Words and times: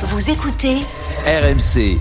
Vous 0.00 0.30
écoutez 0.30 0.76
RMC, 1.26 1.98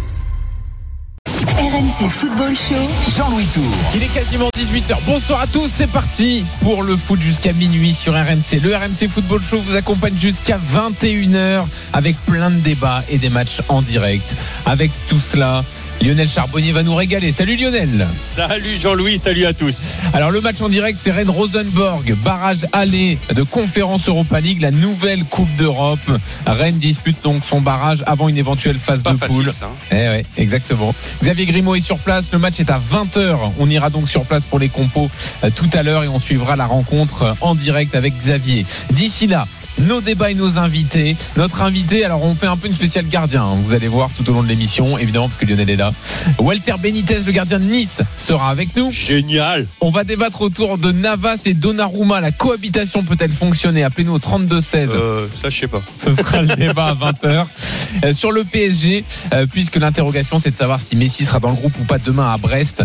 RMC 1.58 2.08
Football 2.08 2.56
Show. 2.56 2.76
Jean-Louis 3.18 3.46
Tour. 3.46 3.64
Il 3.96 4.04
est 4.04 4.14
quasiment 4.14 4.50
18h. 4.56 4.98
Bonsoir 5.08 5.42
à 5.42 5.48
tous, 5.48 5.68
c'est 5.68 5.88
parti 5.88 6.46
pour 6.62 6.84
le 6.84 6.96
foot 6.96 7.20
jusqu'à 7.20 7.54
minuit 7.54 7.96
sur 7.96 8.14
RMC. 8.14 8.60
Le 8.62 8.76
RMC 8.76 9.10
Football 9.10 9.42
Show 9.42 9.62
vous 9.62 9.76
accompagne 9.76 10.16
jusqu'à 10.16 10.60
21h 10.60 11.66
avec 11.94 12.16
plein 12.28 12.52
de 12.52 12.60
débats 12.60 13.02
et 13.10 13.18
des 13.18 13.30
matchs 13.30 13.62
en 13.68 13.82
direct. 13.82 14.36
Avec 14.68 14.92
tout 15.08 15.20
cela, 15.20 15.64
Lionel 16.02 16.30
Charbonnier 16.30 16.72
va 16.72 16.84
nous 16.84 16.96
régaler. 16.96 17.32
Salut 17.32 17.56
Lionel. 17.58 18.08
Salut 18.16 18.78
Jean-Louis, 18.80 19.18
salut 19.18 19.46
à 19.46 19.54
tous. 19.54 19.86
Alors 20.14 20.30
le 20.32 20.42
match 20.42 20.62
en 20.62 20.70
direct, 20.70 21.00
c'est 21.04 21.12
Rennes 21.12 21.30
Rosenborg, 21.30 22.14
barrage 22.24 22.66
aller 22.72 23.18
de 23.34 23.42
conférence 23.44 24.08
Europa 24.08 24.40
League, 24.40 24.62
la 24.62 24.72
nouvelle 24.72 25.24
Coupe 25.26 25.54
d'Europe. 25.58 26.00
Rennes 26.46 26.78
dispute 26.78 27.18
donc 27.24 27.42
son 27.50 27.62
barrage 27.62 28.04
avant 28.06 28.30
une 28.30 28.38
éventuelle 28.38 28.78
phase 28.80 29.02
Pas 29.02 29.14
de 29.14 29.18
facile 29.18 29.38
poule. 29.46 29.52
ça. 29.52 29.66
hein. 29.66 29.70
Eh 29.92 29.96
ouais, 29.96 30.26
exactement. 30.38 30.94
Xavier 31.24 31.46
Grimaud 31.48 31.76
est 31.76 31.82
sur 31.82 31.98
place. 31.98 32.32
Le 32.32 32.38
match 32.40 32.60
est 32.60 32.70
à 32.70 32.80
20h. 32.80 33.36
On 33.60 33.70
ira 33.70 33.90
donc 33.90 34.08
sur 34.08 34.24
place 34.24 34.46
pour 34.46 34.60
les 34.60 34.70
compos 34.70 35.10
euh, 35.44 35.50
tout 35.54 35.70
à 35.74 35.82
l'heure 35.84 36.04
et 36.04 36.08
on 36.08 36.20
suivra 36.20 36.56
la 36.56 36.68
rencontre 36.68 37.24
euh, 37.24 37.34
en 37.42 37.56
direct 37.56 37.96
avec 37.96 38.18
Xavier. 38.18 38.66
D'ici 38.94 39.26
là, 39.28 39.48
nos 39.80 40.02
débats 40.02 40.32
et 40.32 40.36
nos 40.36 40.58
invités. 40.58 41.16
Notre 41.36 41.62
invité, 41.62 42.04
alors 42.06 42.24
on 42.24 42.36
fait 42.36 42.48
un 42.48 42.58
peu 42.58 42.68
une 42.68 42.76
spéciale 42.76 43.08
gardien. 43.08 43.44
hein. 43.44 43.58
Vous 43.64 43.74
allez 43.74 43.88
voir 43.88 44.10
tout 44.16 44.30
au 44.30 44.34
long 44.34 44.44
de 44.44 44.48
l'émission, 44.48 44.98
évidemment, 44.98 45.28
parce 45.30 45.40
que 45.40 45.46
Lionel 45.46 45.70
est 45.70 45.76
là. 45.76 45.92
Walter 46.40 46.74
Benitez, 46.82 47.20
le 47.26 47.32
gardien 47.32 47.60
de 47.60 47.66
Nice, 47.66 48.02
sera 48.18 48.50
avec 48.50 48.76
nous. 48.76 48.92
Génial. 48.92 49.66
On 49.82 49.90
va 49.90 50.04
débattre 50.04 50.42
autour 50.42 50.78
de 50.78 50.92
Navas 50.92 51.38
et 51.46 51.54
Donnarumma. 51.54 52.22
La 52.22 52.32
cohabitation 52.32 53.04
peut-elle 53.04 53.32
fonctionner? 53.32 53.84
Appelez-nous 53.84 54.14
au 54.16 54.20
32-16. 54.20 54.90
Euh, 54.90 55.28
ça 55.42 55.50
je 55.50 55.58
sais 55.60 55.68
pas. 55.68 55.82
Ce 56.04 56.16
sera 56.16 56.42
le 56.42 56.56
débat 56.56 56.88
à 56.88 56.94
20h. 56.96 57.46
Euh, 58.04 58.14
sur 58.14 58.32
le 58.32 58.44
PSG, 58.44 59.04
euh, 59.34 59.46
puisque 59.52 59.78
l'interrogation 59.78 60.40
c'est 60.40 60.52
de 60.52 60.58
savoir 60.58 60.80
si 60.82 60.96
Messi 60.96 61.26
sera 61.26 61.40
dans 61.40 61.50
le 61.50 61.56
groupe 61.56 61.74
ou 61.80 61.84
pas 61.84 61.98
demain 62.00 62.30
à 62.30 62.38
Brest. 62.38 62.84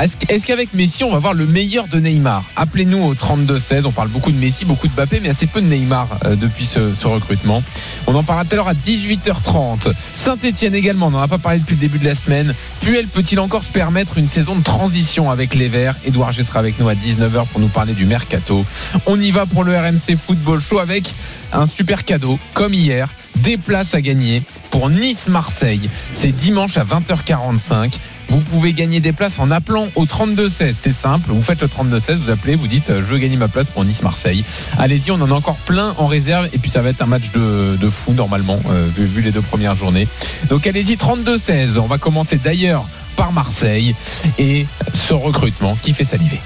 Est-ce 0.00 0.16
qu'- 0.16 0.26
est-ce 0.30 0.46
qu'avec 0.46 0.74
Messi, 0.74 1.04
on 1.04 1.10
va 1.10 1.18
voir 1.18 1.34
le 1.34 1.46
meilleur 1.46 1.88
de 1.88 1.98
Neymar? 1.98 2.44
Appelez-nous 2.56 3.02
au 3.02 3.14
32-16. 3.14 3.82
On 3.86 3.90
parle 3.92 4.08
beaucoup 4.08 4.30
de 4.30 4.36
Messi, 4.38 4.64
beaucoup 4.64 4.86
de 4.88 4.92
Mbappé, 4.92 5.20
mais 5.22 5.30
assez 5.30 5.46
peu 5.46 5.60
de 5.62 5.66
Neymar 5.66 6.06
euh, 6.24 6.31
depuis 6.36 6.66
ce, 6.66 7.06
recrutement. 7.06 7.62
On 8.06 8.14
en 8.14 8.22
parlera 8.22 8.44
tout 8.44 8.52
à 8.52 8.56
l'heure 8.56 8.68
à 8.68 8.74
18h30. 8.74 9.92
Saint-Etienne 10.12 10.74
également, 10.74 11.06
on 11.08 11.10
n'en 11.10 11.20
a 11.20 11.28
pas 11.28 11.38
parlé 11.38 11.58
depuis 11.58 11.74
le 11.74 11.80
début 11.80 11.98
de 11.98 12.04
la 12.04 12.14
semaine. 12.14 12.54
Puel 12.80 13.06
peut-il 13.06 13.40
encore 13.40 13.64
se 13.64 13.72
permettre 13.72 14.18
une 14.18 14.28
saison 14.28 14.56
de 14.56 14.62
transition 14.62 15.30
avec 15.30 15.54
les 15.54 15.68
Verts? 15.68 15.96
Edouard 16.04 16.32
G 16.32 16.42
avec 16.54 16.78
nous 16.78 16.88
à 16.88 16.94
19h 16.94 17.46
pour 17.46 17.60
nous 17.60 17.68
parler 17.68 17.94
du 17.94 18.04
mercato. 18.04 18.64
On 19.06 19.20
y 19.20 19.30
va 19.30 19.46
pour 19.46 19.64
le 19.64 19.76
RMC 19.76 20.16
Football 20.16 20.60
Show 20.60 20.78
avec 20.78 21.12
un 21.52 21.66
super 21.66 22.04
cadeau, 22.04 22.38
comme 22.54 22.74
hier, 22.74 23.08
des 23.36 23.56
places 23.56 23.94
à 23.94 24.00
gagner 24.00 24.42
pour 24.70 24.90
Nice-Marseille. 24.90 25.88
C'est 26.14 26.34
dimanche 26.34 26.76
à 26.76 26.84
20h45. 26.84 27.94
Vous 28.32 28.40
pouvez 28.40 28.72
gagner 28.72 29.00
des 29.00 29.12
places 29.12 29.38
en 29.38 29.50
appelant 29.50 29.88
au 29.94 30.06
32-16. 30.06 30.74
C'est 30.80 30.92
simple, 30.92 31.28
vous 31.28 31.42
faites 31.42 31.60
le 31.60 31.68
32-16, 31.68 32.14
vous 32.16 32.30
appelez, 32.30 32.56
vous 32.56 32.66
dites 32.66 32.88
euh, 32.88 33.02
je 33.02 33.12
veux 33.12 33.18
gagner 33.18 33.36
ma 33.36 33.46
place 33.48 33.68
pour 33.68 33.84
Nice-Marseille. 33.84 34.42
Allez-y, 34.78 35.10
on 35.10 35.20
en 35.20 35.30
a 35.30 35.34
encore 35.34 35.56
plein 35.56 35.94
en 35.98 36.06
réserve 36.06 36.48
et 36.54 36.56
puis 36.58 36.70
ça 36.70 36.80
va 36.80 36.88
être 36.88 37.02
un 37.02 37.06
match 37.06 37.30
de, 37.32 37.76
de 37.78 37.90
fou 37.90 38.14
normalement, 38.14 38.58
euh, 38.70 38.88
vu, 38.96 39.04
vu 39.04 39.20
les 39.20 39.32
deux 39.32 39.42
premières 39.42 39.74
journées. 39.74 40.08
Donc 40.48 40.66
allez-y, 40.66 40.94
32-16. 40.94 41.78
On 41.78 41.84
va 41.84 41.98
commencer 41.98 42.36
d'ailleurs 42.36 42.86
par 43.16 43.32
Marseille 43.32 43.94
et 44.38 44.64
ce 44.94 45.12
recrutement 45.12 45.76
qui 45.82 45.92
fait 45.92 46.04
saliver. 46.04 46.40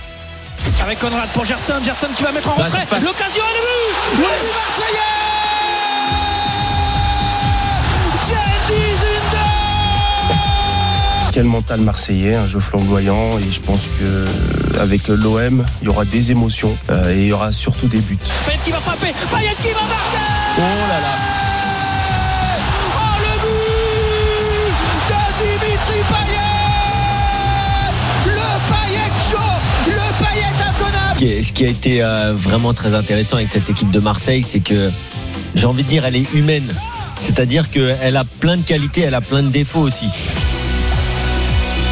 avec 0.83 0.99
Conrad 0.99 1.29
pour 1.35 1.45
Gerson, 1.45 1.75
Gerson 1.85 2.09
qui 2.17 2.25
va 2.25 2.33
mettre 2.33 2.51
en 2.51 2.57
retrait, 2.57 2.85
l'occasion 3.01 3.45
est 3.45 3.61
le 3.61 4.17
but 4.17 4.23
Le 4.23 4.23
but 4.23 4.55
marseillais 4.57 5.16
Quel 11.37 11.45
mental 11.45 11.83
marseillais, 11.83 12.35
un 12.35 12.47
jeu 12.47 12.61
flamboyant 12.61 13.39
et 13.39 13.53
je 13.53 13.61
pense 13.61 13.83
que 14.01 14.81
avec 14.81 15.07
l'OM, 15.09 15.63
il 15.83 15.85
y 15.85 15.89
aura 15.91 16.07
des 16.07 16.31
émotions 16.31 16.75
euh, 16.89 17.13
et 17.15 17.19
il 17.25 17.27
y 17.27 17.33
aura 17.35 17.53
surtout 17.53 17.89
des 17.89 17.99
buts. 17.99 18.17
Payet 18.47 18.59
qui 18.65 18.71
va 18.71 18.79
frapper, 18.81 19.13
Payet 19.31 19.51
qui 19.61 19.69
va 19.69 19.83
marquer 19.83 20.25
Oh 20.57 20.61
là 20.89 20.99
là 20.99 21.15
Oh 22.95 22.99
le 23.21 23.33
but 23.43 25.11
de 25.11 25.21
Dimitri 25.43 26.01
Payet 26.09 26.57
Le 28.25 28.41
Payet 28.71 29.11
chaud 29.31 29.53
Le 29.89 30.25
Payet 30.25 30.53
inconnable 30.67 31.15
Ce 31.17 31.19
qui 31.19 31.27
est- 31.27 31.43
ce 31.43 31.53
qui 31.53 31.65
a 31.67 31.69
été 31.69 32.03
euh, 32.03 32.33
vraiment 32.35 32.73
très 32.73 32.95
intéressant 32.95 33.37
avec 33.37 33.51
cette 33.51 33.69
équipe 33.69 33.91
de 33.91 34.01
Marseille, 34.01 34.43
c'est 34.43 34.61
que 34.61 34.91
j'ai 35.55 35.67
envie 35.67 35.83
de 35.85 35.89
dire, 35.89 36.07
elle 36.07 36.17
est 36.17 36.33
humaine. 36.33 36.67
C'est-à-dire 37.21 37.71
qu'elle 37.71 38.17
a 38.17 38.25
plein 38.25 38.57
de 38.57 38.63
qualités, 38.63 39.03
elle 39.03 39.15
a 39.15 39.21
plein 39.21 39.43
de 39.43 39.49
défauts 39.49 39.81
aussi. 39.81 40.07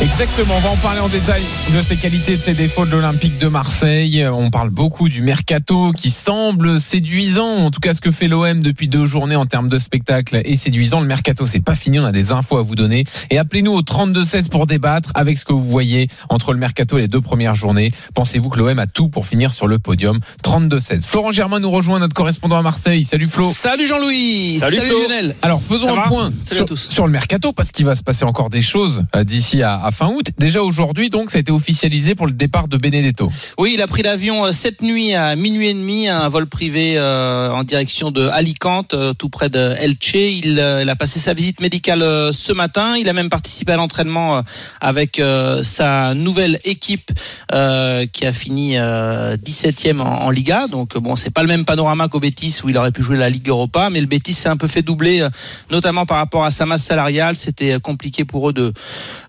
Exactement, 0.03 0.55
on 0.57 0.61
va 0.61 0.71
en 0.71 0.77
parler 0.77 1.01
en 1.01 1.09
détail 1.09 1.43
de 1.75 1.81
ses 1.81 1.97
qualités, 1.97 2.33
de 2.33 2.41
ses 2.41 2.53
défauts 2.53 2.85
de 2.85 2.91
l'Olympique 2.91 3.39
de 3.39 3.47
Marseille. 3.47 4.27
On 4.27 4.51
parle 4.51 4.71
beaucoup 4.71 5.09
du 5.09 5.23
mercato 5.23 5.93
qui 5.93 6.11
semble 6.11 6.81
séduisant, 6.81 7.65
en 7.65 7.71
tout 7.71 7.81
cas 7.81 7.95
ce 7.95 8.01
que 8.01 8.11
fait 8.11 8.29
l'OM 8.29 8.61
depuis 8.61 8.89
deux 8.89 9.07
journées 9.07 9.37
en 9.37 9.47
termes 9.47 9.69
de 9.69 9.79
spectacle 9.79 10.43
est 10.45 10.57
séduisant. 10.57 11.01
Le 11.01 11.07
mercato, 11.07 11.47
c'est 11.47 11.65
pas 11.65 11.77
fini, 11.77 12.01
on 12.01 12.05
a 12.05 12.13
des 12.13 12.33
infos 12.33 12.59
à 12.59 12.63
vous 12.63 12.75
donner. 12.75 13.05
Et 13.31 13.39
appelez-nous 13.39 13.73
au 13.73 13.83
32-16 13.83 14.49
pour 14.49 14.67
débattre 14.67 15.11
avec 15.15 15.39
ce 15.39 15.45
que 15.45 15.53
vous 15.53 15.63
voyez 15.63 16.09
entre 16.29 16.53
le 16.53 16.59
mercato 16.59 16.99
et 16.99 17.03
les 17.03 17.09
deux 17.09 17.21
premières 17.21 17.55
journées. 17.55 17.91
Pensez-vous 18.15 18.51
que 18.51 18.59
l'OM 18.59 18.79
a 18.79 18.87
tout 18.87 19.09
pour 19.09 19.27
finir 19.27 19.53
sur 19.53 19.69
le 19.69 19.79
podium? 19.79 20.19
32-16. 20.43 21.07
Florent 21.07 21.33
Germain 21.33 21.61
nous 21.61 21.71
rejoint, 21.71 22.01
notre 22.01 22.15
correspondant 22.15 22.59
à 22.59 22.63
Marseille. 22.63 23.05
Salut 23.05 23.27
Flo. 23.27 23.45
Salut 23.45 23.87
Jean-Louis 23.87 24.59
Salut 24.61 24.79
Flo. 24.79 24.99
Lionel 24.99 25.37
Alors 25.41 25.63
faisons 25.63 25.97
un 25.97 26.09
point 26.09 26.33
sur, 26.45 26.67
sur 26.77 27.07
le 27.07 27.13
mercato 27.13 27.53
parce 27.53 27.71
qu'il 27.71 27.87
va 27.87 27.95
se 27.95 28.03
passer 28.03 28.25
encore 28.25 28.51
des 28.51 28.63
choses 28.63 29.05
euh, 29.15 29.25
d'ici 29.25 29.63
à, 29.63 29.84
fin 29.91 30.09
août. 30.09 30.27
Déjà 30.39 30.63
aujourd'hui, 30.63 31.11
donc, 31.11 31.31
ça 31.31 31.39
a 31.39 31.41
été 31.41 31.53
officialisé 31.53 32.15
pour 32.15 32.27
le 32.27 32.33
départ 32.33 32.69
de 32.69 32.77
Benedetto. 32.77 33.31
Oui, 33.59 33.73
il 33.75 33.83
a 33.83 33.87
pris 33.87 34.03
l'avion 34.03 34.47
euh, 34.47 34.53
cette 34.53 34.83
nuit 34.83 35.15
à 35.15 35.37
minuit 35.37 35.69
et 35.69 35.75
demi, 35.75 36.09
un 36.09 36.29
vol 36.29 36.47
privé 36.47 36.95
euh, 36.97 37.51
en 37.51 37.65
direction 37.65 38.11
de 38.11 38.27
Alicante, 38.29 38.95
euh, 38.95 39.13
tout 39.13 39.29
près 39.29 39.49
de 39.49 39.75
Elche. 39.79 40.15
Il, 40.15 40.59
euh, 40.59 40.87
a 40.87 40.97
passé 40.97 41.19
sa 41.19 41.35
visite 41.35 41.61
médicale 41.61 42.03
euh, 42.03 42.33
ce 42.33 42.53
matin. 42.53 42.97
Il 42.97 43.09
a 43.09 43.13
même 43.13 43.29
participé 43.29 43.73
à 43.73 43.77
l'entraînement 43.77 44.37
euh, 44.37 44.43
avec 44.81 45.19
euh, 45.19 45.63
sa 45.63 46.15
nouvelle 46.15 46.61
équipe 46.65 47.11
euh, 47.53 48.07
qui 48.07 48.27
a 48.27 48.33
fini 48.33 48.77
euh, 48.77 49.37
17e 49.37 50.01
en, 50.01 50.05
en 50.05 50.31
Liga. 50.31 50.67
Donc 50.69 50.97
euh, 50.97 51.01
bon, 51.01 51.17
c'est 51.17 51.31
pas 51.31 51.43
le 51.43 51.49
même 51.49 51.65
panorama 51.65 52.09
qu'au 52.09 52.21
Betis 52.21 52.61
où 52.63 52.69
il 52.69 52.77
aurait 52.77 52.93
pu 52.93 53.03
jouer 53.03 53.17
la 53.17 53.31
Ligue 53.31 53.49
Europa, 53.49 53.91
mais 53.91 54.01
le 54.01 54.07
Betis 54.07 54.35
s'est 54.35 54.49
un 54.49 54.57
peu 54.57 54.69
fait 54.69 54.83
doubler, 54.83 55.23
euh, 55.23 55.29
notamment 55.71 56.07
par 56.07 56.19
rapport 56.19 56.45
à 56.45 56.51
sa 56.51 56.67
masse 56.67 56.85
salariale. 56.85 57.37
C'était 57.37 57.73
euh, 57.73 57.79
compliqué 57.79 58.25
pour 58.25 58.51
eux 58.51 58.53
de 58.53 58.73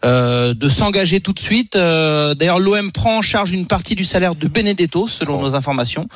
euh, 0.04 0.45
de 0.54 0.70
s'engager 0.70 1.20
tout 1.22 1.34
de 1.34 1.40
suite. 1.40 1.76
Euh, 1.76 2.34
D'ailleurs, 2.36 2.60
l'OM 2.60 2.92
prend 2.92 3.18
en 3.18 3.22
charge 3.22 3.52
une 3.52 3.66
partie 3.66 3.96
du 3.96 4.06
salaire 4.06 4.36
de 4.36 4.48
Benedetto, 4.48 5.08
selon 5.08 5.42
nos 5.42 5.56
informations. 5.56 6.08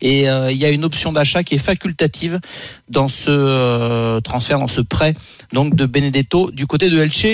Et 0.00 0.28
euh, 0.28 0.50
il 0.50 0.58
y 0.58 0.64
a 0.64 0.70
une 0.70 0.84
option 0.84 1.12
d'achat 1.12 1.44
qui 1.44 1.54
est 1.54 1.58
facultative 1.58 2.40
dans 2.88 3.08
ce 3.08 3.30
euh, 3.30 4.20
transfert, 4.20 4.58
dans 4.58 4.68
ce 4.68 4.80
prêt 4.80 5.14
donc 5.52 5.74
de 5.74 5.86
Benedetto 5.86 6.50
du 6.50 6.66
côté 6.66 6.90
de 6.90 6.98
Elche. 6.98 7.26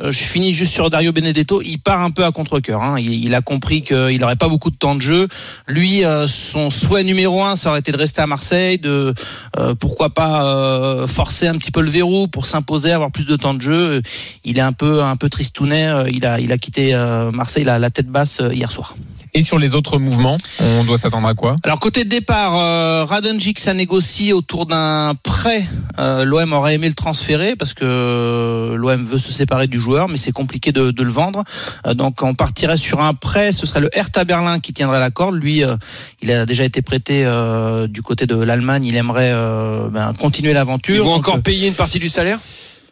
Euh, 0.00 0.12
je 0.12 0.18
finis 0.18 0.54
juste 0.54 0.72
sur 0.72 0.88
Dario 0.88 1.12
Benedetto. 1.12 1.60
Il 1.62 1.78
part 1.78 2.00
un 2.00 2.10
peu 2.10 2.24
à 2.24 2.32
contre-cœur. 2.32 2.82
hein. 2.82 2.98
Il, 2.98 3.34
a 3.34 3.42
compris 3.42 3.82
qu'il 3.82 4.18
n'aurait 4.18 4.36
pas 4.36 4.48
beaucoup 4.48 4.70
de 4.70 4.76
temps 4.76 4.94
de 4.94 5.02
jeu. 5.02 5.28
Lui, 5.66 6.04
euh, 6.04 6.26
son 6.26 6.70
souhait 6.70 7.04
numéro 7.04 7.42
un, 7.42 7.56
ça 7.56 7.70
aurait 7.70 7.80
été 7.80 7.92
de 7.92 7.96
rester 7.96 8.22
à 8.22 8.26
Marseille, 8.26 8.78
de 8.78 9.14
euh, 9.58 9.74
pourquoi 9.74 10.10
pas 10.10 10.44
euh, 10.44 11.06
forcer 11.06 11.48
un 11.48 11.56
petit 11.56 11.70
peu 11.70 11.82
le 11.82 11.90
verrou 11.90 12.28
pour 12.28 12.46
s'imposer, 12.46 12.92
avoir 12.92 13.10
plus 13.10 13.26
de 13.26 13.36
temps 13.36 13.54
de 13.54 13.60
jeu. 13.60 14.02
Il 14.44 14.58
est 14.58 14.62
un 14.62 14.72
peu 14.72 15.02
un 15.02 15.16
peu 15.16 15.28
tristounet. 15.28 15.89
Euh, 15.90 16.08
Il 16.12 16.24
a 16.26 16.40
il 16.40 16.50
a 16.52 16.58
quitté 16.58 16.94
euh, 16.94 17.30
Marseille 17.30 17.64
la, 17.64 17.78
la 17.78 17.90
tête 17.90 18.08
basse 18.08 18.38
euh, 18.40 18.52
hier 18.52 18.70
soir. 18.72 18.96
Et 19.32 19.44
sur 19.44 19.60
les 19.60 19.76
autres 19.76 19.98
mouvements, 19.98 20.38
on 20.60 20.82
doit 20.82 20.98
s'attendre 20.98 21.28
à 21.28 21.34
quoi? 21.34 21.54
Alors 21.62 21.78
côté 21.78 22.02
de 22.02 22.08
départ, 22.08 22.56
euh, 22.56 23.04
Radonjic 23.04 23.60
ça 23.60 23.74
négocie 23.74 24.32
autour 24.32 24.66
d'un 24.66 25.14
prêt. 25.22 25.62
Euh, 26.00 26.24
L'OM 26.24 26.52
aurait 26.52 26.74
aimé 26.74 26.88
le 26.88 26.94
transférer 26.94 27.54
parce 27.54 27.72
que 27.72 28.74
l'OM 28.76 29.06
veut 29.06 29.18
se 29.18 29.32
séparer 29.32 29.68
du 29.68 29.78
joueur, 29.78 30.08
mais 30.08 30.16
c'est 30.16 30.32
compliqué 30.32 30.72
de, 30.72 30.90
de 30.90 31.02
le 31.04 31.12
vendre. 31.12 31.44
Euh, 31.86 31.94
donc 31.94 32.22
on 32.22 32.34
partirait 32.34 32.76
sur 32.76 33.00
un 33.00 33.14
prêt. 33.14 33.52
Ce 33.52 33.66
serait 33.66 33.78
le 33.80 33.90
Hertha 33.96 34.24
Berlin 34.24 34.58
qui 34.58 34.72
tiendrait 34.72 34.98
la 34.98 35.10
corde. 35.12 35.36
Lui, 35.36 35.62
euh, 35.62 35.76
il 36.22 36.32
a 36.32 36.44
déjà 36.44 36.64
été 36.64 36.82
prêté 36.82 37.22
euh, 37.24 37.86
du 37.86 38.02
côté 38.02 38.26
de 38.26 38.34
l'Allemagne. 38.34 38.84
Il 38.84 38.96
aimerait 38.96 39.30
euh, 39.32 39.88
ben, 39.90 40.12
continuer 40.18 40.52
l'aventure. 40.52 40.96
Ils 40.96 41.02
vont 41.02 41.16
Donc, 41.16 41.28
encore 41.28 41.36
euh, 41.36 41.42
payer 41.42 41.68
une 41.68 41.74
partie 41.74 42.00
du 42.00 42.08
salaire? 42.08 42.40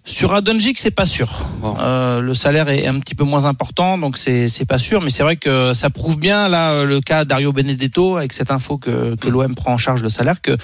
Sur 0.09 0.31
Radonjic, 0.31 0.79
c'est 0.79 0.91
pas 0.91 1.05
sûr. 1.05 1.29
Bon. 1.61 1.77
Euh, 1.81 2.21
le 2.21 2.33
salaire 2.33 2.71
est 2.71 2.87
un 2.87 2.99
petit 2.99 3.15
peu 3.15 3.25
moins 3.25 3.45
important, 3.45 3.99
donc 3.99 4.17
c'est 4.17 4.49
c'est 4.49 4.65
pas 4.65 4.79
sûr. 4.79 5.03
Mais 5.03 5.11
c'est 5.11 5.23
vrai 5.23 5.37
que 5.37 5.75
ça 5.75 5.91
prouve 5.91 6.19
bien 6.19 6.49
là 6.49 6.71
euh, 6.71 6.85
le 6.87 7.01
cas 7.03 7.27
Dario 7.27 7.53
Benedetto 7.53 8.17
avec 8.17 8.33
cette 8.33 8.51
info 8.51 8.79
que 8.79 9.17
que 9.17 9.29
l'OM 9.29 9.55
prend 9.55 9.75
en 9.75 9.79
charge 9.79 10.03
le 10.03 10.09
salaire 10.09 10.41
que 10.41 10.57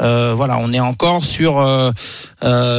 euh, 0.00 0.32
voilà 0.36 0.58
on 0.60 0.72
est 0.72 0.78
encore 0.78 1.24
sur 1.24 1.58
euh, 1.58 1.90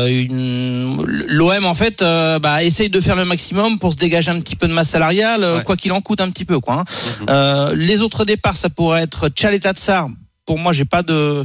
une 0.07 1.03
l'OM 1.05 1.65
en 1.65 1.73
fait 1.73 1.99
bah, 2.01 2.63
essaye 2.63 2.89
de 2.89 3.01
faire 3.01 3.17
le 3.17 3.25
maximum 3.25 3.77
pour 3.77 3.91
se 3.91 3.97
dégager 3.97 4.31
un 4.31 4.39
petit 4.39 4.55
peu 4.55 4.67
de 4.69 4.73
masse 4.73 4.89
salariale, 4.89 5.43
Ouais. 5.43 5.63
quoi 5.63 5.75
qu'il 5.75 5.91
en 5.91 5.99
coûte 6.01 6.21
un 6.21 6.29
petit 6.29 6.45
peu 6.45 6.59
quoi. 6.61 6.75
hein. 6.75 6.83
Mhm. 7.21 7.25
Euh, 7.29 7.75
les 7.75 8.01
autres 8.01 8.23
départs, 8.25 8.55
ça 8.55 8.69
pourrait 8.69 9.03
être 9.03 9.27
Tchaleta 9.29 9.73
Tsar 9.73 10.07
pour 10.45 10.59
moi, 10.59 10.73
j'ai 10.73 10.85
pas 10.85 11.01
de, 11.01 11.43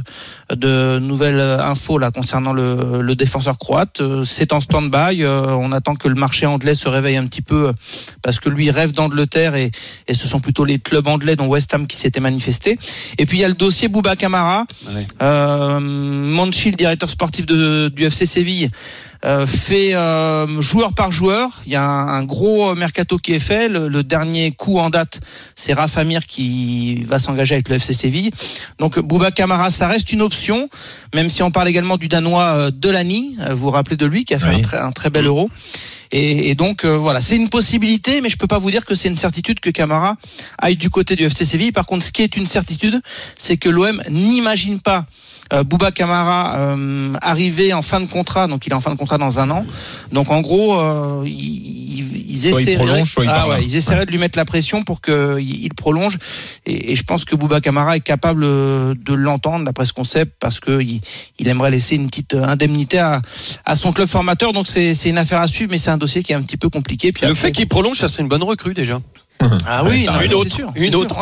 de 0.53 0.99
nouvelles 0.99 1.39
infos 1.39 1.97
là 1.97 2.11
concernant 2.11 2.53
le, 2.53 3.01
le 3.01 3.15
défenseur 3.15 3.57
croate. 3.57 4.01
Euh, 4.01 4.23
C'est 4.23 4.53
en 4.53 4.61
stand-by. 4.61 5.23
Euh, 5.23 5.47
On 5.55 5.71
attend 5.71 5.95
que 5.95 6.07
le 6.07 6.15
marché 6.15 6.45
anglais 6.45 6.75
se 6.75 6.87
réveille 6.87 7.17
un 7.17 7.25
petit 7.25 7.41
peu 7.41 7.69
euh, 7.69 7.73
parce 8.21 8.39
que 8.39 8.49
lui 8.49 8.69
rêve 8.69 8.91
d'Angleterre 8.91 9.55
et, 9.55 9.71
et 10.07 10.13
ce 10.13 10.27
sont 10.27 10.39
plutôt 10.39 10.65
les 10.65 10.77
clubs 10.79 11.07
anglais 11.07 11.35
dont 11.35 11.47
West 11.47 11.73
Ham 11.73 11.87
qui 11.87 11.97
s'étaient 11.97 12.19
manifestés. 12.19 12.77
Et 13.17 13.25
puis 13.25 13.39
il 13.39 13.41
y 13.41 13.45
a 13.45 13.47
le 13.47 13.55
dossier 13.55 13.87
Bouba 13.87 14.15
Camara. 14.15 14.65
Ouais. 14.93 15.07
Euh, 15.21 15.79
le 15.79 16.71
directeur 16.75 17.09
sportif 17.09 17.45
de, 17.45 17.89
du 17.89 18.05
FC 18.05 18.25
Séville, 18.25 18.65
euh, 18.65 19.10
fait 19.45 19.93
euh, 19.93 20.61
joueur 20.61 20.93
par 20.93 21.11
joueur. 21.11 21.49
Il 21.65 21.71
y 21.71 21.75
a 21.75 21.83
un, 21.83 22.07
un 22.19 22.23
gros 22.23 22.73
mercato 22.75 23.17
qui 23.17 23.33
est 23.33 23.39
fait. 23.39 23.69
Le, 23.69 23.87
le 23.87 24.03
dernier 24.03 24.51
coup 24.51 24.79
en 24.79 24.89
date, 24.89 25.19
c'est 25.55 25.73
Rafa 25.73 26.03
Mir 26.03 26.25
qui 26.25 27.03
va 27.07 27.19
s'engager 27.19 27.53
avec 27.55 27.69
le 27.69 27.75
FC 27.75 27.93
Séville. 27.93 28.31
Donc 28.79 28.99
Bouba 28.99 29.31
Camara, 29.31 29.69
ça 29.69 29.87
reste 29.87 30.11
une 30.11 30.21
option, 30.21 30.69
même 31.13 31.29
si 31.29 31.43
on 31.43 31.51
parle 31.51 31.67
également 31.67 31.97
du 31.97 32.07
Danois 32.07 32.43
euh, 32.55 32.71
Delany. 32.71 33.35
Euh, 33.41 33.49
Vous 33.53 33.65
vous 33.65 33.69
rappelez 33.71 33.95
de 33.97 34.05
lui 34.05 34.25
qui 34.25 34.33
a 34.33 34.39
fait 34.39 34.49
Oui. 34.49 34.55
un, 34.55 34.61
très, 34.61 34.77
un 34.77 34.91
très 34.91 35.09
bel 35.09 35.25
euro. 35.27 35.49
Et, 36.13 36.49
et 36.49 36.55
donc 36.55 36.83
euh, 36.83 36.97
voilà, 36.97 37.21
c'est 37.21 37.37
une 37.37 37.47
possibilité, 37.47 38.19
mais 38.19 38.27
je 38.27 38.35
peux 38.35 38.47
pas 38.47 38.57
vous 38.59 38.69
dire 38.69 38.83
que 38.83 38.95
c'est 38.95 39.07
une 39.07 39.17
certitude 39.17 39.61
que 39.61 39.69
Camara 39.69 40.17
aille 40.57 40.75
du 40.75 40.89
côté 40.89 41.15
du 41.15 41.23
FC 41.23 41.45
Séville. 41.45 41.71
Par 41.71 41.85
contre, 41.85 42.05
ce 42.05 42.11
qui 42.11 42.21
est 42.21 42.35
une 42.35 42.47
certitude, 42.47 42.99
c'est 43.37 43.55
que 43.55 43.69
l'OM 43.69 44.01
n'imagine 44.09 44.81
pas 44.81 45.05
euh, 45.53 45.63
Bouba 45.63 45.91
Camara 45.91 46.55
euh, 46.57 47.13
arriver 47.21 47.73
en 47.73 47.81
fin 47.81 47.99
de 47.99 48.05
contrat, 48.05 48.47
donc 48.47 48.65
il 48.67 48.71
est 48.71 48.75
en 48.75 48.81
fin 48.81 48.91
de 48.91 48.97
contrat 48.97 49.17
dans 49.17 49.39
un 49.39 49.49
an. 49.51 49.65
Donc 50.11 50.31
en 50.31 50.41
gros, 50.41 50.79
euh, 50.79 51.23
ils, 51.25 51.31
ils, 51.31 52.31
ils 52.31 52.47
essaieraient, 52.47 52.85
prolonge, 52.85 53.15
ah 53.27 53.47
ouais, 53.49 53.63
ils 53.63 53.75
essaieraient 53.75 54.05
de 54.05 54.11
lui 54.11 54.17
mettre 54.17 54.37
la 54.37 54.45
pression 54.45 54.83
pour 54.83 55.01
qu'il 55.01 55.39
il 55.63 55.73
prolonge. 55.73 56.17
Et, 56.65 56.91
et 56.91 56.95
je 56.95 57.03
pense 57.03 57.25
que 57.25 57.35
Bouba 57.35 57.59
Camara 57.61 57.97
est 57.97 58.01
capable 58.01 58.43
euh, 58.43 58.93
de 58.97 59.13
l'entendre, 59.13 59.65
d'après 59.65 59.85
ce 59.85 59.93
qu'on 59.93 60.03
sait, 60.03 60.25
parce 60.25 60.59
que 60.59 60.81
il, 60.81 61.01
aimerait 61.47 61.71
laisser 61.71 61.95
une 61.95 62.07
petite 62.07 62.33
euh, 62.33 62.43
indemnité 62.45 62.99
à, 62.99 63.21
à 63.65 63.75
son 63.75 63.91
club 63.91 64.07
formateur. 64.07 64.53
Donc 64.53 64.67
c'est 64.67 64.93
c'est 64.93 65.09
une 65.09 65.17
affaire 65.17 65.41
à 65.41 65.47
suivre, 65.47 65.71
mais 65.71 65.77
c'est 65.77 65.91
un 65.91 65.97
dossier 65.97 66.23
qui 66.23 66.31
est 66.31 66.35
un 66.35 66.41
petit 66.41 66.57
peu 66.57 66.69
compliqué. 66.69 67.11
Puis 67.11 67.25
Le 67.25 67.31
après- 67.31 67.47
fait 67.47 67.51
qu'il 67.51 67.67
prolonge, 67.67 67.97
ça 67.97 68.07
serait 68.07 68.23
une 68.23 68.29
bonne 68.29 68.43
recrue 68.43 68.73
déjà. 68.73 68.99
ah 69.67 69.83
oui, 69.83 70.05
non, 70.05 70.21
Une 70.21 70.33
autre, 70.35 70.49
c'est 70.49 70.55
sûr, 70.57 70.71
une 70.75 70.93
autre. 70.95 71.15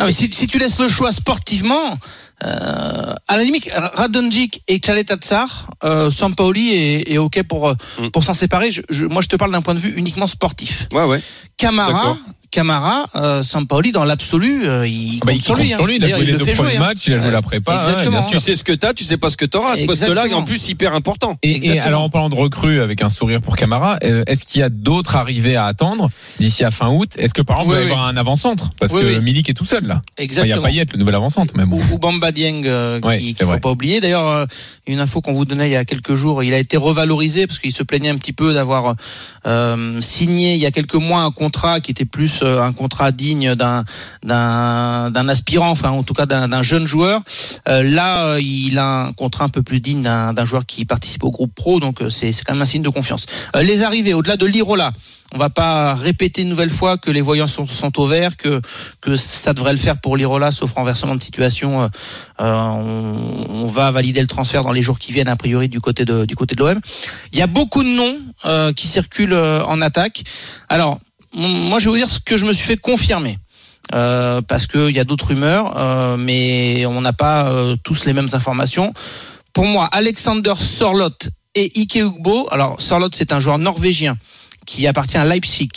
Non, 0.00 0.06
mais 0.06 0.12
si, 0.12 0.28
si 0.32 0.46
tu 0.48 0.58
laisses 0.58 0.78
le 0.80 0.88
choix 0.88 1.12
sportivement, 1.12 1.96
euh, 2.44 3.14
à 3.28 3.36
la 3.36 3.44
limite, 3.44 3.70
Radonjic 3.74 4.62
et 4.68 4.78
Khaled 4.80 5.10
Tsar, 5.20 5.70
euh, 5.84 6.10
Sampaoli 6.10 6.70
est, 6.72 7.12
est 7.12 7.18
ok 7.18 7.42
pour 7.44 7.68
euh, 7.68 7.74
Mm. 7.98 8.08
pour 8.10 8.24
s'en 8.24 8.34
séparer. 8.34 8.70
Je, 8.72 8.82
je- 8.90 9.06
moi, 9.06 9.22
je 9.22 9.28
te 9.28 9.36
parle 9.36 9.52
d'un 9.52 9.62
point 9.62 9.74
de 9.74 9.78
vue 9.80 9.94
uniquement 9.96 10.26
sportif. 10.26 10.86
Ouais, 10.92 11.04
ouais. 11.04 11.20
Camara. 11.56 12.16
Camara, 12.50 13.06
euh, 13.16 13.42
Sampaoli 13.42 13.92
dans 13.92 14.04
l'absolu, 14.04 14.66
euh, 14.66 14.86
il 14.86 15.18
Ah 15.22 15.26
bah, 15.26 15.32
compte 15.32 15.36
il 15.36 15.42
sur 15.42 15.54
compte 15.54 15.64
lui. 15.64 15.72
hein. 15.72 15.76
sur 15.76 15.86
lui, 15.86 15.96
il 15.96 16.04
a 16.04 16.08
joué 16.08 16.24
les 16.24 16.32
le 16.32 16.38
deux 16.38 16.54
premiers 16.54 16.76
hein. 16.76 16.80
matchs, 16.80 17.06
il 17.06 17.14
a 17.14 17.18
joué 17.18 17.30
la 17.30 17.42
prépa. 17.42 17.78
Exactement. 17.80 18.22
Tu 18.22 18.38
sais 18.38 18.54
ce 18.54 18.64
que 18.64 18.72
t'as, 18.72 18.94
tu 18.94 19.04
sais 19.04 19.16
pas 19.16 19.30
ce 19.30 19.36
que 19.36 19.44
t'auras. 19.44 19.72
À 19.72 19.76
ce 19.76 19.84
poste-là, 19.84 20.08
Exactement. 20.10 20.40
en 20.40 20.44
plus, 20.44 20.68
hyper 20.68 20.94
important. 20.94 21.38
Et, 21.42 21.50
et 21.50 21.56
Exactement. 21.56 21.86
alors 21.86 22.02
en 22.02 22.08
parlant 22.10 22.28
de 22.28 22.34
recrues 22.34 22.80
avec 22.80 23.02
un 23.02 23.10
sourire 23.10 23.40
pour 23.42 23.56
Camara, 23.56 23.98
euh, 24.04 24.22
est-ce 24.26 24.44
qu'il 24.44 24.60
y 24.60 24.64
a 24.64 24.68
d'autres 24.68 25.16
arrivées 25.16 25.56
à 25.56 25.66
attendre 25.66 26.10
d'ici 26.40 26.64
à 26.64 26.70
fin 26.70 26.88
août? 26.88 27.10
Est-ce 27.18 27.34
que 27.34 27.42
par 27.42 27.60
exemple 27.60 27.76
Oui, 27.76 27.76
il 27.76 27.78
va 27.78 27.84
y 27.84 27.86
oui. 27.88 27.92
avoir 27.92 28.08
un 28.08 28.16
avant-centre? 28.16 28.70
Parce 28.78 28.92
Oui, 28.92 29.00
que 29.02 29.06
oui. 29.06 29.20
Milik 29.20 29.48
est 29.50 29.54
tout 29.54 29.66
seul 29.66 29.84
là. 29.86 29.96
Enfin, 29.96 30.02
il 30.18 30.20
y 30.20 30.22
a 30.22 30.24
Exactement. 30.24 30.66
Payet, 30.68 30.86
le 30.92 30.98
nouvel 30.98 31.14
avant-centre, 31.14 31.54
bon. 31.54 31.76
ou, 31.78 31.94
ou 31.94 31.98
Bamba 31.98 32.32
Dieng 32.32 32.62
euh, 32.66 33.00
Ouais, 33.00 33.18
qu'il 33.18 33.36
faut 33.36 33.46
vrai. 33.46 33.60
pas 33.60 33.70
oublier. 33.70 34.00
D'ailleurs, 34.00 34.28
euh, 34.28 34.46
une 34.86 35.00
info 35.00 35.20
qu'on 35.20 35.32
vous 35.32 35.44
donnait 35.44 35.68
il 35.68 35.72
y 35.72 35.76
a 35.76 35.84
quelques 35.84 36.14
jours, 36.14 36.42
il 36.42 36.54
a 36.54 36.58
été 36.58 36.76
revalorisé 36.76 37.46
parce 37.46 37.58
qu'il 37.58 37.72
se 37.72 37.82
plaignait 37.82 38.08
un 38.10 38.16
petit 38.18 38.32
peu 38.32 38.54
d'avoir 38.54 38.94
signé 40.00 40.54
il 40.54 40.60
y 40.60 40.66
a 40.66 40.70
quelques 40.70 40.94
mois 40.94 41.20
un 41.20 41.30
contrat 41.30 41.80
qui 41.80 41.90
était 41.90 42.04
plus 42.04 42.35
euh, 42.42 42.62
un 42.62 42.72
contrat 42.72 43.12
digne 43.12 43.54
d'un 43.54 43.84
d'un 44.22 45.28
aspirant, 45.28 45.70
enfin 45.70 45.90
en 45.90 46.02
tout 46.02 46.14
cas 46.14 46.26
d'un 46.26 46.62
jeune 46.62 46.86
joueur. 46.86 47.22
Euh, 47.68 47.82
là, 47.82 48.26
euh, 48.26 48.40
il 48.40 48.78
a 48.78 49.06
un 49.06 49.12
contrat 49.12 49.44
un 49.44 49.48
peu 49.48 49.62
plus 49.62 49.80
digne 49.80 50.02
d'un 50.02 50.44
joueur 50.44 50.66
qui 50.66 50.84
participe 50.84 51.24
au 51.24 51.30
groupe 51.30 51.54
pro, 51.54 51.80
donc 51.80 51.98
c'est 52.10 52.32
quand 52.44 52.54
même 52.54 52.62
un 52.62 52.66
signe 52.66 52.82
de 52.82 52.88
confiance. 52.88 53.26
Les 53.54 53.82
arrivées, 53.82 54.14
au-delà 54.14 54.36
de 54.36 54.46
l'Irola. 54.46 54.92
On 55.34 55.38
va 55.38 55.50
pas 55.50 55.94
répéter 55.94 56.42
une 56.42 56.48
nouvelle 56.48 56.70
fois 56.70 56.98
que 56.98 57.10
les 57.10 57.20
voyants 57.20 57.48
sont, 57.48 57.66
au 58.00 58.06
vert, 58.06 58.36
que, 58.36 58.60
que 59.00 59.16
ça 59.16 59.52
devrait 59.54 59.72
le 59.72 59.78
faire 59.78 60.00
pour 60.00 60.16
l'Irola, 60.16 60.52
sauf 60.52 60.72
renversement 60.72 61.16
de 61.16 61.22
situation. 61.22 61.90
on, 62.38 63.66
va 63.66 63.90
valider 63.90 64.20
le 64.20 64.28
transfert 64.28 64.62
dans 64.62 64.70
les 64.70 64.82
jours 64.82 65.00
qui 65.00 65.12
viennent, 65.12 65.28
a 65.28 65.34
priori, 65.34 65.68
du 65.68 65.80
côté 65.80 66.04
de, 66.04 66.24
du 66.24 66.36
côté 66.36 66.54
de 66.54 66.60
l'OM. 66.60 66.80
Il 67.32 67.38
y 67.38 67.42
a 67.42 67.48
beaucoup 67.48 67.82
de 67.82 67.88
noms 67.88 68.72
qui 68.74 68.86
circulent 68.86 69.34
en 69.34 69.82
attaque. 69.82 70.22
Alors, 70.68 71.00
moi, 71.34 71.78
je 71.78 71.86
vais 71.86 71.90
vous 71.90 71.96
dire 71.96 72.10
ce 72.10 72.20
que 72.20 72.36
je 72.36 72.44
me 72.44 72.52
suis 72.52 72.66
fait 72.66 72.76
confirmer. 72.76 73.38
Euh, 73.94 74.42
parce 74.42 74.66
qu'il 74.66 74.90
y 74.90 74.98
a 74.98 75.04
d'autres 75.04 75.28
rumeurs, 75.28 75.74
euh, 75.76 76.16
mais 76.16 76.86
on 76.86 77.00
n'a 77.00 77.12
pas 77.12 77.48
euh, 77.48 77.76
tous 77.84 78.04
les 78.04 78.12
mêmes 78.12 78.28
informations. 78.32 78.92
Pour 79.52 79.64
moi, 79.64 79.88
Alexander 79.92 80.54
Sorlot 80.56 81.10
et 81.54 81.70
Ike 81.76 81.94
Ugbo. 81.94 82.48
Alors, 82.50 82.80
Sorlot, 82.80 83.10
c'est 83.14 83.32
un 83.32 83.38
joueur 83.38 83.58
norvégien 83.58 84.18
qui 84.66 84.86
appartient 84.86 85.16
à 85.16 85.24
Leipzig, 85.24 85.70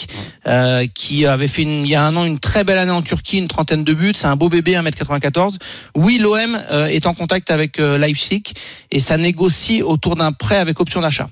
euh, 0.47 0.85
qui 0.93 1.25
avait 1.25 1.47
fait 1.47 1.61
une- 1.61 1.85
il 1.85 1.89
y 1.89 1.95
a 1.95 2.03
un 2.03 2.15
an 2.15 2.25
une 2.25 2.39
très 2.39 2.63
belle 2.63 2.77
année 2.77 2.91
en 2.91 3.01
Turquie, 3.01 3.37
une 3.37 3.47
trentaine 3.47 3.83
de 3.83 3.93
buts. 3.93 4.13
C'est 4.15 4.27
un 4.27 4.35
beau 4.35 4.49
bébé, 4.49 4.75
1m94. 4.75 5.57
Oui, 5.95 6.17
l'OM 6.17 6.59
euh, 6.71 6.87
est 6.87 7.05
en 7.05 7.13
contact 7.13 7.51
avec 7.51 7.79
euh, 7.79 7.97
Leipzig 7.97 8.43
et 8.91 8.99
ça 8.99 9.17
négocie 9.17 9.81
autour 9.81 10.15
d'un 10.15 10.31
prêt 10.31 10.57
avec 10.57 10.79
option 10.79 11.01
d'achat. 11.01 11.29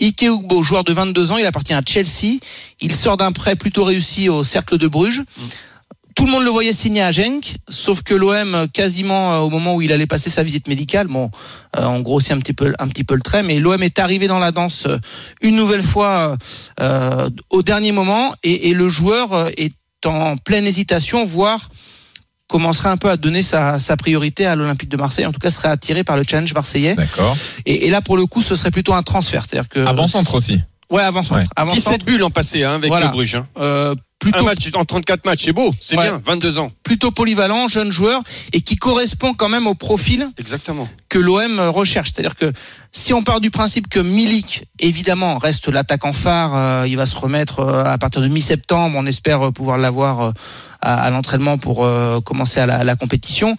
Ike 0.00 0.22
Ugbo, 0.22 0.62
joueur 0.62 0.84
de 0.84 0.92
22 0.92 1.32
ans, 1.32 1.36
il 1.36 1.44
appartient 1.44 1.74
à 1.74 1.82
Chelsea. 1.86 2.38
Il 2.80 2.94
sort 2.94 3.16
d'un 3.18 3.32
prêt 3.32 3.56
plutôt 3.56 3.84
réussi 3.84 4.28
au 4.28 4.44
Cercle 4.44 4.78
de 4.78 4.88
Bruges. 4.88 5.22
Tout 6.20 6.26
le 6.26 6.32
monde 6.32 6.44
le 6.44 6.50
voyait 6.50 6.74
signer 6.74 7.00
à 7.00 7.10
Genk, 7.12 7.56
sauf 7.70 8.02
que 8.02 8.12
l'OM, 8.14 8.66
quasiment 8.74 9.32
euh, 9.32 9.38
au 9.38 9.48
moment 9.48 9.74
où 9.74 9.80
il 9.80 9.90
allait 9.90 10.06
passer 10.06 10.28
sa 10.28 10.42
visite 10.42 10.68
médicale, 10.68 11.06
bon, 11.06 11.30
euh, 11.78 11.84
on 11.86 12.00
grossit 12.00 12.32
un 12.32 12.38
petit 12.38 12.52
peu, 12.52 12.74
un 12.78 12.88
petit 12.88 13.04
peu 13.04 13.14
le 13.14 13.22
trait, 13.22 13.42
mais 13.42 13.58
l'OM 13.58 13.82
est 13.82 13.98
arrivé 13.98 14.26
dans 14.28 14.38
la 14.38 14.52
danse 14.52 14.84
euh, 14.86 14.98
une 15.40 15.56
nouvelle 15.56 15.82
fois 15.82 16.36
euh, 16.80 17.30
au 17.48 17.62
dernier 17.62 17.92
moment, 17.92 18.34
et, 18.42 18.68
et 18.68 18.74
le 18.74 18.90
joueur 18.90 19.32
euh, 19.32 19.48
est 19.56 19.72
en 20.04 20.36
pleine 20.36 20.66
hésitation, 20.66 21.24
voire 21.24 21.70
commencerait 22.48 22.90
un 22.90 22.96
peu 22.98 23.08
à 23.08 23.16
donner 23.16 23.42
sa, 23.42 23.78
sa 23.78 23.96
priorité 23.96 24.44
à 24.44 24.56
l'Olympique 24.56 24.90
de 24.90 24.96
Marseille, 24.98 25.24
en 25.24 25.32
tout 25.32 25.38
cas 25.40 25.50
serait 25.50 25.68
attiré 25.68 26.04
par 26.04 26.18
le 26.18 26.24
challenge 26.28 26.52
marseillais. 26.52 26.96
D'accord. 26.96 27.34
Et, 27.64 27.86
et 27.86 27.90
là, 27.90 28.02
pour 28.02 28.18
le 28.18 28.26
coup, 28.26 28.42
ce 28.42 28.56
serait 28.56 28.70
plutôt 28.72 28.92
un 28.92 29.02
transfert, 29.02 29.44
c'est-à-dire 29.48 29.68
que 29.70 29.86
Avant-centre 29.86 30.34
aussi. 30.34 30.58
Ouais, 30.90 31.02
avant 31.02 31.22
centre. 31.22 31.40
Ouais. 31.42 31.46
Avant 31.56 31.72
17 31.72 32.04
buts 32.04 32.18
l'an 32.18 32.30
passé 32.30 32.64
hein, 32.64 32.74
avec 32.74 32.88
Voilà. 32.88 33.06
le 33.06 33.12
Bruges. 33.12 33.36
hein. 33.36 33.46
euh, 33.58 33.94
Un 34.22 34.30
plutôt 34.30 34.44
match 34.44 34.68
en 34.74 34.84
34 34.84 35.24
matchs, 35.24 35.44
c'est 35.44 35.52
beau, 35.54 35.72
c'est 35.80 35.96
Ouais. 35.96 36.02
bien, 36.10 36.20
22 36.24 36.58
ans. 36.58 36.70
plutôt 36.82 37.10
polyvalent, 37.10 37.68
jeune 37.68 37.90
joueur 37.90 38.22
et 38.52 38.60
qui 38.60 38.76
correspond 38.76 39.32
quand 39.32 39.48
même 39.48 39.66
au 39.66 39.74
profil 39.74 40.28
Exactement. 40.36 40.86
que 41.08 41.18
l'OM 41.18 41.58
recherche. 41.60 42.10
C'est-à-dire 42.12 42.34
que 42.36 42.52
si 42.92 43.14
on 43.14 43.22
part 43.22 43.40
du 43.40 43.50
principe 43.50 43.88
que 43.88 43.98
Milik, 44.00 44.64
évidemment, 44.78 45.38
reste 45.38 45.68
l'attaquant 45.68 46.12
phare, 46.12 46.54
euh, 46.54 46.86
il 46.86 46.96
va 46.98 47.06
se 47.06 47.16
remettre 47.16 47.60
euh, 47.60 47.84
à 47.84 47.96
partir 47.96 48.20
de 48.20 48.28
mi-septembre, 48.28 48.94
on 48.98 49.06
espère 49.06 49.46
euh, 49.46 49.50
pouvoir 49.52 49.78
l'avoir 49.78 50.20
euh, 50.20 50.32
à, 50.82 51.02
à 51.02 51.10
l'entraînement 51.10 51.58
pour 51.58 51.84
euh, 51.84 52.20
commencer 52.20 52.60
à 52.60 52.66
la, 52.66 52.84
la 52.84 52.96
compétition. 52.96 53.56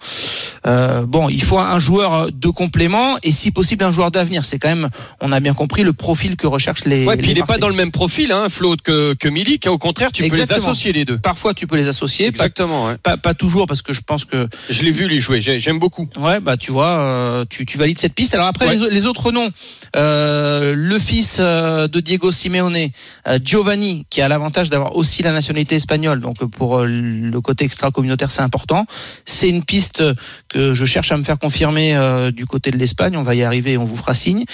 Euh, 0.66 1.04
bon, 1.06 1.28
il 1.28 1.42
faut 1.42 1.58
un 1.58 1.78
joueur 1.78 2.30
de 2.32 2.48
complément 2.48 3.16
et 3.22 3.32
si 3.32 3.50
possible 3.50 3.84
un 3.84 3.92
joueur 3.92 4.10
d'avenir. 4.10 4.44
C'est 4.44 4.58
quand 4.58 4.68
même, 4.68 4.88
on 5.20 5.32
a 5.32 5.40
bien 5.40 5.54
compris 5.54 5.82
le 5.82 5.92
profil 5.92 6.36
que 6.36 6.46
recherchent 6.46 6.84
les. 6.84 7.04
Ouais, 7.06 7.16
puis 7.16 7.26
les 7.26 7.32
il 7.32 7.38
n'est 7.38 7.46
pas 7.46 7.58
dans 7.58 7.68
le 7.68 7.74
même 7.74 7.90
profil, 7.90 8.32
hein, 8.32 8.48
Flo, 8.48 8.76
que, 8.82 9.14
que 9.14 9.28
Milik. 9.28 9.66
hein. 9.66 9.70
Au 9.70 9.78
contraire, 9.78 10.10
tu 10.12 10.26
peux 10.28 10.36
les 10.36 10.52
associer 10.52 10.92
les 10.92 11.04
deux. 11.04 11.18
Parfois, 11.18 11.54
tu 11.54 11.66
peux 11.66 11.76
les 11.76 11.88
associer. 11.88 12.26
Pas, 12.26 12.44
Exactement. 12.44 12.86
ouais. 12.86 12.96
pas, 13.02 13.16
pas 13.16 13.34
toujours 13.34 13.66
parce 13.66 13.82
que 13.82 13.92
je 13.92 14.00
pense 14.02 14.24
que 14.24 14.48
Je 14.70 14.82
l'ai 14.82 14.90
vu 14.90 15.08
lui 15.08 15.20
jouer, 15.20 15.40
j'ai- 15.40 15.60
j'aime 15.60 15.78
beaucoup. 15.78 16.08
Ouais, 16.18 16.40
bah 16.40 16.56
tu 16.56 16.72
vois, 16.72 16.98
euh, 16.98 17.44
tu, 17.48 17.66
tu 17.66 17.78
valides 17.78 17.98
cette 17.98 18.14
piste. 18.14 18.34
Alors 18.34 18.46
après 18.46 18.66
Ouais. 18.66 18.74
les, 18.76 18.82
au- 18.82 18.88
les 18.88 19.06
autres 19.06 19.32
noms, 19.32 19.50
euh, 19.96 20.74
le 20.76 20.98
fils 20.98 21.36
euh, 21.40 21.88
de 21.88 22.00
Diego 22.00 22.30
Simeone, 22.32 22.88
euh, 23.28 23.38
Giovanni, 23.42 24.06
qui 24.10 24.20
a 24.22 24.28
l'avantage 24.28 24.70
d'avoir 24.70 24.96
aussi 24.96 25.22
la 25.22 25.32
nationalité 25.32 25.76
espagnole, 25.76 26.20
donc 26.20 26.44
pour 26.44 26.80
le 27.12 27.40
côté 27.40 27.64
extra-communautaire 27.64 28.30
c'est 28.30 28.42
important. 28.42 28.86
C'est 29.24 29.48
une 29.48 29.64
piste 29.64 30.02
que 30.48 30.74
je 30.74 30.84
cherche 30.84 31.12
à 31.12 31.16
me 31.16 31.24
faire 31.24 31.38
confirmer 31.38 31.94
euh, 31.96 32.30
du 32.30 32.46
côté 32.46 32.70
de 32.70 32.76
l'Espagne. 32.78 33.16
On 33.16 33.22
va 33.22 33.34
y 33.34 33.42
arriver, 33.42 33.76
on 33.76 33.84
vous 33.84 33.96
fera 33.96 34.14
signe. 34.14 34.44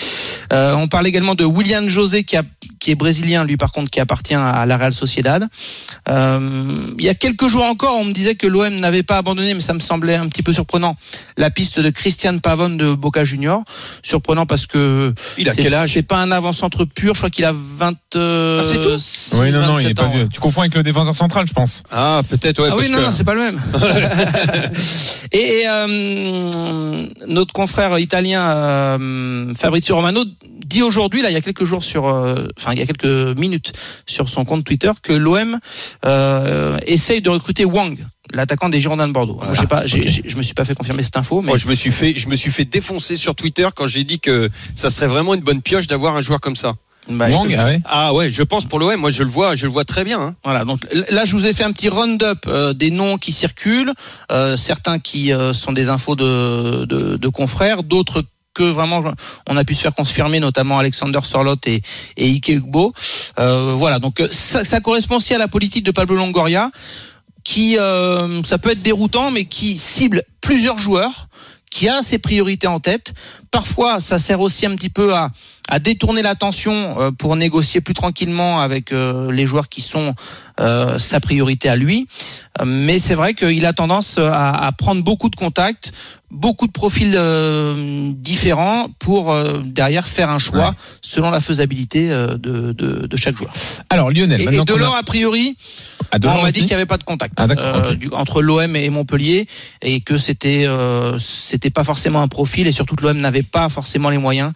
Euh, 0.53 0.75
on 0.75 0.89
parle 0.89 1.07
également 1.07 1.35
de 1.35 1.45
William 1.45 1.89
José 1.89 2.25
qui, 2.25 2.37
a, 2.37 2.43
qui 2.81 2.91
est 2.91 2.95
brésilien, 2.95 3.45
lui 3.45 3.57
par 3.57 3.73
contre 3.73 3.91
qui 3.91 4.01
appartient 4.01 4.35
à 4.35 4.65
la 4.67 4.77
Real 4.77 4.93
Sociedad. 4.93 5.47
Euh, 6.09 6.95
il 6.99 7.05
y 7.05 7.09
a 7.09 7.15
quelques 7.15 7.49
jours 7.49 7.65
encore, 7.65 7.97
on 8.01 8.05
me 8.05 8.13
disait 8.13 8.35
que 8.35 8.47
l'OM 8.47 8.75
n'avait 8.81 9.03
pas 9.03 9.19
abandonné, 9.19 9.55
mais 9.55 9.61
ça 9.61 9.75
me 9.75 9.81
semblait 9.81 10.15
un 10.17 10.29
petit 10.29 10.43
peu 10.43 10.53
surprenant. 10.53 10.97
La 11.37 11.51
piste 11.51 11.81
de 11.81 11.91
Christian 11.91 12.39
Pavone 12.39 12.77
de 12.77 12.95
Boca 12.95 13.25
Junior, 13.25 13.63
surprenant 14.03 14.47
parce 14.47 14.67
que 14.67 15.13
Il 15.37 15.49
a 15.49 15.53
c'est- 15.53 15.63
quel 15.63 15.75
âge? 15.75 15.93
C'est 15.93 16.03
pas 16.03 16.19
un 16.23 16.31
avant-centre 16.31 16.85
pur, 16.85 17.15
je 17.15 17.21
crois 17.21 17.31
qu'il 17.31 17.45
a 17.45 17.53
20. 17.53 17.89
Ah, 18.15 18.63
c'est 18.65 18.81
tout? 18.81 19.37
Oui, 19.41 19.51
non, 19.53 19.61
non, 19.61 19.79
il 19.79 19.87
est 19.87 19.95
27 19.95 19.97
pas 19.97 20.05
ans. 20.05 20.11
vieux. 20.13 20.29
Tu 20.33 20.41
confonds 20.41 20.61
avec 20.63 20.75
le 20.75 20.83
défenseur 20.83 21.15
central, 21.17 21.47
je 21.47 21.53
pense. 21.53 21.83
Ah, 21.91 22.23
peut-être, 22.29 22.48
ouais. 22.59 22.69
ah 22.71 22.77
oui, 22.77 22.91
non, 22.91 22.99
que- 22.99 23.03
non, 23.05 23.11
c'est 23.13 23.25
pas 23.25 23.35
le 23.35 23.41
même. 23.41 23.61
et 25.33 25.61
et, 25.61 25.69
euh, 25.69 27.07
notre 27.27 27.53
confrère 27.53 27.99
italien 27.99 28.49
euh, 28.51 29.55
Fabrizio 29.57 29.97
Romano 29.97 30.25
dit 30.67 30.83
aujourd'hui, 30.83 31.23
là, 31.23 31.31
il 31.31 31.35
y 31.35 31.37
a 31.37 31.41
quelques 31.41 31.65
jours 31.65 31.83
sur, 31.85 32.07
euh, 32.09 32.47
enfin, 32.59 32.73
il 32.73 32.79
y 32.79 32.83
a 32.83 32.87
quelques 32.87 33.39
minutes 33.39 33.73
sur 34.07 34.29
son 34.29 34.45
compte 34.45 34.65
Twitter, 34.65 34.91
que 35.03 35.13
l'OM 35.13 35.59
essaye 36.87 37.21
de 37.23 37.31
recruter 37.31 37.65
Wang. 37.65 37.99
l'attaquant 38.35 38.69
des 38.69 38.79
Girondins 38.81 39.09
de 39.09 39.13
Bordeaux. 39.15 39.41
Moi, 39.43 39.55
pas, 39.67 39.87
j'ai- 39.87 40.03
je 40.11 40.37
me 40.37 40.43
suis 40.43 40.53
pas 40.53 40.67
fait 40.67 40.75
confirmer 40.75 41.03
cette 41.03 41.17
info, 41.17 41.41
mais 41.41 41.49
Moi, 41.49 41.57
je 41.57 41.67
me 41.67 41.75
suis 41.75 41.91
fait, 41.93 42.13
je 42.19 42.29
me 42.29 42.37
suis 42.37 42.51
fait 42.51 42.67
défoncer 42.67 43.17
sur 43.17 43.35
Twitter 43.35 43.67
quand 43.75 43.87
j'ai 43.87 44.05
dit 44.05 44.21
que 44.21 44.51
ça 44.75 44.91
serait 44.91 45.07
vraiment 45.07 45.33
une 45.35 45.41
bonne 45.41 45.63
pioche 45.63 45.87
d'avoir 45.87 46.15
un 46.17 46.21
joueur 46.23 46.39
comme 46.41 46.57
ça. 46.57 46.75
Bah, 47.09 47.29
Wang, 47.31 47.55
ah 47.59 47.65
ouais. 47.65 47.81
Ah 47.85 48.15
ouais, 48.15 48.31
je 48.31 48.43
pense 48.43 48.65
pour 48.65 48.79
l'OM. 48.79 48.97
Moi, 49.01 49.11
je 49.11 49.23
le 49.23 49.31
vois, 49.31 49.57
je 49.57 49.67
le 49.67 49.73
vois 49.73 49.85
très 49.85 50.05
bien. 50.05 50.21
hein. 50.21 50.35
Voilà, 50.45 50.65
donc 50.65 50.81
là 51.11 51.25
je 51.25 51.33
vous 51.35 51.47
ai 51.47 51.53
fait 51.53 51.65
un 51.65 51.73
petit 51.73 51.89
round-up 51.89 52.45
euh, 52.47 52.73
des 52.75 52.91
noms 52.91 53.17
qui 53.19 53.33
circulent, 53.33 53.93
euh, 54.31 54.57
certains 54.57 54.99
qui 54.99 55.33
euh, 55.33 55.53
sont 55.53 55.73
des 55.73 55.89
infos 55.89 56.17
de, 56.17 56.85
de, 56.85 57.17
de 57.17 57.29
confrères, 57.29 57.83
d'autres 57.83 58.23
que 58.55 58.65
vraiment 58.65 59.05
on 59.49 59.57
a 59.57 59.65
pu 59.65 59.75
se 59.75 59.81
faire 59.83 59.95
confirmer, 59.95 60.41
notamment 60.41 60.79
Alexander 60.79 61.21
Sorlot 61.23 61.57
et, 61.67 61.81
et 62.17 62.29
Ike 62.29 62.49
Ugbo. 62.49 62.93
Euh, 63.39 63.73
voilà, 63.75 63.99
donc 64.01 64.23
ça, 64.33 64.65
ça 64.65 64.81
correspond 64.81 65.17
aussi 65.17 65.33
à 65.33 65.39
la 65.39 65.49
politique 65.49 65.85
de 65.85 65.93
Pablo 65.93 66.17
Longoria, 66.17 66.71
qui 67.45 67.79
euh, 67.79 68.43
ça 68.43 68.59
peut 68.59 68.71
être 68.71 68.83
déroutant, 68.83 69.31
mais 69.31 69.45
qui 69.45 69.79
cible 69.79 70.25
plusieurs 70.41 70.79
joueurs, 70.79 71.29
qui 71.71 71.89
a 71.89 72.03
ses 72.03 72.19
priorités 72.19 72.67
en 72.67 72.81
tête. 72.81 73.15
Parfois, 73.51 74.01
ça 74.01 74.19
sert 74.19 74.41
aussi 74.41 74.67
un 74.67 74.75
petit 74.75 74.91
peu 74.91 75.15
à, 75.15 75.31
à 75.69 75.79
détourner 75.79 76.23
l'attention 76.23 77.01
euh, 77.01 77.11
pour 77.11 77.37
négocier 77.37 77.81
plus 77.81 77.95
tranquillement 77.95 78.61
avec 78.61 78.93
euh, 78.93 79.31
les 79.31 79.47
joueurs 79.47 79.69
qui 79.69 79.83
sont 79.83 80.15
euh, 80.61 80.99
sa 80.99 81.21
priorité 81.21 81.69
à 81.69 81.77
lui. 81.77 82.07
Mais 82.65 82.99
c'est 82.99 83.15
vrai 83.15 83.35
qu'il 83.35 83.65
a 83.67 83.73
tendance 83.73 84.19
à, 84.19 84.67
à 84.67 84.73
prendre 84.73 85.03
beaucoup 85.05 85.29
de 85.29 85.37
contacts, 85.37 85.93
beaucoup 86.31 86.67
de 86.67 86.73
profils 86.73 87.15
euh, 87.17 88.11
différents 88.17 88.89
pour 88.99 89.31
euh, 89.33 89.61
derrière 89.65 90.09
faire 90.09 90.29
un 90.31 90.41
choix 90.41 90.59
Ouais. 90.71 90.75
selon 91.01 91.31
la 91.31 91.41
faisabilité 91.41 92.09
de, 92.09 92.37
de, 92.37 93.07
de 93.07 93.17
chaque 93.17 93.37
joueur. 93.37 93.53
Alors 93.91 94.11
Lionel, 94.11 94.41
Et, 94.41 94.47
Delors, 94.65 94.95
a- 94.97 94.99
a 94.99 95.03
priori, 95.05 95.57
Ah, 96.11 96.19
Delors 96.19 96.39
on 96.41 96.43
m'a 96.43 96.51
dit 96.51 96.61
qu'il 96.61 96.69
n'y 96.69 96.75
avait 96.75 96.87
pas 96.87 96.97
de 96.99 97.05
contact 97.05 97.35
Ah, 97.37 97.47
du- 97.95 98.11
entre 98.13 98.43
l'OM 98.43 98.75
et 98.75 98.91
Montpellier 98.91 99.47
et 99.83 100.01
que 100.01 100.17
c'était 100.19 100.67
c'était 101.21 101.71
pas 101.71 101.85
forcément 101.85 102.21
un 102.23 102.29
profil 102.29 102.67
et 102.67 102.73
surtout 102.73 102.97
que 102.97 103.05
l'OM 103.05 103.17
n'avait 103.19 103.43
pas 103.45 103.69
forcément 103.69 104.11
les 104.11 104.19
moyens 104.19 104.53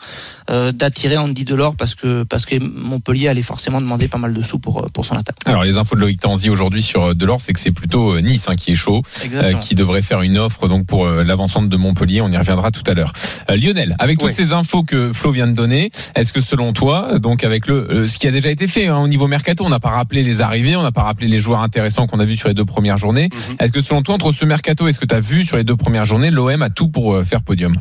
d'attirer 0.73 1.17
Andy 1.19 1.45
Delors 1.45 1.77
parce 1.77 1.95
que 1.95 2.25
parce 2.25 2.47
que 2.47 2.57
Montpellier 2.59 3.29
allait 3.29 3.43
forcément 3.43 3.81
demander 3.81 4.09
pas 4.09 4.19
mal 4.19 4.35
de 4.35 4.43
sous 4.43 4.59
pour 4.59 4.91
pour 4.91 5.05
son 5.05 5.15
attaque. 5.17 5.37
Alors 5.45 5.63
les 5.65 5.79
infos 5.79 5.92
de 5.97 6.01
Loïc 6.01 6.21
Tanzi 6.21 6.51
aujourd'hui 6.51 6.83
sur 6.83 7.03
euh, 7.03 7.15
Delors, 7.15 7.41
c'est 7.41 7.53
que 7.53 7.61
c'est 7.61 7.73
plutôt 7.73 8.15
euh, 8.15 8.21
Nice 8.21 8.49
hein, 8.49 8.57
qui 8.57 8.73
est 8.73 8.77
chaud, 8.77 9.03
euh, 9.35 9.53
qui 9.55 9.75
devrait 9.75 10.03
faire 10.03 10.23
une 10.23 10.39
offre 10.39 10.69
donc 10.69 10.87
pour 10.87 11.07
euh, 11.07 11.25
l'avancante 11.25 11.69
de 11.69 11.77
Montpellier. 11.77 12.21
On 12.21 12.31
y 12.31 12.37
reviendra 12.37 12.71
tout 12.71 12.83
à 12.87 12.95
l'heure. 12.95 13.13
Euh, 13.51 13.57
Lionel, 13.57 13.97
avec 13.99 14.19
toutes 14.19 14.35
ces 14.35 14.53
infos 14.53 14.83
que 14.83 15.13
Flo 15.13 15.31
vient 15.31 15.47
de 15.47 15.53
donner, 15.53 15.91
est-ce 16.15 16.33
que 16.33 16.41
selon 16.41 16.73
toi, 16.73 17.19
donc 17.19 17.45
avec 17.45 17.67
le 17.67 18.09
ce 18.09 18.17
qui 18.17 18.27
a 18.27 18.31
déjà 18.31 18.51
été 18.51 18.67
fait 18.67 18.89
hein, 18.89 18.99
au 18.99 19.09
niveau 19.09 19.27
mercato, 19.27 19.65
on 19.65 19.69
n'a 19.69 19.81
pas 19.81 19.91
rappelé 19.91 20.23
les 20.23 20.41
arrivées, 20.41 20.77
on 20.77 20.83
n'a 20.83 20.93
pas 20.93 21.03
rappelé 21.03 21.29
les 21.29 21.39
joueurs 21.39 21.61
intéressants 21.61 22.07
qu'on 22.07 22.21
a 22.21 22.25
vus 22.25 22.37
sur 22.37 22.49
les 22.49 22.55
deux 22.55 22.65
premières 22.65 22.97
journées. 22.97 23.29
Mhm. 23.33 23.57
Est-ce 23.61 23.73
que 23.73 23.83
selon 23.83 24.03
toi, 24.03 24.15
entre 24.15 24.33
ce 24.33 24.45
mercato 24.45 24.89
et 24.89 24.93
ce 24.93 24.99
que 24.99 25.07
tu 25.07 25.15
as 25.15 25.21
vu 25.21 25.45
sur 25.45 25.57
les 25.57 25.65
deux 25.65 25.77
premières 25.77 26.05
journées, 26.05 26.31
l'OM 26.31 26.63
a 26.63 26.71
tout 26.71 26.89
pour 26.89 27.23
faire 27.25 27.43
podium? 27.43 27.75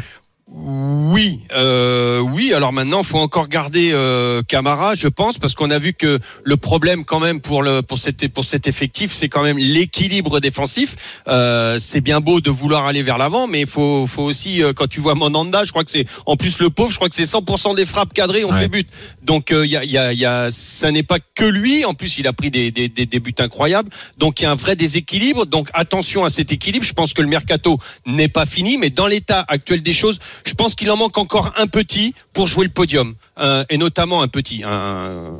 Oui, 0.54 1.40
euh, 1.56 2.20
oui. 2.20 2.54
Alors 2.54 2.74
maintenant, 2.74 3.04
faut 3.04 3.20
encore 3.20 3.48
garder 3.48 3.92
euh, 3.94 4.42
Camara, 4.46 4.96
je 4.96 5.08
pense, 5.08 5.38
parce 5.38 5.56
qu'on 5.56 5.70
a 5.72 5.80
vu 5.80 5.94
que 5.94 6.20
le 6.44 6.58
problème 6.58 7.06
quand 7.06 7.22
même 7.22 7.40
pour 7.40 7.64
le 7.64 7.82
pour 7.82 7.98
cet 7.98 8.28
pour 8.28 8.44
cet 8.44 8.68
effectif, 8.68 9.14
c'est 9.14 9.30
quand 9.30 9.44
même 9.44 9.58
l'équilibre 9.58 10.42
défensif. 10.42 11.22
Euh, 11.30 11.80
c'est 11.80 12.02
bien 12.02 12.20
beau 12.20 12.42
de 12.42 12.50
vouloir 12.50 12.86
aller 12.86 13.02
vers 13.02 13.18
l'avant, 13.18 13.48
mais 13.48 13.62
il 13.62 13.68
faut 13.68 14.06
faut 14.08 14.24
aussi 14.24 14.62
euh, 14.62 14.74
quand 14.74 14.88
tu 14.88 15.00
vois 15.00 15.16
Monanda, 15.16 15.64
je 15.64 15.72
crois 15.72 15.86
que 15.86 15.92
c'est 15.92 16.06
en 16.26 16.36
plus 16.36 16.60
le 16.60 16.70
pauvre, 16.70 16.92
je 16.92 16.98
crois 16.98 17.08
que 17.08 17.16
c'est 17.16 17.24
100% 17.24 17.74
des 17.76 17.86
frappes 17.86 18.14
cadrées 18.14 18.44
on 18.44 18.52
Ouais. 18.52 18.60
fait 18.60 18.68
but. 18.68 18.90
Donc 19.24 19.52
il 19.52 19.72
y 19.72 19.78
a 19.78 19.86
il 19.86 19.92
y 19.92 19.98
a 19.98 20.12
y 20.12 20.26
a 20.26 20.52
ça 20.52 20.92
n'est 20.92 21.04
pas 21.04 21.20
que 21.34 21.46
lui. 21.46 21.86
En 21.86 21.94
plus, 21.94 22.18
il 22.18 22.28
a 22.28 22.34
pris 22.34 22.52
des 22.52 22.72
des, 22.72 22.90
des, 22.90 23.06
des 23.06 23.20
buts 23.22 23.34
incroyables. 23.40 23.90
Donc 24.18 24.42
il 24.42 24.44
y 24.44 24.48
a 24.48 24.52
un 24.52 24.56
vrai 24.56 24.76
déséquilibre. 24.76 25.46
Donc 25.46 25.70
attention 25.74 26.26
à 26.26 26.30
cet 26.30 26.52
équilibre. 26.52 26.86
Je 26.86 26.92
pense 26.94 27.14
que 27.14 27.22
le 27.22 27.30
mercato 27.30 27.78
n'est 28.06 28.28
pas 28.28 28.46
fini, 28.46 28.78
mais 28.78 28.90
dans 28.90 29.08
l'état 29.08 29.46
actuel 29.48 29.82
des 29.82 29.94
choses, 29.94 30.20
je 30.46 30.54
pense 30.54 30.76
qu'il 30.76 30.90
en 30.92 30.98
manque 30.98 31.18
encore 31.18 31.54
un 31.58 31.68
petit 31.68 32.14
pour 32.34 32.48
jouer 32.48 32.66
le 32.66 32.72
podium, 32.72 33.16
Euh, 33.40 33.64
et 33.70 33.78
notamment 33.78 34.22
un 34.22 34.28
petit, 34.28 34.62
un, 34.64 35.32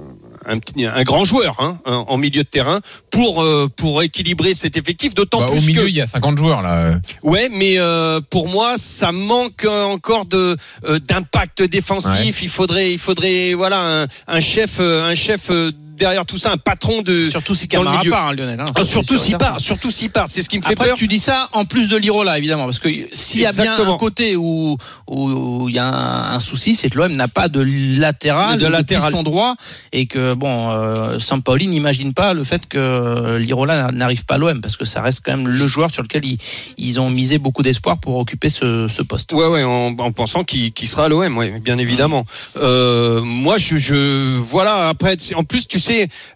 un, 0.46 0.58
petit- 0.60 0.86
un 0.86 1.04
grand 1.04 1.24
joueur 1.26 1.56
hein, 1.60 1.78
en 1.86 2.18
milieu 2.18 2.42
de 2.44 2.48
terrain 2.50 2.80
pour 3.12 3.44
euh, 3.44 3.68
pour 3.76 4.02
équilibrer 4.02 4.54
cet 4.56 4.76
effectif. 4.78 5.14
D'autant 5.14 5.40
Bah, 5.42 5.48
Au 5.50 5.52
plus 5.52 5.68
milieu, 5.68 5.84
que 5.84 5.88
il 5.90 5.96
y 5.96 6.02
a 6.02 6.08
50 6.08 6.38
joueurs 6.38 6.62
là. 6.64 7.00
Ouais, 7.22 7.50
mais 7.52 7.76
euh, 7.78 8.20
pour 8.30 8.48
moi, 8.48 8.76
ça 8.78 9.12
manque 9.12 9.66
encore 9.66 10.26
de 10.26 10.58
d'impact 11.08 11.64
défensif. 11.64 12.42
Il 12.42 12.50
faudrait, 12.50 12.92
il 12.94 13.00
faudrait, 13.00 13.54
voilà, 13.54 14.04
un, 14.04 14.08
un 14.28 14.40
chef, 14.40 14.80
un 14.80 15.16
chef 15.16 15.52
derrière 16.02 16.26
tout 16.26 16.38
ça, 16.40 16.52
un 16.52 16.58
patron 16.58 17.04
de. 17.04 17.24
Surtout 17.26 17.54
si 17.54 17.68
Camara 17.68 18.02
part, 18.10 18.28
hein, 18.30 18.34
Lionel. 18.34 18.60
hein, 18.60 18.66
Ah, 18.76 18.84
surtout 18.84 19.18
s'il 19.18 19.38
part, 19.38 19.60
surtout 19.60 19.92
s'il 19.92 20.10
part. 20.10 20.26
C'est 20.30 20.42
ce 20.42 20.50
qui 20.50 20.58
me 20.58 20.64
fait 20.64 20.74
Après, 20.74 20.88
peur. 20.90 20.98
tu 20.98 21.08
dis 21.08 21.20
ça 21.20 21.48
en 21.54 21.64
plus 21.66 21.90
de 21.90 21.96
Lirola, 21.98 22.38
évidemment, 22.40 22.66
parce 22.66 22.80
que 22.80 22.90
s'il 23.14 23.42
y 23.42 23.46
a 23.46 23.52
bien 23.52 23.78
un 23.80 23.98
côté 23.98 24.36
où 24.36 24.78
où 25.08 25.70
il 25.70 25.76
y 25.76 25.80
a 25.80 25.86
un, 25.86 26.34
un 26.34 26.40
souci, 26.40 26.74
c'est 26.76 26.90
que 26.90 26.98
l'OM 26.98 27.14
n'a 27.14 27.28
pas 27.28 27.48
de 27.50 27.62
latéral, 28.00 28.58
De 28.60 28.66
latéral. 28.68 29.12
piston 29.12 29.24
droit, 29.24 29.56
et 29.92 30.08
que 30.08 30.34
bon, 30.34 30.72
euh, 30.72 31.20
Sampaoli 31.20 31.68
n'imagine 31.68 32.14
pas 32.14 32.34
le 32.34 32.44
fait 32.44 32.68
que 32.68 33.38
Lirola 33.38 33.92
n'arrive 33.92 34.26
pas 34.26 34.36
à 34.36 34.38
l'OM, 34.40 34.60
parce 34.60 34.78
que 34.78 34.86
ça 34.86 35.02
reste 35.02 35.22
quand 35.24 35.38
même 35.38 35.48
le 35.48 35.68
joueur 35.68 35.94
sur 35.94 36.02
lequel 36.02 36.26
ils, 36.26 36.40
ils 36.78 37.00
ont 37.00 37.10
misé 37.12 37.38
beaucoup 37.38 37.62
d'espoir 37.62 38.00
pour 38.00 38.18
occuper 38.18 38.50
ce, 38.50 38.88
ce 38.88 39.02
poste. 39.04 39.34
Ouais, 39.34 39.46
ouais, 39.48 39.64
en, 39.64 39.96
en 39.98 40.12
pensant 40.12 40.44
qu'il 40.44 40.74
sera 40.88 41.06
à 41.06 41.10
l'OM, 41.10 41.38
ouais, 41.38 41.60
bien 41.60 41.78
évidemment. 41.78 42.26
Euh, 42.58 43.22
moi, 43.22 43.58
je, 43.60 43.78
je, 43.78 44.38
voilà. 44.38 44.90
Après, 44.90 45.18
en 45.36 45.44
plus, 45.44 45.68
tu 45.68 45.80
sais, 45.80 45.91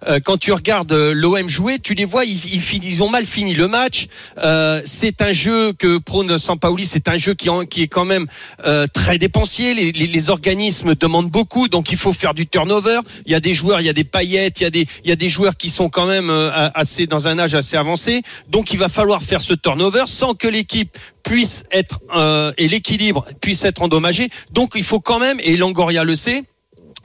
euh, 0.08 0.20
quand 0.24 0.38
tu 0.38 0.52
regardes 0.52 0.92
euh, 0.92 1.14
l'OM 1.14 1.48
jouer, 1.50 1.80
tu 1.80 1.94
les 1.94 2.06
vois, 2.06 2.26
ils, 2.26 2.40
ils, 2.56 2.86
ils 2.86 3.04
ont 3.04 3.10
mal 3.10 3.26
fini 3.26 3.54
le 3.54 3.68
match. 3.68 4.08
Euh, 4.38 4.82
c'est 4.86 5.22
un 5.22 5.34
jeu 5.34 5.74
que 5.74 5.98
prône 5.98 6.38
Sampaoli, 6.38 6.86
c'est 6.86 7.08
un 7.08 7.18
jeu 7.18 7.34
qui, 7.34 7.50
qui 7.70 7.84
est 7.84 7.88
quand 7.88 8.06
même 8.06 8.28
euh, 8.66 8.88
très 8.88 9.18
dépensier. 9.18 9.74
Les, 9.74 9.92
les, 9.92 10.08
les 10.08 10.30
organismes 10.30 10.96
demandent 10.96 11.30
beaucoup, 11.30 11.68
donc 11.68 11.92
il 11.92 11.98
faut 11.98 12.14
faire 12.14 12.34
du 12.34 12.48
turnover. 12.48 13.00
Il 13.26 13.32
y 13.32 13.36
a 13.36 13.40
des 13.40 13.54
joueurs, 13.54 13.82
il 13.82 13.86
y 13.86 13.90
a 13.90 13.94
des 13.94 14.04
paillettes, 14.04 14.60
il 14.60 14.64
y 14.64 14.68
a 14.68 14.72
des, 14.72 14.88
il 15.04 15.10
y 15.10 15.14
a 15.14 15.16
des 15.16 15.30
joueurs 15.30 15.58
qui 15.58 15.70
sont 15.70 15.90
quand 15.90 16.06
même 16.06 16.30
euh, 16.30 16.70
assez 16.74 17.08
dans 17.08 17.28
un 17.28 17.40
âge 17.40 17.56
assez 17.56 17.78
avancé. 17.78 18.22
Donc, 18.50 18.74
il 18.74 18.80
va 18.80 18.90
falloir 18.90 19.22
faire 19.22 19.42
ce 19.42 19.54
turnover 19.54 20.06
sans 20.08 20.34
que 20.34 20.48
l'équipe 20.48 20.98
puisse 21.24 21.64
être 21.72 22.00
euh, 22.16 22.54
et 22.58 22.68
l'équilibre 22.68 23.26
puisse 23.42 23.66
être 23.66 23.82
endommagé. 23.82 24.30
Donc 24.52 24.74
il 24.76 24.84
faut 24.84 25.00
quand 25.00 25.20
même, 25.20 25.40
et 25.44 25.58
Longoria 25.58 26.04
le 26.04 26.16
sait, 26.16 26.44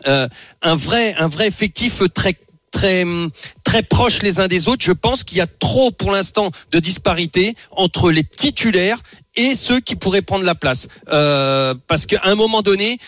euh, 0.07 0.29
un 0.63 0.77
vrai 0.77 1.15
effectif 1.47 2.03
très 2.15 2.37
très 2.71 3.05
très 3.65 3.83
proches 3.83 4.23
les 4.23 4.41
uns 4.41 4.49
des 4.49 4.69
autres. 4.69 4.85
Je 4.85 4.93
pense 4.93 5.25
qu'il 5.25 5.39
y 5.39 5.41
a 5.41 5.47
trop 5.47 5.91
pour 5.91 6.11
l'instant 6.11 6.51
de 6.71 6.79
disparité 6.79 7.55
entre 7.73 8.11
les 8.11 8.25
titulaires 8.25 8.99
et 9.37 9.55
ceux 9.55 9.81
qui 9.81 9.97
pourraient 9.97 10.23
prendre 10.23 10.45
la 10.45 10.55
place. 10.55 10.89
Euh, 11.13 11.75
parce 11.87 12.07
qu'à 12.07 12.21
un 12.25 12.35
moment 12.35 12.63
donné, 12.63 12.99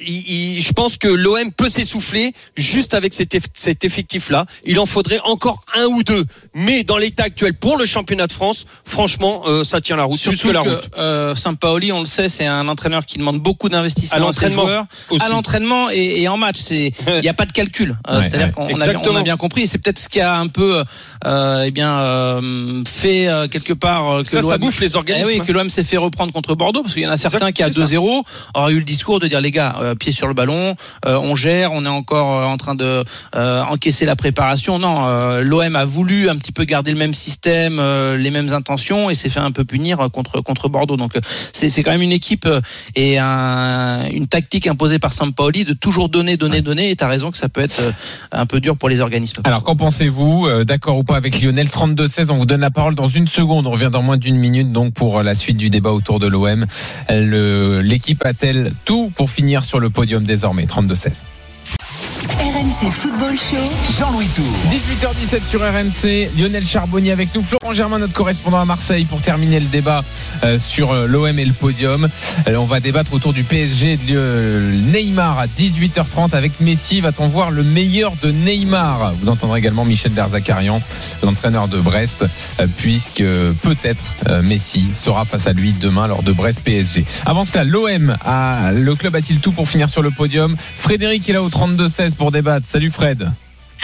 il- 0.00 0.56
il- 0.56 0.62
je 0.62 0.72
pense 0.72 0.96
que 0.96 1.08
l'OM 1.08 1.50
peut 1.52 1.68
s'essouffler 1.68 2.32
juste 2.56 2.94
avec 2.94 3.14
cet, 3.14 3.34
eff- 3.34 3.44
cet 3.54 3.84
effectif-là. 3.84 4.46
Il 4.64 4.78
en 4.78 4.86
faudrait 4.86 5.20
encore 5.24 5.62
un 5.76 5.86
ou 5.86 6.02
deux. 6.02 6.24
Mais 6.54 6.84
dans 6.84 6.98
l'état 6.98 7.24
actuel, 7.24 7.54
pour 7.54 7.76
le 7.76 7.86
championnat 7.86 8.26
de 8.26 8.32
France, 8.32 8.64
franchement, 8.84 9.42
euh, 9.46 9.64
ça 9.64 9.80
tient 9.80 9.96
la 9.96 10.04
route. 10.04 10.20
plus 10.20 10.36
Surtout 10.36 10.48
que 10.48 10.52
la 10.52 10.62
que 10.62 10.68
route. 10.68 10.90
euh, 10.98 11.34
Sampaoli, 11.34 11.92
on 11.92 12.00
le 12.00 12.06
sait, 12.06 12.28
c'est 12.28 12.46
un 12.46 12.68
entraîneur 12.68 13.04
qui 13.06 13.18
demande 13.18 13.40
beaucoup 13.40 13.68
d'investissement 13.68 14.16
à, 14.16 14.20
l'entraînement 14.20 14.66
à 14.66 15.28
l'entraînement 15.28 15.90
et, 15.90 16.22
et 16.22 16.28
en 16.28 16.36
match. 16.36 16.58
Il 16.70 16.92
n'y 17.22 17.28
a 17.28 17.34
pas 17.34 17.46
de 17.46 17.52
calcul. 17.52 17.96
Euh, 18.08 18.18
Ouais, 18.18 18.22
C'est-à-dire 18.24 18.46
ouais. 18.48 18.52
qu'on 18.52 18.62
on 18.62 18.66
a, 18.66 18.68
bien- 18.68 18.76
on 18.78 18.86
Exactement. 18.88 19.18
a 19.18 19.22
bien 19.22 19.36
compris. 19.36 19.66
C'est 19.66 19.78
peut-être 19.78 19.98
ce 19.98 20.08
qui 20.08 20.20
a 20.20 20.36
un 20.38 20.48
peu, 20.48 20.82
euh, 21.26 21.62
eh 21.66 21.70
bien, 21.70 21.98
euh, 22.00 22.82
fait 22.86 23.28
euh, 23.28 23.48
quelque 23.48 23.72
part 23.72 24.10
euh, 24.10 24.22
que 24.22 24.40
Ça, 24.42 24.58
bouffe 24.58 24.80
les 24.80 24.92
eh 24.92 24.96
organismes. 24.96 25.40
oui, 25.40 25.46
que 25.46 25.52
l'OM 25.52 25.68
s'est 25.70 25.84
fait 25.84 25.96
reprendre 25.96 26.32
contre 26.32 26.54
Bordeaux 26.54 26.82
parce 26.82 26.94
qu'il 26.94 27.02
y 27.02 27.06
en 27.06 27.10
a 27.10 27.16
certains 27.16 27.52
qui 27.52 27.62
à 27.62 27.66
c'est 27.66 27.80
ça. 27.80 27.84
2-0 27.86 28.24
auraient 28.54 28.72
eu 28.72 28.78
le 28.78 28.84
discours 28.84 29.20
de 29.20 29.26
dire 29.26 29.40
les 29.40 29.50
gars, 29.50 29.76
euh, 29.80 29.87
pied 29.94 30.12
sur 30.12 30.26
le 30.28 30.34
ballon, 30.34 30.74
euh, 31.06 31.18
on 31.22 31.36
gère, 31.36 31.72
on 31.72 31.84
est 31.84 31.88
encore 31.88 32.40
euh, 32.40 32.44
en 32.44 32.56
train 32.56 32.74
de 32.74 33.04
euh, 33.34 33.62
encaisser 33.62 34.04
la 34.06 34.16
préparation. 34.16 34.78
Non, 34.78 35.06
euh, 35.06 35.42
l'OM 35.42 35.76
a 35.76 35.84
voulu 35.84 36.28
un 36.28 36.36
petit 36.36 36.52
peu 36.52 36.64
garder 36.64 36.90
le 36.92 36.98
même 36.98 37.14
système, 37.14 37.78
euh, 37.78 38.16
les 38.16 38.30
mêmes 38.30 38.52
intentions 38.52 39.10
et 39.10 39.14
s'est 39.14 39.28
fait 39.30 39.40
un 39.40 39.50
peu 39.50 39.64
punir 39.64 40.00
euh, 40.00 40.08
contre 40.08 40.40
contre 40.40 40.68
Bordeaux. 40.68 40.96
Donc 40.96 41.16
euh, 41.16 41.20
c'est 41.52 41.82
quand 41.82 41.90
même 41.90 42.02
une 42.02 42.12
équipe 42.12 42.46
euh, 42.46 42.60
et 42.94 43.18
un- 43.18 44.06
une 44.12 44.26
tactique 44.26 44.66
imposée 44.66 44.98
par 44.98 45.12
Sampaoli 45.12 45.64
de 45.64 45.72
toujours 45.74 46.08
donner, 46.08 46.36
donner, 46.36 46.60
donner. 46.62 46.90
Et 46.90 46.96
t'as 46.96 47.08
raison 47.08 47.30
que 47.30 47.36
ça 47.36 47.48
peut 47.48 47.60
être 47.60 47.80
euh, 47.80 47.92
un 48.32 48.46
peu 48.46 48.60
dur 48.60 48.76
pour 48.76 48.88
les 48.88 49.00
organismes. 49.00 49.42
Alors 49.44 49.62
qu'en 49.62 49.76
pensez-vous 49.76 50.46
Euh, 50.48 50.64
D'accord 50.64 50.98
ou 50.98 51.04
pas 51.04 51.16
avec 51.16 51.40
Lionel? 51.40 51.68
32-16, 51.68 52.30
on 52.30 52.36
vous 52.36 52.46
donne 52.46 52.60
la 52.60 52.70
parole 52.70 52.94
dans 52.94 53.08
une 53.08 53.28
seconde. 53.28 53.66
On 53.66 53.70
revient 53.70 53.90
dans 53.92 54.02
moins 54.02 54.16
d'une 54.16 54.36
minute 54.36 54.72
donc 54.72 54.94
pour 54.94 55.22
la 55.22 55.34
suite 55.34 55.56
du 55.56 55.70
débat 55.70 55.90
autour 55.92 56.18
de 56.18 56.26
l'OM. 56.26 56.66
L'équipe 57.82 58.24
a-t-elle 58.24 58.72
tout 58.84 59.10
pour 59.14 59.30
finir 59.30 59.64
sur 59.64 59.77
le 59.78 59.90
podium 59.90 60.24
désormais 60.24 60.64
32-16. 60.64 61.22
RMC. 62.68 62.90
Football 62.90 63.36
Show. 63.36 63.56
Jean-Louis 63.98 64.26
Tour. 64.28 64.44
18h17 64.70 65.48
sur 65.48 65.60
RMC, 65.60 66.30
Lionel 66.38 66.64
Charbonnier 66.64 67.12
avec 67.12 67.34
nous, 67.34 67.42
Florent 67.42 67.72
Germain, 67.72 67.98
notre 67.98 68.12
correspondant 68.12 68.60
à 68.60 68.64
Marseille, 68.64 69.04
pour 69.04 69.22
terminer 69.22 69.60
le 69.60 69.66
débat 69.66 70.04
euh, 70.44 70.58
sur 70.58 70.92
euh, 70.92 71.06
l'OM 71.06 71.38
et 71.38 71.44
le 71.44 71.52
podium. 71.52 72.08
Alors, 72.46 72.64
on 72.64 72.66
va 72.66 72.80
débattre 72.80 73.14
autour 73.14 73.32
du 73.32 73.42
PSG 73.42 73.96
de 73.96 74.14
euh, 74.16 74.80
Neymar 74.92 75.38
à 75.38 75.46
18h30 75.46 76.34
avec 76.34 76.60
Messi. 76.60 77.00
Va-t-on 77.00 77.28
voir 77.28 77.50
le 77.50 77.62
meilleur 77.62 78.12
de 78.22 78.30
Neymar? 78.30 79.12
Vous 79.14 79.28
entendrez 79.28 79.60
également 79.60 79.84
Michel 79.84 80.12
Berzakarian, 80.12 80.80
l'entraîneur 81.22 81.68
de 81.68 81.80
Brest, 81.80 82.26
euh, 82.60 82.66
puisque 82.78 83.20
euh, 83.20 83.52
peut-être 83.62 84.04
euh, 84.28 84.42
Messi 84.42 84.86
sera 84.94 85.24
face 85.24 85.46
à 85.46 85.52
lui 85.52 85.72
demain 85.72 86.06
lors 86.06 86.22
de 86.22 86.32
Brest 86.32 86.60
PSG. 86.60 87.04
Avant 87.24 87.44
cela, 87.44 87.64
l'OM, 87.64 88.16
le 88.74 88.94
club 88.94 89.14
a-t-il 89.14 89.40
tout 89.40 89.52
pour 89.52 89.68
finir 89.68 89.88
sur 89.88 90.02
le 90.02 90.10
podium? 90.10 90.56
Frédéric 90.76 91.28
est 91.28 91.32
là 91.32 91.42
au 91.42 91.48
32-16 91.48 92.14
pour 92.14 92.30
débattre. 92.32 92.57
Salut 92.64 92.90
Fred. 92.90 93.24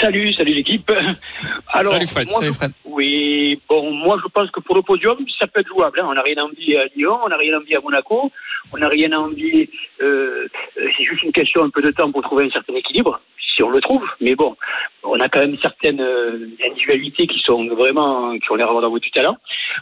Salut, 0.01 0.33
salut 0.33 0.53
l'équipe. 0.55 0.91
Alors, 1.69 1.93
Salut 1.93 2.07
Fred. 2.09 2.29
moi, 2.29 2.41
Salut 2.41 2.53
je- 2.53 2.57
Fred. 2.59 2.73
Oui, 2.85 3.61
bon, 3.69 3.93
moi 3.93 4.19
je 4.23 4.29
pense 4.29 4.51
que 4.51 4.61
pour 4.61 4.75
le 4.75 4.83
podium, 4.83 5.17
ça 5.39 5.47
peut 5.47 5.61
être 5.61 5.69
jouable. 5.69 6.01
hein. 6.01 6.07
On 6.09 6.15
n'a 6.15 6.23
rien 6.23 6.43
envie 6.43 6.77
à 6.77 6.87
Lyon, 6.97 7.19
on 7.25 7.29
n'a 7.29 7.37
rien 7.37 7.57
envie 7.57 7.75
à 7.77 7.81
Monaco, 7.81 8.31
on 8.73 8.79
n'a 8.79 8.89
rien 8.89 9.13
envie. 9.13 9.69
Euh, 10.01 10.49
euh, 10.79 10.89
c'est 10.97 11.05
juste 11.05 11.23
une 11.23 11.33
question 11.33 11.63
un 11.63 11.71
peu 11.71 11.81
de 11.81 11.91
temps 11.93 12.11
pour 12.11 12.23
trouver 12.23 12.47
un 12.47 12.51
certain 12.51 12.75
équilibre, 12.75 13.21
si 13.55 13.63
on 13.63 13.71
le 13.71 13.81
trouve. 13.81 14.05
Mais 14.21 14.35
bon, 14.35 14.57
on 15.05 15.21
a 15.21 15.29
quand 15.29 15.41
même 15.41 15.57
certaines 15.63 16.01
euh, 16.01 16.49
individualités 16.69 17.27
qui 17.29 17.39
sont 17.41 17.65
vraiment, 17.69 18.37
qui 18.39 18.51
ont 18.51 18.57
l'air 18.57 18.67
d'avoir 18.81 19.01
du 19.01 19.11
talent. 19.13 19.37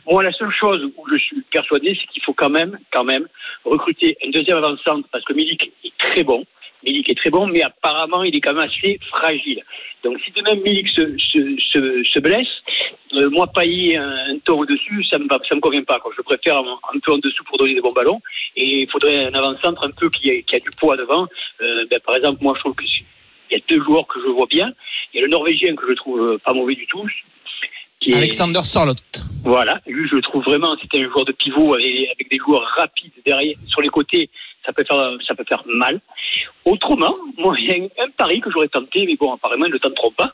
Moi, 0.06 0.22
la 0.22 0.32
seule 0.32 0.52
chose 0.52 0.84
où 0.96 1.06
je 1.10 1.16
suis 1.16 1.40
persuadé, 1.50 1.96
c'est 1.98 2.06
qu'il 2.12 2.22
faut 2.22 2.34
quand 2.34 2.50
même, 2.50 2.78
quand 2.92 3.04
même, 3.04 3.26
recruter 3.64 4.16
un 4.26 4.30
deuxième 4.30 4.58
avant-centre 4.58 5.08
parce 5.10 5.24
que 5.24 5.32
Milik 5.32 5.72
est 5.84 5.92
très 5.98 6.22
bon. 6.22 6.44
Milik 6.84 7.08
est 7.08 7.14
très 7.14 7.30
bon, 7.30 7.46
mais 7.46 7.62
apparemment, 7.62 8.22
il 8.24 8.34
est 8.34 8.40
quand 8.40 8.54
même 8.54 8.68
assez 8.68 8.98
fragile. 9.08 9.62
Donc, 10.04 10.18
si 10.24 10.32
demain 10.32 10.56
Milik 10.56 10.88
se, 10.88 11.16
se, 11.18 11.56
se, 11.58 12.02
se 12.04 12.18
blesse, 12.18 12.48
euh, 13.14 13.30
moi, 13.30 13.46
pailler 13.46 13.96
un, 13.96 14.08
un 14.30 14.38
ton 14.44 14.58
au-dessus, 14.60 15.04
ça 15.04 15.18
me 15.18 15.28
va, 15.28 15.38
ça 15.48 15.54
me 15.54 15.60
convient 15.60 15.84
pas. 15.84 16.00
Quoi. 16.00 16.12
Je 16.16 16.22
préfère 16.22 16.56
un, 16.58 16.78
un 16.94 16.98
peu 17.00 17.12
en 17.12 17.18
dessous 17.18 17.44
pour 17.44 17.58
donner 17.58 17.74
des 17.74 17.80
bons 17.80 17.92
ballons. 17.92 18.20
Et 18.56 18.82
il 18.82 18.90
faudrait 18.90 19.26
un 19.26 19.34
avant-centre 19.34 19.84
un 19.86 19.90
peu 19.92 20.10
qui, 20.10 20.30
a- 20.30 20.42
qui 20.42 20.56
a 20.56 20.60
du 20.60 20.70
poids 20.78 20.96
devant. 20.96 21.26
Euh, 21.60 21.84
ben, 21.90 22.00
par 22.00 22.16
exemple, 22.16 22.38
moi, 22.42 22.54
je 22.56 22.60
trouve 22.60 22.74
que 22.74 22.84
il 22.84 23.58
y 23.58 23.60
a 23.60 23.64
deux 23.68 23.82
joueurs 23.84 24.06
que 24.06 24.18
je 24.20 24.28
vois 24.28 24.46
bien. 24.46 24.72
Il 25.12 25.16
y 25.16 25.20
a 25.20 25.22
le 25.26 25.28
Norvégien 25.30 25.76
que 25.76 25.86
je 25.86 25.92
trouve 25.94 26.20
euh, 26.20 26.38
pas 26.38 26.54
mauvais 26.54 26.74
du 26.74 26.86
tout. 26.86 27.06
Qui 28.02 28.12
est- 28.12 28.16
Alexander 28.16 28.60
Sorlot. 28.64 28.94
voilà, 29.44 29.80
lui 29.86 30.08
je 30.08 30.16
le 30.16 30.22
trouve 30.22 30.42
vraiment, 30.44 30.76
c'était 30.80 30.98
un 30.98 31.08
joueur 31.10 31.24
de 31.24 31.32
pivot 31.32 31.74
avec, 31.74 31.86
avec 32.14 32.28
des 32.30 32.38
joueurs 32.38 32.64
rapides 32.76 33.12
derrière, 33.24 33.54
sur 33.68 33.80
les 33.80 33.88
côtés, 33.88 34.28
ça 34.66 34.72
peut 34.72 34.84
faire, 34.84 35.16
ça 35.26 35.34
peut 35.36 35.44
faire 35.48 35.62
mal. 35.66 36.00
Autrement, 36.64 37.14
moi 37.38 37.54
il 37.58 37.66
y 37.66 37.70
a 37.72 37.76
un, 37.76 38.04
un 38.06 38.10
pari 38.10 38.40
que 38.40 38.50
j'aurais 38.50 38.68
tenté, 38.68 39.06
mais 39.06 39.16
bon 39.16 39.32
apparemment 39.32 39.66
il 39.66 39.72
ne 39.72 39.78
tente 39.78 39.94
trop 39.94 40.10
pas. 40.10 40.32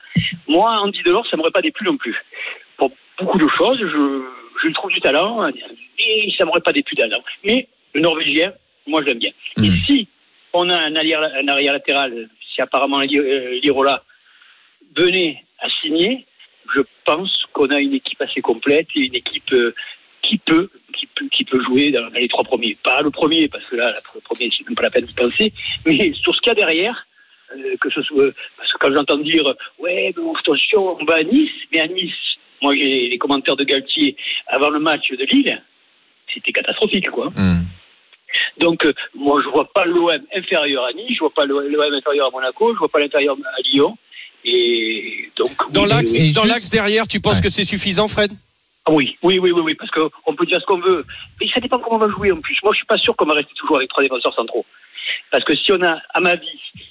Moi 0.49 0.69
Andy 0.83 1.03
Delors, 1.03 1.27
ça 1.31 1.37
m'aurait 1.37 1.51
pas 1.59 1.63
déplu 1.63 1.87
non 1.87 1.97
plus. 1.99 2.17
Pour 2.79 2.91
beaucoup 3.21 3.39
de 3.39 3.49
choses, 3.59 3.79
je, 3.81 4.23
je 4.63 4.73
trouve 4.73 4.91
du 4.93 5.01
talent, 5.01 5.47
et 5.99 6.33
ça 6.39 6.45
m'aurait 6.47 6.61
pas 6.69 6.73
déplu 6.73 6.97
talent. 6.97 7.23
Mais 7.45 7.69
le 7.95 8.01
Norvégien, 8.01 8.53
moi 8.87 9.03
je 9.03 9.09
l'aime 9.09 9.19
bien. 9.19 9.33
Et 9.63 9.69
Mm. 9.69 9.77
si 9.87 10.09
on 10.55 10.69
a 10.71 10.77
un 10.77 10.97
arrière, 10.97 11.21
un 11.23 11.49
arrière 11.49 11.75
latéral, 11.75 12.29
si 12.55 12.63
apparemment 12.63 13.01
euh, 13.01 13.61
Lirola 13.63 14.03
venait 14.97 15.45
à 15.61 15.69
signer, 15.83 16.25
je 16.75 16.83
pense 17.05 17.45
qu'on 17.53 17.69
a 17.71 17.81
une 17.81 17.95
équipe 17.95 18.21
assez 18.21 18.41
complète 18.41 18.89
et 18.95 19.01
une 19.01 19.15
équipe 19.15 19.53
euh, 19.53 19.75
qui 20.23 20.39
peut, 20.39 20.71
qui 20.95 21.07
peut, 21.07 21.27
qui 21.31 21.45
peut 21.45 21.63
jouer 21.63 21.91
dans, 21.91 22.09
les 22.09 22.29
trois 22.29 22.45
premiers. 22.45 22.77
Pas 22.83 23.03
le 23.03 23.11
premier, 23.11 23.49
parce 23.49 23.65
que 23.67 23.77
là, 23.77 23.95
le 24.15 24.21
premier, 24.21 24.51
c'est 24.57 24.67
même 24.67 24.75
pas 24.75 24.83
la 24.83 24.91
peine 24.91 25.05
d'y 25.05 25.15
penser, 25.15 25.53
mais 25.87 26.13
sur 26.15 26.35
ce 26.35 26.41
qu'il 26.41 26.51
y 26.51 26.53
a 26.53 26.55
derrière, 26.55 27.07
euh, 27.57 27.77
que 27.81 27.91
ce 27.91 28.03
soit, 28.03 28.33
parce 28.57 28.73
que 28.73 28.79
quand 28.79 28.93
j'entends 28.93 29.19
dire, 29.19 29.47
ouais, 29.79 30.13
mais 30.17 30.39
attention, 30.39 30.97
on 31.01 31.05
va 31.05 31.17
à 31.17 31.23
Nice, 31.23 31.51
mais 31.73 31.81
à 31.81 31.89
Nice, 31.89 32.13
moi 32.61 32.75
j'ai 32.75 33.09
les 33.09 33.19
commentaires 33.19 33.57
de 33.57 33.65
Galtier 33.65 34.17
avant 34.49 34.71
le 34.71 34.81
match 34.81 35.11
de 35.11 35.25
Lille, 35.25 35.63
c'était 36.33 36.53
catastrophique, 36.53 37.11
quoi. 37.11 37.31
Hmm. 37.31 37.65
Donc, 38.59 38.85
euh, 38.85 38.93
moi, 39.15 39.41
je 39.43 39.49
vois 39.49 39.71
pas 39.73 39.85
l'OM 39.85 40.11
inférieur 40.35 40.85
à 40.85 40.93
Nice, 40.93 41.15
je 41.15 41.21
vois 41.21 41.33
pas 41.33 41.47
l'OM 41.47 41.95
inférieur 41.95 42.27
à 42.27 42.31
Monaco, 42.31 42.75
je 42.75 42.79
vois 42.79 42.89
pas 42.89 43.01
l'intérieur 43.01 43.37
à 43.57 43.61
Lyon. 43.63 43.97
Et 44.45 45.31
donc, 45.37 45.51
Dans 45.73 45.83
oui, 45.85 45.89
l'axe, 45.89 46.13
oui, 46.13 46.19
Et 46.31 46.33
dans 46.33 46.43
juste- 46.43 46.55
l'axe 46.55 46.71
derrière, 46.71 47.07
tu 47.07 47.21
penses 47.21 47.37
Ouais. 47.37 47.43
que 47.43 47.49
c'est 47.49 47.65
suffisant, 47.65 48.09
Fred? 48.09 48.33
Ah 48.87 48.93
oui, 48.93 49.17
oui, 49.23 49.39
oui, 49.39 49.51
oui, 49.53 49.61
oui, 49.63 49.75
parce 49.75 49.91
qu'on 49.91 50.35
peut 50.35 50.47
dire 50.47 50.61
ce 50.61 50.67
qu'on 50.67 50.81
veut. 50.81 51.05
Mais 51.41 51.49
ça 51.53 51.61
dépend 51.61 51.79
comment 51.79 51.97
on 51.97 52.07
va 52.07 52.09
jouer 52.09 52.33
en 52.33 52.41
plus. 52.41 52.57
Moi, 52.63 52.73
je 52.73 52.79
suis 52.79 52.87
pas 52.87 52.97
sûr 52.97 53.15
qu'on 53.17 53.27
va 53.27 53.35
rester 53.35 53.53
toujours 53.55 53.77
avec 53.77 53.91
trois 53.91 54.03
défenseurs 54.03 54.35
centraux. 54.35 54.65
Parce 55.31 55.45
que 55.45 55.55
si 55.55 55.73
on 55.73 55.83
a, 55.83 55.99
à 56.15 56.21
ma 56.21 56.37
vie, 56.37 56.47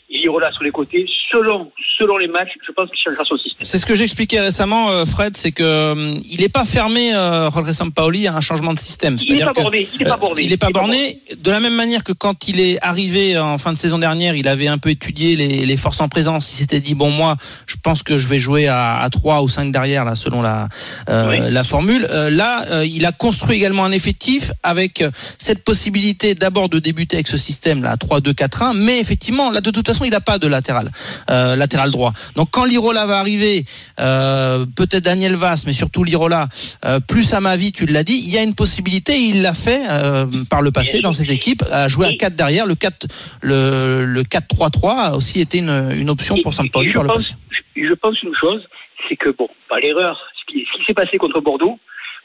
Lirola 0.10 0.52
sur 0.52 0.64
les 0.64 0.72
côtés, 0.72 1.06
selon, 1.32 1.72
selon 1.98 2.18
les 2.18 2.28
matchs, 2.28 2.52
je 2.66 2.72
pense 2.72 2.90
qu'il 2.90 3.00
changera 3.04 3.26
son 3.26 3.36
système. 3.36 3.58
C'est 3.66 3.78
ce 3.78 3.86
que 3.86 3.94
j'expliquais 3.94 4.40
récemment, 4.40 4.90
euh, 4.90 5.06
Fred, 5.06 5.36
c'est 5.36 5.52
que 5.52 5.64
euh, 5.64 6.14
il 6.30 6.40
n'est 6.40 6.50
pas 6.50 6.64
fermé, 6.64 7.14
euh, 7.14 7.50
Jorge 7.52 7.72
Sampaoli, 7.74 8.26
à 8.28 8.36
un 8.36 8.42
changement 8.42 8.74
de 8.74 8.80
système. 8.80 9.18
Il 9.28 9.36
n'est 9.36 9.44
pas 9.44 9.52
borné, 9.52 9.86
il 9.94 10.00
n'est 10.00 10.06
pas 10.06 10.14
euh, 10.14 10.18
borné. 10.18 10.44
il 10.44 10.50
n'est 10.50 10.58
pas 10.58 10.70
borné. 10.70 11.22
De 11.38 11.52
la 11.52 11.60
même 11.60 11.76
manière 11.76 12.06
que 12.06 12.14
quand 12.14 12.48
il 12.48 12.62
est 12.62 12.80
arrivé 12.82 13.38
en 13.38 13.58
fin 13.58 13.74
de 13.74 13.78
saison 13.78 13.98
dernière, 14.00 14.36
il 14.36 14.48
avait 14.48 14.68
un 14.68 14.78
peu 14.78 14.90
étudié 14.90 15.36
les, 15.36 15.66
les 15.66 15.78
forces 15.78 16.00
en 16.00 16.08
présence. 16.08 16.54
Il 16.54 16.56
s'était 16.56 16.80
dit 16.80 16.96
bon 16.96 17.10
moi, 17.10 17.36
je 17.66 17.76
pense 17.84 18.02
que 18.02 18.18
je 18.18 18.28
vais 18.28 18.40
jouer 18.40 18.68
à, 18.68 19.00
à 19.00 19.10
3 19.10 19.42
ou 19.42 19.50
5 19.50 19.72
derrière 19.74 20.06
là, 20.06 20.16
selon 20.16 20.42
la 20.42 20.70
euh, 21.10 21.30
Oui. 21.30 21.52
la 21.52 21.64
formule. 21.66 22.08
Euh, 22.12 22.30
là, 22.30 22.66
euh, 22.72 22.86
il 22.86 23.06
a 23.06 23.12
construit 23.12 23.58
également 23.58 23.84
un 23.84 23.92
effectif 23.92 24.52
avec 24.64 25.02
euh, 25.02 25.12
cette 25.38 25.64
possibilité 25.66 26.34
d'abord 26.34 26.70
de 26.70 26.80
débuter 26.80 27.18
avec 27.18 27.28
ce 27.28 27.38
système 27.38 27.84
là 27.84 27.98
3-2-4-1, 28.08 28.78
mais 28.78 29.00
effectivement 29.00 29.52
là 29.52 29.62
de 29.62 29.72
toute 29.72 29.86
façon 29.86 30.06
il 30.06 30.12
n'a 30.12 30.22
pas 30.22 30.40
de 30.40 30.48
latéral 30.48 30.92
euh, 31.30 31.56
latéral 31.56 31.92
droit. 31.92 32.14
Donc 32.36 32.50
quand 32.52 32.66
Lirola 32.66 33.06
va 33.06 33.20
arriver, 33.20 33.66
euh, 34.00 34.66
peut-être 34.76 35.04
Daniel 35.04 35.36
Vass, 35.36 35.66
mais 35.66 35.74
surtout 35.74 36.04
Lirola, 36.04 36.48
euh, 36.86 37.00
plus 37.00 37.34
à 37.34 37.40
ma 37.40 37.56
vie, 37.56 37.72
tu 37.72 37.86
l'as 37.86 38.04
dit, 38.04 38.16
il 38.26 38.34
y 38.34 38.38
a 38.38 38.44
une 38.44 38.56
possibilité, 38.56 39.18
il 39.18 39.42
l'a 39.42 39.54
fait 39.54 39.82
euh, 39.90 40.26
par 40.50 40.62
le 40.62 40.72
passé 40.72 41.02
dans 41.02 41.14
ses 41.14 41.32
équipes, 41.32 41.64
à 41.72 41.88
jouer 41.88 42.08
à 42.08 42.14
4 42.14 42.36
derrière, 42.36 42.66
le 42.66 42.76
4 42.76 43.08
le, 43.42 44.06
le 44.06 44.22
4-3-3 44.22 44.90
a 44.90 45.16
aussi 45.16 45.42
été 45.42 45.60
une, 45.60 45.92
une 45.96 46.10
option 46.10 46.38
pour 46.42 46.54
Sampaoli 46.54 46.92
par 46.92 47.04
le 47.04 47.08
pense, 47.08 47.30
passé. 47.30 47.40
je, 47.76 47.94
pense 47.94 48.22
une 48.24 48.36
chose, 48.36 48.64
c'est 49.08 49.16
que 49.16 49.30
bon, 49.30 49.50
pas 49.70 49.80
l'erreur, 49.80 50.20
ce 50.40 50.54
qui, 50.54 50.66
ce 50.72 50.78
qui 50.78 50.86
s'est 50.86 50.94
passé 50.94 51.18
contre 51.18 51.42
Bordeaux, 51.42 51.80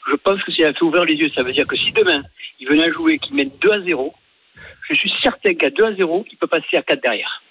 je 0.09 0.15
pense 0.15 0.41
que 0.43 0.51
ça 0.53 0.67
a 0.67 0.73
fait 0.73 0.81
ouvrir 0.81 1.05
les 1.05 1.15
yeux. 1.15 1.29
Ça 1.33 1.43
veut 1.43 1.53
dire 1.53 1.65
que 1.65 1.77
si 1.77 1.91
demain, 1.91 2.21
il 2.59 2.67
venait 2.67 2.85
à 2.85 2.91
jouer, 2.91 3.17
qu'il 3.19 3.35
mène 3.35 3.49
2 3.61 3.71
à 3.71 3.81
0, 3.81 4.13
je 4.89 4.95
suis 4.95 5.13
certain 5.21 5.53
qu'à 5.55 5.69
2 5.69 5.83
à 5.83 5.93
0, 5.93 6.25
il 6.31 6.37
peut 6.37 6.47
passer 6.47 6.77
à 6.77 6.81
4 6.81 7.01
derrière. 7.01 7.41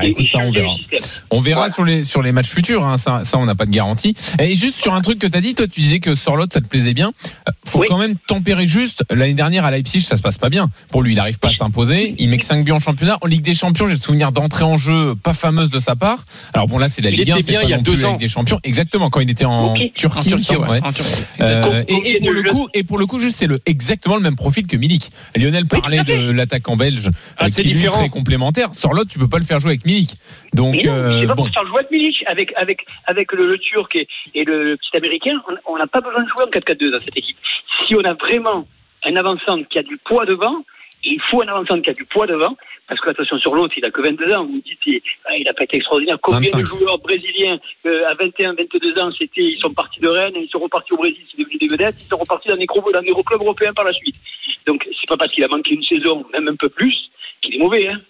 Ah, 0.00 0.06
écoute, 0.06 0.26
ça, 0.28 0.38
on 0.38 0.50
verra. 0.50 0.74
le 0.90 0.98
système. 0.98 1.24
On 1.30 1.40
verra 1.40 1.60
Voilà. 1.60 1.74
sur 1.74 1.84
les 1.84 2.04
sur 2.04 2.22
les 2.22 2.32
matchs 2.32 2.48
futurs, 2.48 2.84
hein, 2.84 2.98
ça, 2.98 3.24
ça 3.24 3.38
on 3.38 3.44
n'a 3.46 3.54
pas 3.54 3.66
de 3.66 3.70
garantie. 3.70 4.14
Et 4.40 4.54
juste 4.54 4.78
sur 4.80 4.94
un 4.94 5.00
truc 5.00 5.18
que 5.18 5.26
tu 5.26 5.36
as 5.36 5.40
dit, 5.40 5.54
toi 5.54 5.66
tu 5.66 5.80
disais 5.80 5.98
que 6.00 6.14
Sorlot 6.14 6.46
ça 6.52 6.60
te 6.60 6.66
plaisait 6.66 6.94
bien. 6.94 7.12
Euh, 7.48 7.52
Faut 7.66 7.80
Oui. 7.80 7.86
quand 7.88 7.98
même 7.98 8.14
tempérer 8.26 8.66
juste. 8.66 9.02
L'année 9.10 9.34
dernière 9.34 9.64
à 9.64 9.70
Leipzig 9.70 10.00
ça 10.02 10.16
se 10.16 10.22
passe 10.22 10.38
pas 10.38 10.48
bien. 10.50 10.70
Pour 10.90 11.02
lui 11.02 11.12
il 11.12 11.18
arrive 11.20 11.38
pas 11.38 11.48
à 11.48 11.52
s'imposer. 11.52 12.14
Il 12.18 12.28
met 12.30 12.38
que 12.38 12.44
5 12.44 12.64
buts 12.64 12.72
en 12.72 12.80
championnat. 12.80 13.18
En 13.20 13.26
Ligue 13.26 13.42
des 13.42 13.54
Champions 13.54 13.86
j'ai 13.86 13.94
le 13.94 14.00
souvenir 14.00 14.32
d'entrée 14.32 14.64
en 14.64 14.76
jeu 14.76 15.14
pas 15.16 15.34
fameuse 15.34 15.70
de 15.70 15.80
sa 15.80 15.96
part. 15.96 16.24
Alors 16.54 16.66
bon 16.68 16.78
là 16.78 16.88
c'est 16.88 17.02
la 17.02 17.10
Il 17.10 17.16
Ligue 17.16 17.30
1, 17.32 17.34
était 17.36 17.42
c'est 17.44 17.50
bien 17.52 17.62
il 17.62 17.68
y 17.70 17.74
a 17.74 17.78
deux 17.78 18.04
ans. 18.04 18.12
Ligue 18.12 18.20
des 18.20 18.28
Champions. 18.28 18.60
Exactement 18.64 19.10
quand 19.10 19.20
il 19.20 19.30
était 19.30 19.44
en. 19.44 19.74
Turquie. 19.94 20.18
En 20.18 20.22
il 20.22 20.26
me 20.26 20.36
Turquie, 20.36 20.44
semble, 20.44 20.60
ouais, 20.62 20.68
ouais. 20.80 20.80
en 20.86 20.92
Turquie. 20.92 21.22
Euh, 21.40 21.82
et, 21.88 22.18
pour 22.20 22.32
le 22.32 22.42
coup, 22.44 22.68
et 22.74 22.82
pour 22.84 22.98
le 22.98 23.06
coup, 23.06 23.18
juste 23.18 23.36
c'est 23.36 23.46
le 23.46 23.60
exactement 23.66 24.16
le 24.16 24.22
même 24.22 24.36
profil 24.36 24.66
que 24.66 24.76
Milik. 24.76 25.10
Lionel 25.36 25.66
parlait 25.66 26.04
de 26.04 26.12
l'attaquant 26.30 26.76
belge, 26.76 27.10
Ah, 27.36 27.44
euh, 27.44 27.48
c'est 27.50 27.62
différent. 27.62 27.96
serait 27.98 28.08
complémentaire. 28.08 28.70
Sorlot, 28.72 29.04
tu 29.04 29.18
peux 29.18 29.28
pas 29.28 29.38
le 29.38 29.44
faire 29.44 29.58
jouer 29.60 29.70
avec 29.72 29.84
Milik. 29.88 30.10
Donc 30.52 30.74
Mais 30.74 30.82
non, 30.84 30.92
euh, 30.94 31.20
c'est 31.20 31.26
pas 31.26 31.34
bon, 31.34 31.42
pour 31.44 31.52
faire 31.54 31.66
jouer 31.66 31.78
avec 31.80 31.90
Milic, 31.90 32.24
avec, 32.26 32.52
avec, 32.56 32.86
avec 33.06 33.32
le, 33.32 33.46
le 33.48 33.58
Turc 33.58 33.94
et, 33.96 34.06
et 34.34 34.44
le 34.44 34.76
petit 34.76 34.96
Américain, 34.96 35.40
on- 35.66 35.78
n'a 35.78 35.86
pas 35.86 36.00
besoin 36.00 36.22
de 36.22 36.28
jouer 36.28 36.44
en 36.44 36.50
4-4-2 36.50 36.90
dans 36.90 37.00
cette 37.00 37.16
équipe. 37.16 37.36
Si 37.86 37.94
on 37.94 38.04
a 38.04 38.14
vraiment 38.14 38.66
un 39.04 39.16
avant-centre 39.16 39.66
qui 39.68 39.78
a 39.78 39.82
du 39.82 39.96
poids 39.98 40.26
devant, 40.26 40.64
il 41.04 41.20
faut 41.22 41.40
un 41.42 41.48
avant-centre 41.48 41.82
qui 41.82 41.90
a 41.90 41.94
du 41.94 42.04
poids 42.04 42.26
devant, 42.26 42.56
parce 42.88 43.00
que 43.00 43.10
attention 43.10 43.36
sur 43.36 43.54
l'autre, 43.54 43.74
il 43.78 43.84
a 43.84 43.90
que 43.90 44.00
22 44.02 44.32
ans, 44.34 44.44
vous 44.44 44.56
me 44.56 44.60
dites, 44.60 44.80
il, 44.86 45.00
ah, 45.26 45.36
il 45.36 45.48
a 45.48 45.54
pas 45.54 45.64
été 45.64 45.76
extraordinaire. 45.76 46.18
Combien 46.20 46.50
25. 46.50 46.58
de 46.58 46.64
joueurs 46.66 46.98
brésiliens 46.98 47.58
euh, 47.86 48.10
à 48.10 48.14
21, 48.14 48.54
22 48.54 48.98
ans, 49.00 49.10
c'était, 49.16 49.42
ils 49.42 49.58
sont 49.60 49.72
partis 49.72 50.00
de 50.00 50.08
Rennes, 50.08 50.34
ils 50.36 50.48
sont 50.48 50.58
repartis 50.58 50.92
au 50.94 50.96
Brésil, 50.96 51.22
c'est 51.30 51.40
devenu 51.40 51.56
des 51.58 51.68
vedettes, 51.68 51.96
ils 52.00 52.08
sont 52.08 52.16
repartis 52.16 52.48
dans 52.48 52.56
des 52.56 52.66
dans 52.66 53.02
des 53.02 53.12
clubs 53.24 53.40
européens 53.40 53.72
par 53.74 53.84
la 53.84 53.92
suite. 53.92 54.16
Donc 54.66 54.88
c'est 55.00 55.08
pas 55.08 55.16
parce 55.16 55.30
qu'il 55.32 55.44
a 55.44 55.48
manqué 55.48 55.74
une 55.74 55.84
saison, 55.84 56.26
même 56.32 56.48
un 56.48 56.56
peu 56.56 56.68
plus, 56.68 57.10
qu'il 57.40 57.54
est 57.54 57.58
mauvais, 57.58 57.86
hein. 57.88 58.00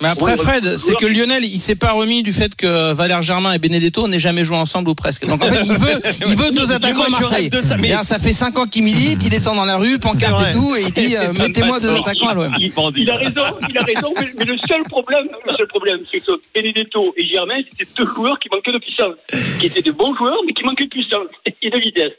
Mais 0.00 0.08
après, 0.08 0.36
Fred, 0.36 0.76
c'est 0.76 0.94
que 0.96 1.06
Lionel, 1.06 1.44
il 1.44 1.58
s'est 1.58 1.74
pas 1.74 1.92
remis 1.92 2.22
du 2.22 2.32
fait 2.32 2.54
que 2.54 2.92
Valère 2.92 3.22
Germain 3.22 3.52
et 3.52 3.58
Benedetto 3.58 4.06
n'aient 4.06 4.20
jamais 4.20 4.44
joué 4.44 4.56
ensemble 4.56 4.90
ou 4.90 4.94
presque. 4.94 5.26
Donc 5.26 5.42
en 5.42 5.46
fait, 5.46 5.64
il 5.64 5.76
veut, 5.76 6.00
il 6.26 6.36
veut 6.36 6.52
deux 6.52 6.72
attaquants 6.72 7.04
à 7.04 7.08
Marseille. 7.08 7.50
de 7.50 7.60
ça, 7.60 7.76
mais- 7.76 7.94
ça 8.02 8.18
fait 8.18 8.32
5 8.32 8.58
ans 8.58 8.66
qu'il 8.66 8.84
milite, 8.84 9.22
il 9.24 9.30
descend 9.30 9.56
dans 9.56 9.64
la 9.64 9.76
rue, 9.76 9.98
pancarte 9.98 10.48
et 10.48 10.50
tout, 10.52 10.74
et 10.76 10.82
il 10.82 10.92
dit 10.92 11.16
euh, 11.16 11.32
mettez-moi 11.32 11.80
deux 11.80 11.96
attaquants 11.96 12.28
à 12.28 12.34
l'OM. 12.34 12.54
Il, 12.58 12.72
il 12.96 13.10
a 13.10 13.16
raison, 13.16 13.42
il 13.68 13.78
a 13.78 13.82
raison, 13.82 14.14
mais, 14.20 14.28
mais 14.38 14.44
le 14.44 14.56
seul 14.68 14.82
problème, 14.88 15.26
le 15.48 15.52
seul 15.54 15.66
problème, 15.68 16.00
c'est 16.10 16.20
que 16.20 16.32
Benedetto 16.54 17.12
et 17.16 17.26
Germain, 17.26 17.56
c'était 17.70 17.90
deux 17.96 18.06
joueurs 18.06 18.38
qui 18.38 18.48
manquaient 18.52 18.72
de 18.72 18.78
puissance, 18.78 19.14
qui 19.60 19.66
étaient 19.66 19.82
de 19.82 19.90
bons 19.92 20.14
joueurs, 20.16 20.36
mais 20.46 20.52
qui 20.52 20.62
manquaient 20.64 20.84
de 20.84 20.90
puissance 20.90 21.26
et 21.62 21.70
de 21.70 21.78
vitesse. 21.78 22.12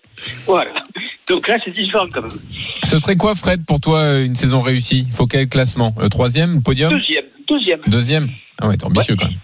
Voilà. 0.46 0.72
Donc 1.30 1.48
là, 1.48 1.58
c'est 1.64 1.72
différent 1.72 2.08
quand 2.12 2.24
même. 2.24 2.32
ce 2.90 3.00
serait 3.00 3.16
quoi, 3.16 3.36
Fred, 3.36 3.64
pour 3.66 3.80
toi 3.80 4.18
une 4.18 4.36
saison 4.36 4.62
réussie? 4.62 5.06
Il 5.08 5.14
faut 5.14 5.28
quel 5.28 5.48
classement? 5.48 5.94
Le 6.02 6.10
troisième, 6.10 6.56
le 6.56 6.62
podium, 6.62 6.92
Deuxième, 6.92 7.26
deuxième. 7.50 7.82
deuxième. 7.88 8.30
Ah 8.62 8.68
ouais, 8.68 8.78
t'es 8.78 8.86
ambitieux 8.86 9.16
quand 9.16 9.26
même. 9.26 9.36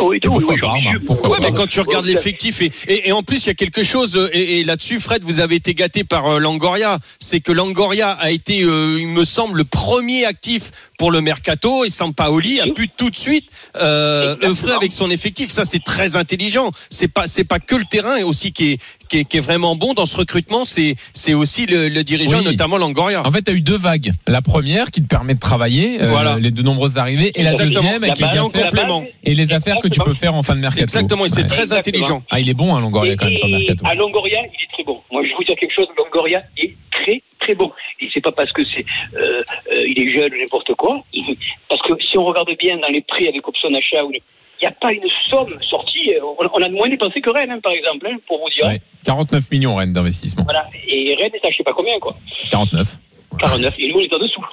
Oui, 0.00 0.16
Et 0.22 0.26
pourquoi 0.26 0.54
oui, 0.54 0.58
pas, 0.60 0.72
oui, 0.72 0.84
Marc, 0.84 1.00
je- 1.02 1.06
pourquoi 1.06 1.28
Ouais, 1.30 1.36
pas. 1.38 1.44
mais 1.44 1.52
quand 1.52 1.66
tu 1.66 1.78
regardes 1.80 2.06
l'effectif 2.06 2.62
et, 2.62 2.72
et, 2.88 3.08
et 3.08 3.12
en 3.12 3.22
plus 3.22 3.44
il 3.44 3.48
y 3.48 3.50
a 3.50 3.54
quelque 3.54 3.82
chose 3.82 4.16
euh, 4.16 4.30
et, 4.32 4.60
et 4.60 4.64
là-dessus 4.64 4.98
Fred 5.00 5.22
vous 5.22 5.38
avez 5.38 5.56
été 5.56 5.74
gâté 5.74 6.02
par 6.02 6.26
euh, 6.28 6.38
Langoria 6.38 6.98
c'est 7.20 7.40
que 7.40 7.52
Langoria 7.52 8.10
a 8.12 8.30
été 8.30 8.62
euh, 8.62 8.96
il 8.98 9.08
me 9.08 9.24
semble 9.26 9.58
le 9.58 9.64
premier 9.64 10.24
actif 10.24 10.70
pour 11.02 11.10
le 11.10 11.20
mercato 11.20 11.84
et 11.84 11.90
Sampaoli 11.90 12.60
a 12.60 12.66
pu 12.72 12.88
tout 12.88 13.10
de 13.10 13.16
suite 13.16 13.48
euh, 13.74 14.36
œuvrer 14.44 14.70
avec 14.74 14.92
son 14.92 15.10
effectif 15.10 15.50
ça 15.50 15.64
c'est 15.64 15.82
très 15.82 16.14
intelligent 16.14 16.70
c'est 16.90 17.08
pas 17.12 17.26
c'est 17.26 17.42
pas 17.42 17.58
que 17.58 17.74
le 17.74 17.84
terrain 17.90 18.22
aussi 18.22 18.52
qui 18.52 18.70
est 18.74 18.78
qui 19.08 19.18
est, 19.18 19.24
qui 19.24 19.38
est 19.38 19.40
vraiment 19.40 19.74
bon 19.74 19.94
dans 19.94 20.06
ce 20.06 20.16
recrutement 20.16 20.64
c'est 20.64 20.94
c'est 21.12 21.34
aussi 21.34 21.66
le, 21.66 21.88
le 21.88 22.04
dirigeant 22.04 22.38
Oui. 22.38 22.44
notamment 22.44 22.78
Langoria 22.78 23.26
En 23.26 23.32
fait, 23.32 23.42
tu 23.42 23.50
as 23.50 23.54
eu 23.54 23.60
deux 23.62 23.76
vagues. 23.76 24.12
La 24.28 24.42
première 24.42 24.92
qui 24.92 25.02
te 25.02 25.08
permet 25.08 25.34
de 25.34 25.40
travailler, 25.40 26.00
euh, 26.00 26.08
Voilà. 26.08 26.38
les 26.38 26.50
deux 26.52 26.62
nombreuses 26.62 26.96
arrivées, 26.98 27.32
et 27.34 27.42
la 27.42 27.50
deuxième 27.56 28.00
La 28.02 28.10
qui 28.10 28.22
base, 28.22 28.32
vient 28.32 28.44
en 28.44 28.50
complément. 28.50 29.04
et 29.24 29.34
les 29.34 29.52
affaires 29.52 29.78
que 29.80 29.88
tu 29.88 29.98
peux 30.00 30.14
faire 30.14 30.34
en 30.34 30.42
fin 30.44 30.54
de 30.54 30.60
mercato. 30.60 30.84
exactement 30.84 31.26
et 31.26 31.28
c'est 31.28 31.40
Ouais. 31.42 31.46
très 31.48 31.62
Exactement. 31.64 31.80
intelligent 31.80 32.22
Ah, 32.30 32.38
il 32.40 32.48
est 32.48 32.54
bon, 32.54 32.74
hein, 32.76 32.80
Longoria, 32.80 33.16
quand 33.16 33.26
même, 33.26 33.36
sur 33.36 33.48
le 33.48 33.58
mercato. 33.58 33.84
à 33.86 33.94
Longoria, 33.96 34.38
il 34.38 34.62
est 34.64 34.72
très 34.72 34.84
bon. 34.84 35.00
Moi, 35.10 35.22
je 35.24 35.28
vais 35.28 35.34
vous 35.36 35.44
dire 35.44 35.56
quelque 35.60 35.74
chose. 35.74 35.88
Longoria 35.98 36.42
est 36.56 36.74
très, 37.42 37.54
bon. 37.54 37.70
Et 38.00 38.08
c'est 38.12 38.20
pas 38.20 38.32
parce 38.32 38.52
que 38.52 38.64
c'est, 38.64 38.84
euh, 39.14 39.42
euh, 39.70 39.84
il 39.86 39.98
est 39.98 40.12
jeune 40.12 40.32
ou 40.34 40.38
n'importe 40.38 40.74
quoi. 40.74 41.02
Parce 41.68 41.82
que 41.82 42.02
si 42.02 42.16
on 42.18 42.24
regarde 42.24 42.50
bien 42.58 42.78
dans 42.78 42.88
les 42.88 43.02
prix 43.02 43.28
avec 43.28 43.46
option 43.46 43.70
d'achat, 43.70 44.00
il 44.12 44.20
n'y 44.60 44.66
a 44.66 44.70
pas 44.70 44.92
une 44.92 45.08
somme 45.28 45.58
sortie. 45.62 46.12
On, 46.22 46.36
on 46.52 46.62
a 46.62 46.68
moins 46.68 46.88
dépensé 46.88 47.20
que 47.20 47.30
Rennes, 47.30 47.50
hein, 47.50 47.60
par 47.60 47.72
exemple, 47.72 48.06
hein, 48.06 48.16
pour 48.26 48.38
vous 48.38 48.50
dire. 48.50 48.66
Ouais. 48.66 48.80
49 49.04 49.50
millions, 49.50 49.76
Rennes, 49.76 49.92
d'investissement. 49.92 50.44
Voilà. 50.44 50.68
Et 50.86 51.14
Rennes 51.14 51.32
est 51.34 51.46
à 51.46 51.50
je 51.50 51.56
sais 51.56 51.64
pas 51.64 51.72
combien, 51.72 51.98
quoi. 51.98 52.16
49. 52.50 52.98
49. 53.38 53.74
Et 53.78 53.88
nous, 53.88 53.98
on 53.98 54.00
est 54.00 54.14
en 54.14 54.18
dessous. 54.18 54.44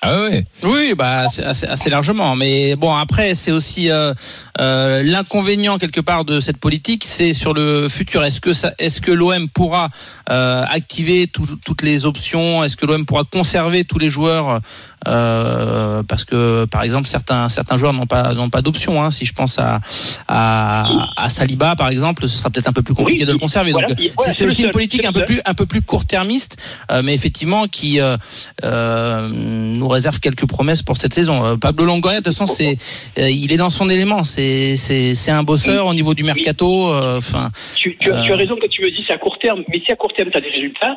Ah. 0.00 0.28
Oui, 0.62 0.94
bah 0.96 1.26
assez, 1.44 1.90
largement. 1.90 2.36
Mais 2.36 2.76
bon, 2.76 2.94
après, 2.94 3.34
c'est 3.34 3.50
aussi 3.50 3.90
euh, 3.90 4.14
euh, 4.60 5.02
l'inconvénient 5.02 5.76
quelque 5.78 6.00
part 6.00 6.24
de 6.24 6.38
cette 6.40 6.58
politique, 6.58 7.04
c'est 7.04 7.34
sur 7.34 7.52
le 7.52 7.88
futur. 7.88 8.24
Est-ce 8.24 8.40
que 8.40 8.50
est-ce 8.78 9.00
que 9.00 9.10
l'OM 9.10 9.48
pourra 9.48 9.88
euh, 10.30 10.62
activer 10.70 11.26
tout- 11.26 11.58
toutes 11.64 11.82
les 11.82 12.06
options? 12.06 12.62
Est-ce 12.62 12.76
que 12.76 12.86
l'OM 12.86 13.06
pourra 13.06 13.24
conserver 13.24 13.84
tous 13.84 13.98
les 13.98 14.08
joueurs 14.08 14.60
euh, 15.06 16.02
Parce 16.02 16.24
que, 16.24 16.64
par 16.66 16.82
exemple, 16.82 17.06
certains 17.08 17.48
certains 17.48 17.78
joueurs 17.78 17.92
n'ont 17.92 18.06
pas 18.06 18.34
n'ont 18.34 18.48
pas 18.50 18.62
d'option. 18.62 19.02
Hein. 19.02 19.10
Si 19.10 19.24
je 19.24 19.32
pense 19.32 19.58
à, 19.58 19.80
à 20.26 20.86
à 21.16 21.30
Saliba, 21.30 21.76
par 21.76 21.88
exemple, 21.88 22.26
ce 22.28 22.36
sera 22.38 22.50
peut-être 22.50 22.68
un 22.68 22.72
peu 22.72 22.82
plus 22.82 22.94
compliqué 22.94 23.20
Oui, 23.22 23.26
de 23.26 23.32
le 23.32 23.38
conserver. 23.38 23.72
voilà. 23.72 23.88
Donc, 23.88 23.98
Ouais, 23.98 24.30
c'est- 24.32 24.44
aussi 24.46 24.62
une 24.64 24.70
politique 24.70 25.04
un 25.04 25.12
peu 25.12 25.24
plus 25.24 25.40
un 25.46 25.54
peu 25.54 25.66
plus 25.66 25.82
court-termiste, 25.82 26.56
euh, 26.90 27.02
mais 27.04 27.14
effectivement 27.14 27.66
qui 27.66 28.00
euh, 28.00 28.16
euh, 28.64 29.28
nous 29.32 29.88
réserve 29.88 30.20
quelques 30.20 30.46
promesses 30.46 30.82
pour 30.82 30.96
cette 30.96 31.14
saison. 31.14 31.44
Euh, 31.44 31.56
Pablo 31.56 31.84
Longoria, 31.84 32.20
de 32.20 32.24
toute 32.24 32.34
façon, 32.36 32.52
c'est 32.52 32.78
euh, 33.18 33.30
il 33.30 33.52
est 33.52 33.56
dans 33.56 33.70
son 33.70 33.88
élément. 33.90 34.24
C'est 34.24 34.76
c'est 34.76 35.14
c'est 35.14 35.30
un 35.30 35.42
bosseur 35.42 35.86
au 35.86 35.94
niveau 35.94 36.14
du 36.14 36.22
mercato. 36.24 36.88
euh, 36.92 37.18
Enfin, 37.18 37.50
Tu, 37.74 37.96
tu, 38.00 38.12
as- 38.12 38.22
tu 38.22 38.30
Euh. 38.30 38.34
as 38.34 38.36
raison 38.38 38.54
quand 38.60 38.68
tu 38.70 38.82
me 38.82 38.90
dis 38.90 39.02
c'est 39.06 39.12
à 39.14 39.18
court 39.18 39.38
terme. 39.40 39.62
Mais 39.68 39.80
si 39.84 39.92
à 39.92 39.96
court 39.96 40.12
terme, 40.16 40.30
tu 40.30 40.36
as 40.36 40.40
des 40.40 40.50
résultats, 40.50 40.94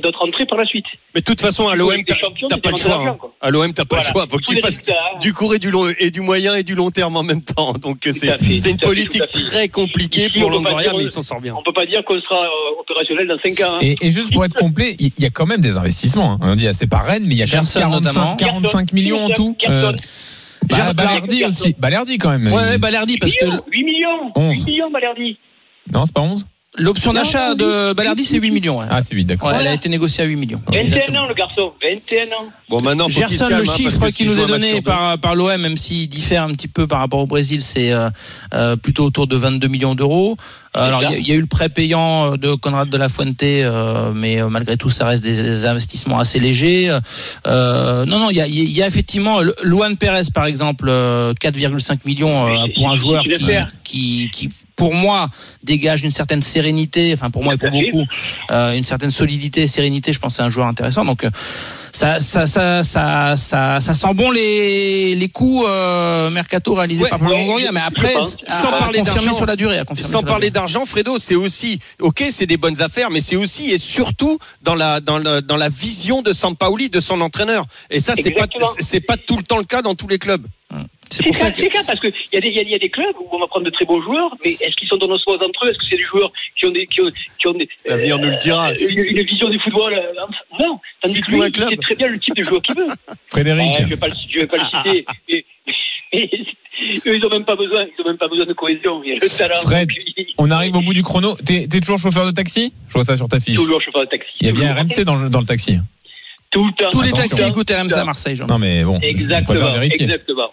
d'autres 0.00 0.22
entrées 0.26 0.46
par 0.46 0.58
la 0.58 0.64
suite. 0.64 0.84
mais 1.14 1.20
de 1.20 1.24
toute 1.24 1.40
façon 1.40 1.68
à 1.68 1.74
l'OM 1.76 1.94
des 1.96 2.04
t'as 2.04 2.58
pas 2.58 2.70
le 2.70 2.76
choix 2.76 3.02
hein. 3.06 3.16
à 3.40 3.50
l'OM 3.50 3.72
t'as 3.72 3.84
pas 3.84 3.96
Voilà. 3.96 4.08
le 4.08 4.12
choix 4.12 4.26
faut 4.28 4.38
que 4.38 4.44
tu 4.44 4.56
fasses 4.60 4.78
résultats. 4.78 5.18
du 5.20 5.32
court 5.32 5.54
et 5.54 5.58
du 5.58 5.70
long 5.70 5.84
et 5.98 6.10
du 6.10 6.20
moyen 6.20 6.54
et 6.54 6.62
du 6.62 6.74
long 6.74 6.90
terme 6.90 7.16
en 7.16 7.22
même 7.22 7.42
temps. 7.42 7.72
Donc 7.74 7.98
c'est 8.10 8.70
une 8.70 8.78
politique 8.78 9.22
très 9.30 9.68
compliquée 9.68 10.30
pour 10.30 10.50
Longoria, 10.50 10.92
mais 10.96 11.04
il 11.04 11.08
s'en 11.08 11.22
sort 11.22 11.40
bien. 11.40 11.54
On 11.58 11.62
peut 11.62 11.72
pas 11.72 11.86
dire 11.86 12.02
qu'on 12.04 12.20
sera 12.20 12.44
euh, 12.44 12.80
opérationnel 12.80 13.26
dans 13.28 13.38
5 13.38 13.60
ans. 13.68 13.74
hein. 13.76 13.78
Et, 14.02 14.10
juste 14.10 14.32
pour 14.32 14.44
être 14.44 14.54
complet, 14.54 14.96
il 14.98 15.12
y 15.18 15.26
a 15.26 15.30
quand 15.30 15.46
même 15.46 15.60
des 15.60 15.76
investissements. 15.76 16.32
hein. 16.32 16.38
On 16.42 16.54
dit, 16.54 16.66
ah, 16.68 16.72
c'est 16.72 16.86
pas 16.86 16.98
Rennes, 16.98 17.24
mais 17.26 17.34
il 17.34 17.38
y 17.38 17.42
a 17.42 17.46
quand 17.46 17.56
même 17.56 17.64
Gerson 17.64 17.80
45, 17.80 18.00
notamment. 18.00 18.36
45 18.36 18.92
millions 18.92 19.24
en 19.24 19.30
tout. 19.30 19.56
Bah. 19.66 19.92
Balerdi 20.94 21.44
aussi. 21.44 21.74
Balerdi 21.78 22.18
quand 22.18 22.30
même. 22.30 22.52
ouais, 22.52 22.78
Balerdi, 22.78 23.18
parce 23.18 23.32
que 23.32 23.44
8 23.70 23.84
millions 23.84 24.32
11. 24.34 24.54
8 24.56 24.64
millions, 24.66 24.90
Balerdi. 24.90 25.38
Non, 25.92 26.04
c'est 26.06 26.14
pas 26.14 26.22
11 26.22 26.46
l'option 26.78 27.12
d'achat 27.12 27.54
de 27.54 27.92
Balerdi, 27.92 28.24
c'est 28.24 28.38
8 28.38 28.50
millions. 28.50 28.78
ouais. 28.80 28.86
Ah, 28.90 29.02
c'est 29.02 29.14
8, 29.14 29.24
d'accord. 29.24 29.48
Ouais, 29.48 29.56
elle 29.60 29.66
a 29.66 29.74
été 29.74 29.88
négociée 29.88 30.24
à 30.24 30.26
8 30.26 30.36
millions. 30.36 30.60
21 30.68 30.80
Exactement. 30.82 31.18
ans, 31.20 31.26
le 31.26 31.34
garçon. 31.34 31.72
21 31.82 32.24
ans. 32.36 32.50
Bon 32.68 32.80
maintenant 32.80 33.04
faut 33.08 33.14
qu'il 33.20 33.26
se 33.28 33.30
Gerson, 33.30 33.48
calme, 33.48 33.56
le 33.58 33.62
hein, 33.62 33.64
parce 33.66 33.76
chiffre 33.76 34.00
que 34.00 34.06
qui 34.06 34.12
s'il 34.12 34.26
nous 34.26 34.34
joue 34.34 34.40
est 34.40 34.44
un 34.44 34.48
match 34.48 34.60
donné 34.60 34.68
sur 34.72 34.76
deux- 34.78 34.82
par, 34.82 35.18
par 35.18 35.34
l'OM, 35.36 35.56
même 35.60 35.76
s'il 35.76 36.08
diffère 36.08 36.42
un 36.42 36.50
petit 36.52 36.66
peu 36.68 36.86
par 36.86 36.98
rapport 36.98 37.20
au 37.20 37.26
Brésil, 37.26 37.62
c'est 37.62 37.92
euh, 37.92 38.10
euh, 38.54 38.76
plutôt 38.76 39.04
autour 39.04 39.26
de 39.26 39.36
22 39.36 39.68
millions 39.68 39.94
d'euros. 39.94 40.36
Euh, 40.76 40.80
Alors, 40.86 41.02
il 41.04 41.10
y, 41.10 41.14
a- 41.14 41.18
il 41.18 41.26
y 41.28 41.32
a 41.32 41.34
eu 41.36 41.40
le 41.40 41.46
prêt 41.46 41.68
payant 41.68 42.32
euh, 42.32 42.36
de 42.36 42.54
Conrad 42.54 42.88
de 42.90 42.96
la 42.96 43.08
Fuente, 43.08 43.42
euh, 43.42 44.10
mais 44.14 44.40
euh, 44.42 44.48
malgré 44.48 44.76
tout, 44.76 44.90
ça 44.90 45.06
reste 45.06 45.22
des, 45.24 45.40
des 45.40 45.64
investissements 45.66 46.18
assez 46.18 46.38
légers. 46.40 46.90
Euh, 47.46 48.04
non, 48.04 48.18
non, 48.18 48.30
il 48.30 48.36
y 48.36 48.40
a, 48.40 48.46
il 48.46 48.70
y 48.72 48.82
a 48.82 48.86
effectivement 48.86 49.40
le- 49.40 49.54
Luan 49.62 49.96
Perez, 49.96 50.22
par 50.34 50.46
exemple, 50.46 50.86
euh, 50.88 51.32
4,5 51.40 52.00
millions 52.04 52.46
euh, 52.48 52.64
Mais 52.66 52.72
pour 52.74 52.88
un 52.88 52.92
c'est- 52.92 52.96
joueur 52.98 53.22
qui, 53.22 53.30
qui, 53.84 54.30
qui, 54.32 54.48
pour 54.76 54.94
moi, 54.94 55.28
dégage 55.62 56.02
une 56.02 56.12
certaine 56.12 56.42
sérénité. 56.42 57.12
Enfin, 57.14 57.30
pour 57.30 57.42
moi 57.42 57.54
et 57.54 57.56
pour 57.56 57.70
beaucoup, 57.70 58.04
euh, 58.50 58.72
une 58.76 58.84
certaine 58.84 59.10
solidité 59.10 59.62
et 59.62 59.66
sérénité. 59.66 60.12
Je 60.12 60.18
pense 60.18 60.34
que 60.34 60.36
c'est 60.36 60.42
un 60.42 60.50
joueur 60.50 60.66
intéressant. 60.66 61.04
Donc, 61.04 61.24
euh, 61.24 61.30
ça, 61.92 62.18
ça, 62.20 62.46
ça, 62.46 62.82
ça, 62.82 63.36
ça, 63.36 63.80
ça 63.80 63.94
sent 63.94 64.12
bon 64.14 64.30
les, 64.30 65.14
les 65.14 65.28
coups 65.30 65.64
euh, 65.66 66.28
mercato 66.28 66.74
réalisés 66.74 67.04
Ouais, 67.04 67.08
par 67.08 67.18
Pablo 67.18 67.34
Longoria, 67.34 67.72
mais 67.72 67.80
après, 67.80 68.14
Sans 68.46 68.68
à 68.68 68.78
parler 68.78 69.00
d'argent. 69.00 69.32
sur 69.34 69.46
la 69.46 69.56
durée, 69.56 69.78
à 69.78 69.86
confirmer 69.86 70.10
Sans 70.10 70.22
parler 70.22 70.50
d'argent, 70.50 70.84
Fredo, 70.84 71.16
c'est 71.16 71.34
aussi, 71.34 71.78
ok, 72.00 72.24
c'est 72.30 72.44
des 72.46 72.58
bonnes 72.58 72.82
affaires, 72.82 73.10
mais 73.10 73.22
c'est 73.22 73.36
aussi 73.36 73.70
et 73.70 73.78
surtout 73.78 74.38
dans 74.62 74.74
la, 74.74 75.00
dans 75.00 75.16
la, 75.18 75.40
dans 75.40 75.56
la 75.56 75.70
vision 75.70 76.20
de 76.20 76.34
Sampaoli, 76.34 76.90
de 76.90 77.00
son 77.00 77.22
entraîneur. 77.22 77.64
Et 77.88 77.98
ça, 77.98 78.12
c'est 78.14 78.30
pas, 78.32 78.46
c'est 78.78 79.00
pas 79.00 79.16
tout 79.16 79.38
le 79.38 79.42
temps 79.42 79.58
le 79.58 79.64
cas 79.64 79.80
dans 79.80 79.94
tous 79.94 80.08
les 80.08 80.18
clubs. 80.18 80.46
C'est 80.70 80.76
C'est 81.10 81.22
pour 81.24 81.34
ça 81.36 81.46
ça, 81.46 81.50
que 81.52 81.60
c'est 81.62 81.70
ça, 81.70 81.82
parce 81.86 82.00
qu'il 82.00 82.12
y, 82.32 82.36
a 82.36 82.40
des- 82.40 82.48
il 82.48 82.54
y, 82.56 82.58
a- 82.58 82.62
il 82.62 82.68
y 82.70 82.74
a 82.74 82.78
des 82.78 82.88
clubs 82.88 83.14
où 83.20 83.28
on 83.32 83.38
va 83.38 83.46
prendre 83.46 83.64
de 83.64 83.70
très 83.70 83.84
bons 83.84 84.02
joueurs, 84.02 84.34
mais 84.44 84.50
est-ce 84.52 84.74
qu'ils 84.76 84.88
sont 84.88 84.96
dans 84.96 85.08
nos 85.08 85.18
choix 85.18 85.34
entre 85.36 85.64
eux? 85.66 85.70
Est-ce 85.70 85.78
que 85.78 85.84
c'est 85.88 85.96
des 85.96 86.02
joueurs 86.04 86.32
qui 86.58 86.66
ont 86.66 86.70
des. 86.72 86.86
Qui 86.86 87.00
ont, 87.00 87.08
qui 87.38 87.46
ont 87.46 87.52
des 87.54 87.68
L'avenir 87.86 88.18
nous 88.18 88.30
le 88.30 88.36
dira. 88.36 88.70
euh, 88.70 88.74
Si- 88.74 88.94
une, 88.94 89.16
une 89.16 89.22
vision 89.22 89.48
du 89.48 89.58
football 89.60 89.94
euh, 89.94 90.12
Non, 90.58 90.78
tandis 91.00 91.20
que 91.22 91.30
lui, 91.30 91.50
club. 91.52 91.68
il 91.70 91.76
sait 91.76 91.82
très 91.82 91.94
bien 91.94 92.08
le 92.08 92.18
type 92.18 92.34
de 92.36 92.42
joueur 92.42 92.60
qu'il 92.62 92.74
veut. 92.76 92.86
Frédéric. 93.28 93.72
Ah, 93.74 93.76
je 93.78 93.82
ne 93.84 93.88
vais 93.88 93.96
pas 93.96 94.08
le, 94.08 94.14
je 94.30 94.38
vais 94.40 94.46
pas 94.46 94.56
le 94.56 94.64
citer. 94.64 95.04
mais- 95.30 95.44
mais 96.12 96.30
eux, 97.06 97.16
ils 97.16 97.20
n'ont 97.20 97.28
même 97.30 97.44
pas 97.44 97.56
besoin, 97.56 97.84
ils 97.86 98.02
ont 98.02 98.06
même 98.08 98.18
pas 98.18 98.28
besoin 98.28 98.46
de 98.46 98.52
cohésion. 98.52 99.02
Il 99.04 99.08
y 99.10 99.12
a 99.12 99.14
le 99.20 99.28
talent. 99.38 99.60
Fred, 99.62 99.88
donc, 99.88 100.26
On 100.38 100.50
arrive 100.50 100.76
au 100.76 100.80
bout 100.82 100.92
du 100.94 101.02
chrono. 101.02 101.34
T'es 101.44 101.66
toujours 101.80 101.98
chauffeur 101.98 102.26
de 102.26 102.30
taxi? 102.32 102.72
Je 102.88 102.92
vois 102.94 103.04
ça 103.04 103.16
sur 103.16 103.28
ta 103.28 103.40
fiche. 103.40 103.56
Toujours 103.56 103.80
chauffeur 103.80 104.02
de 104.02 104.08
taxi. 104.08 104.28
Il 104.40 104.46
y 104.46 104.50
a 104.50 104.52
bien. 104.52 104.74
RMC 104.74 105.04
dans 105.04 105.16
le, 105.16 105.28
dans 105.30 105.40
le 105.40 105.46
taxi. 105.46 105.78
Tout 106.50 106.64
le 106.64 106.72
temps. 106.72 106.90
tous 106.90 107.02
les 107.02 107.12
taxis 107.12 107.42
écoutent 107.42 107.70
RMC 107.70 107.92
à 107.94 108.04
Marseille, 108.04 108.36
Jean. 108.36 108.46
Non, 108.46 108.58
mais 108.58 108.84
bon. 108.84 108.98
Exactement, 109.00 109.80
exactement. 109.80 110.52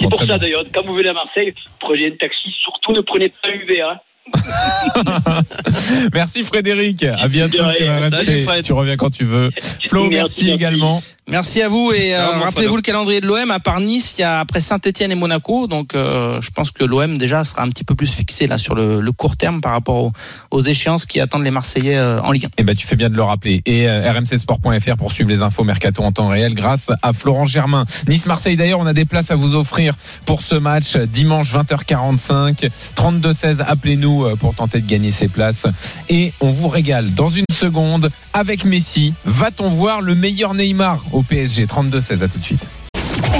C'est 0.00 0.08
pour 0.08 0.20
ça 0.20 0.38
d'ailleurs, 0.38 0.64
quand 0.74 0.82
vous 0.82 0.94
venez 0.94 1.08
à 1.08 1.12
Marseille, 1.12 1.54
prenez 1.80 2.06
un 2.06 2.16
taxi, 2.16 2.50
surtout 2.62 2.92
ne 2.92 3.00
prenez 3.00 3.28
pas 3.28 3.50
Uber. 3.50 3.82
Hein. 3.82 3.98
Merci 6.14 6.44
Frédéric. 6.44 7.02
À 7.04 7.28
bientôt 7.28 7.58
sur. 7.72 7.86
RMC. 7.86 8.10
Salut, 8.10 8.40
Fred. 8.42 8.64
Tu 8.64 8.72
reviens 8.72 8.96
quand 8.96 9.10
tu 9.10 9.24
veux. 9.24 9.50
Flo, 9.82 10.08
merci, 10.08 10.14
Merci, 10.14 10.44
merci. 10.46 10.50
également. 10.50 11.02
Merci 11.28 11.62
à 11.62 11.68
vous 11.68 11.92
et 11.92 12.16
euh, 12.16 12.30
rappelez-vous 12.30 12.74
le 12.74 12.82
calendrier 12.82 13.20
de 13.20 13.26
l'OM. 13.28 13.48
À 13.52 13.60
part 13.60 13.78
Nice, 13.78 14.16
il 14.18 14.22
y 14.22 14.24
a 14.24 14.40
après 14.40 14.60
Saint-Etienne 14.60 15.12
et 15.12 15.14
Monaco. 15.14 15.68
Donc 15.68 15.94
euh, 15.94 16.40
je 16.42 16.50
pense 16.50 16.72
que 16.72 16.82
l'OM 16.82 17.16
déjà 17.16 17.44
sera 17.44 17.62
un 17.62 17.68
petit 17.68 17.84
peu 17.84 17.94
plus 17.94 18.12
fixé 18.12 18.48
là 18.48 18.58
sur 18.58 18.74
le, 18.74 19.00
le 19.00 19.12
court 19.12 19.36
terme 19.36 19.60
par 19.60 19.70
rapport 19.70 20.02
aux, 20.02 20.12
aux 20.50 20.62
échéances 20.62 21.06
qui 21.06 21.20
attendent 21.20 21.44
les 21.44 21.52
Marseillais 21.52 21.96
euh, 21.96 22.20
en 22.22 22.32
Ligue 22.32 22.46
1. 22.46 22.48
Eh 22.58 22.64
ben, 22.64 22.74
tu 22.74 22.88
fais 22.88 22.96
bien 22.96 23.08
de 23.08 23.14
le 23.14 23.22
rappeler. 23.22 23.62
Et 23.66 23.88
euh, 23.88 24.10
rmcsport.fr 24.10 24.96
pour 24.96 25.12
suivre 25.12 25.30
les 25.30 25.42
infos 25.42 25.62
mercato 25.62 26.02
en 26.02 26.10
temps 26.10 26.26
réel 26.26 26.54
grâce 26.54 26.90
à 27.02 27.12
Florent 27.12 27.46
Germain. 27.46 27.84
Nice-Marseille 28.08 28.56
d'ailleurs, 28.56 28.80
on 28.80 28.86
a 28.86 28.92
des 28.92 29.04
places 29.04 29.30
à 29.30 29.36
vous 29.36 29.54
offrir 29.54 29.94
pour 30.26 30.42
ce 30.42 30.56
match 30.56 30.96
dimanche 30.96 31.54
20h45. 31.54 32.68
32-16, 32.96 33.62
appelez-nous 33.64 34.24
euh, 34.24 34.34
pour 34.34 34.56
tenter 34.56 34.80
de 34.80 34.88
gagner 34.88 35.12
ces 35.12 35.28
places. 35.28 35.68
Et 36.08 36.32
on 36.40 36.50
vous 36.50 36.68
régale 36.68 37.14
dans 37.14 37.30
une 37.30 37.44
seconde 37.52 38.10
avec 38.32 38.64
Messi. 38.64 39.14
Va-t-on 39.24 39.68
voir 39.70 40.02
le 40.02 40.16
meilleur 40.16 40.54
Neymar 40.54 41.00
au 41.12 41.22
PSG 41.22 41.66
32-16, 41.66 42.22
à 42.22 42.28
tout 42.28 42.38
de 42.38 42.44
suite. 42.44 42.66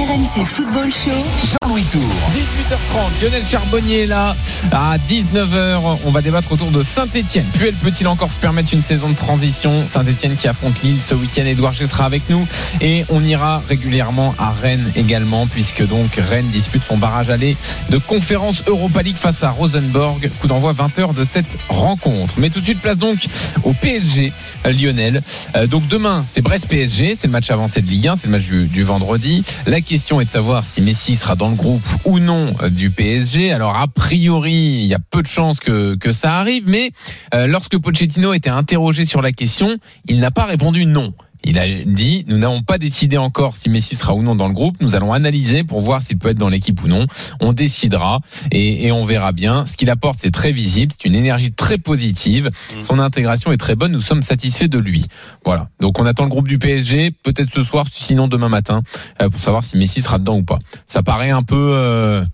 RMC 0.02 0.44
Football 0.44 0.90
Show. 0.90 1.10
Jean-Louis 1.44 1.84
Tour. 1.84 2.00
18h30, 2.34 3.22
Lionel 3.22 3.46
Charbonnier 3.46 4.00
est 4.00 4.06
là. 4.06 4.34
À 4.72 4.96
19h, 4.98 5.98
on 6.04 6.10
va 6.10 6.22
débattre 6.22 6.50
autour 6.50 6.72
de 6.72 6.82
Saint-Etienne. 6.82 7.44
Puel 7.52 7.72
peut-il 7.74 8.08
encore 8.08 8.28
se 8.28 8.36
permettre 8.38 8.74
une 8.74 8.82
saison 8.82 9.10
de 9.10 9.14
transition? 9.14 9.84
Saint-Etienne 9.88 10.34
qui 10.34 10.48
affronte 10.48 10.82
Lille 10.82 11.00
ce 11.00 11.14
week-end. 11.14 11.44
Edouard 11.44 11.72
G 11.72 11.86
sera 11.86 12.04
avec 12.04 12.28
nous. 12.30 12.44
Et 12.80 13.04
on 13.10 13.22
ira 13.22 13.62
régulièrement 13.68 14.34
à 14.38 14.50
Rennes 14.50 14.90
également, 14.96 15.46
puisque 15.46 15.86
donc 15.86 16.16
Rennes 16.16 16.48
dispute 16.48 16.82
son 16.88 16.96
barrage 16.96 17.30
aller 17.30 17.56
de 17.88 17.98
conférence 17.98 18.64
Europa 18.66 19.02
League 19.02 19.16
face 19.16 19.44
à 19.44 19.50
Rosenborg. 19.50 20.28
Coup 20.40 20.48
d'envoi 20.48 20.72
20h 20.72 21.14
de 21.14 21.24
cette 21.24 21.46
rencontre. 21.68 22.34
Mais 22.38 22.50
tout 22.50 22.58
de 22.58 22.64
suite, 22.64 22.80
place 22.80 22.98
donc 22.98 23.18
au 23.62 23.72
PSG 23.72 24.32
Lionel. 24.64 25.22
Euh, 25.54 25.68
donc 25.68 25.86
demain, 25.86 26.24
c'est 26.26 26.42
Brest-PSG. 26.42 27.16
C'est 27.16 27.28
le 27.28 27.32
match 27.32 27.52
avancé 27.52 27.82
de 27.82 27.86
Ligue 27.88 28.08
1. 28.08 28.16
C'est 28.16 28.26
le 28.26 28.32
match 28.32 28.46
du, 28.46 28.64
du 28.64 28.82
vendredi. 28.82 29.44
La 29.66 29.80
question 29.92 30.22
est 30.22 30.24
de 30.24 30.30
savoir 30.30 30.64
si 30.64 30.80
Messi 30.80 31.16
sera 31.16 31.36
dans 31.36 31.50
le 31.50 31.54
groupe 31.54 31.86
ou 32.06 32.18
non 32.18 32.54
euh, 32.62 32.70
du 32.70 32.88
PSG. 32.88 33.52
Alors 33.52 33.76
a 33.76 33.86
priori, 33.88 34.54
il 34.54 34.86
y 34.86 34.94
a 34.94 34.98
peu 34.98 35.20
de 35.20 35.26
chances 35.26 35.60
que, 35.60 35.96
que 35.96 36.12
ça 36.12 36.38
arrive, 36.38 36.64
mais 36.66 36.92
euh, 37.34 37.46
lorsque 37.46 37.76
Pochettino 37.76 38.32
était 38.32 38.48
interrogé 38.48 39.04
sur 39.04 39.20
la 39.20 39.32
question, 39.32 39.76
il 40.06 40.18
n'a 40.18 40.30
pas 40.30 40.46
répondu 40.46 40.86
non. 40.86 41.12
Il 41.44 41.58
a 41.58 41.66
dit 41.84 42.24
Nous 42.28 42.38
n'avons 42.38 42.62
pas 42.62 42.78
décidé 42.78 43.16
encore 43.16 43.56
si 43.56 43.68
Messi 43.68 43.96
sera 43.96 44.14
ou 44.14 44.22
non 44.22 44.34
dans 44.36 44.48
le 44.48 44.54
groupe. 44.54 44.76
Nous 44.80 44.94
allons 44.94 45.12
analyser 45.12 45.64
pour 45.64 45.80
voir 45.80 46.02
s'il 46.02 46.18
peut 46.18 46.28
être 46.30 46.38
dans 46.38 46.48
l'équipe 46.48 46.82
ou 46.82 46.88
non. 46.88 47.06
On 47.40 47.52
décidera 47.52 48.20
et, 48.50 48.86
et 48.86 48.92
on 48.92 49.04
verra 49.04 49.32
bien. 49.32 49.66
Ce 49.66 49.76
qu'il 49.76 49.90
apporte, 49.90 50.18
c'est 50.22 50.30
très 50.30 50.52
visible. 50.52 50.92
C'est 50.96 51.08
une 51.08 51.14
énergie 51.14 51.52
très 51.52 51.78
positive. 51.78 52.50
Mm. 52.76 52.82
Son 52.82 52.98
intégration 52.98 53.52
est 53.52 53.56
très 53.56 53.74
bonne. 53.74 53.92
Nous 53.92 54.00
sommes 54.00 54.22
satisfaits 54.22 54.68
de 54.68 54.78
lui. 54.78 55.06
Voilà. 55.44 55.68
Donc 55.80 55.98
on 55.98 56.06
attend 56.06 56.24
le 56.24 56.30
groupe 56.30 56.48
du 56.48 56.58
PSG, 56.58 57.10
peut-être 57.22 57.50
ce 57.52 57.62
soir, 57.62 57.86
sinon 57.90 58.28
demain 58.28 58.48
matin, 58.48 58.82
euh, 59.20 59.28
pour 59.28 59.40
savoir 59.40 59.64
si 59.64 59.76
Messi 59.76 60.00
sera 60.00 60.18
dedans 60.18 60.36
ou 60.38 60.42
pas. 60.44 60.58
Ça 60.86 61.02
paraît 61.02 61.30
un 61.30 61.42
peu. 61.42 61.70
euh, 61.74 62.24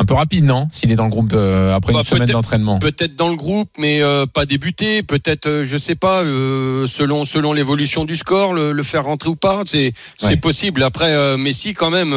un 0.00 0.04
peu 0.04 0.14
rapide, 0.14 0.44
non 0.44 0.68
S'il 0.70 0.92
est 0.92 0.96
dans 0.96 1.04
le 1.04 1.10
groupe 1.10 1.32
euh, 1.34 1.74
après 1.74 1.92
Bah, 1.92 2.00
une 2.00 2.06
semaine 2.06 2.20
peut-être- 2.20 2.32
d'entraînement. 2.32 2.78
Peut-être 2.78 3.16
dans 3.16 3.28
le 3.28 3.36
groupe, 3.36 3.68
mais 3.78 4.00
euh, 4.02 4.26
pas 4.26 4.46
débuté. 4.46 5.02
Peut-être, 5.02 5.46
euh, 5.46 5.64
je 5.66 5.76
sais 5.76 5.94
pas, 5.96 6.22
euh, 6.22 6.86
selon 6.86 7.24
selon 7.24 7.52
l'évolution 7.52 8.04
du 8.04 8.16
score, 8.16 8.52
le, 8.54 8.72
le 8.72 8.82
faire 8.82 9.04
rentrer 9.04 9.28
ou 9.30 9.36
pas, 9.36 9.62
c'est 9.66 9.92
Ouais. 10.22 10.36
possible. 10.36 10.82
Après, 10.82 11.12
euh, 11.12 11.36
Messi, 11.36 11.74
quand 11.74 11.90
même, 11.90 12.14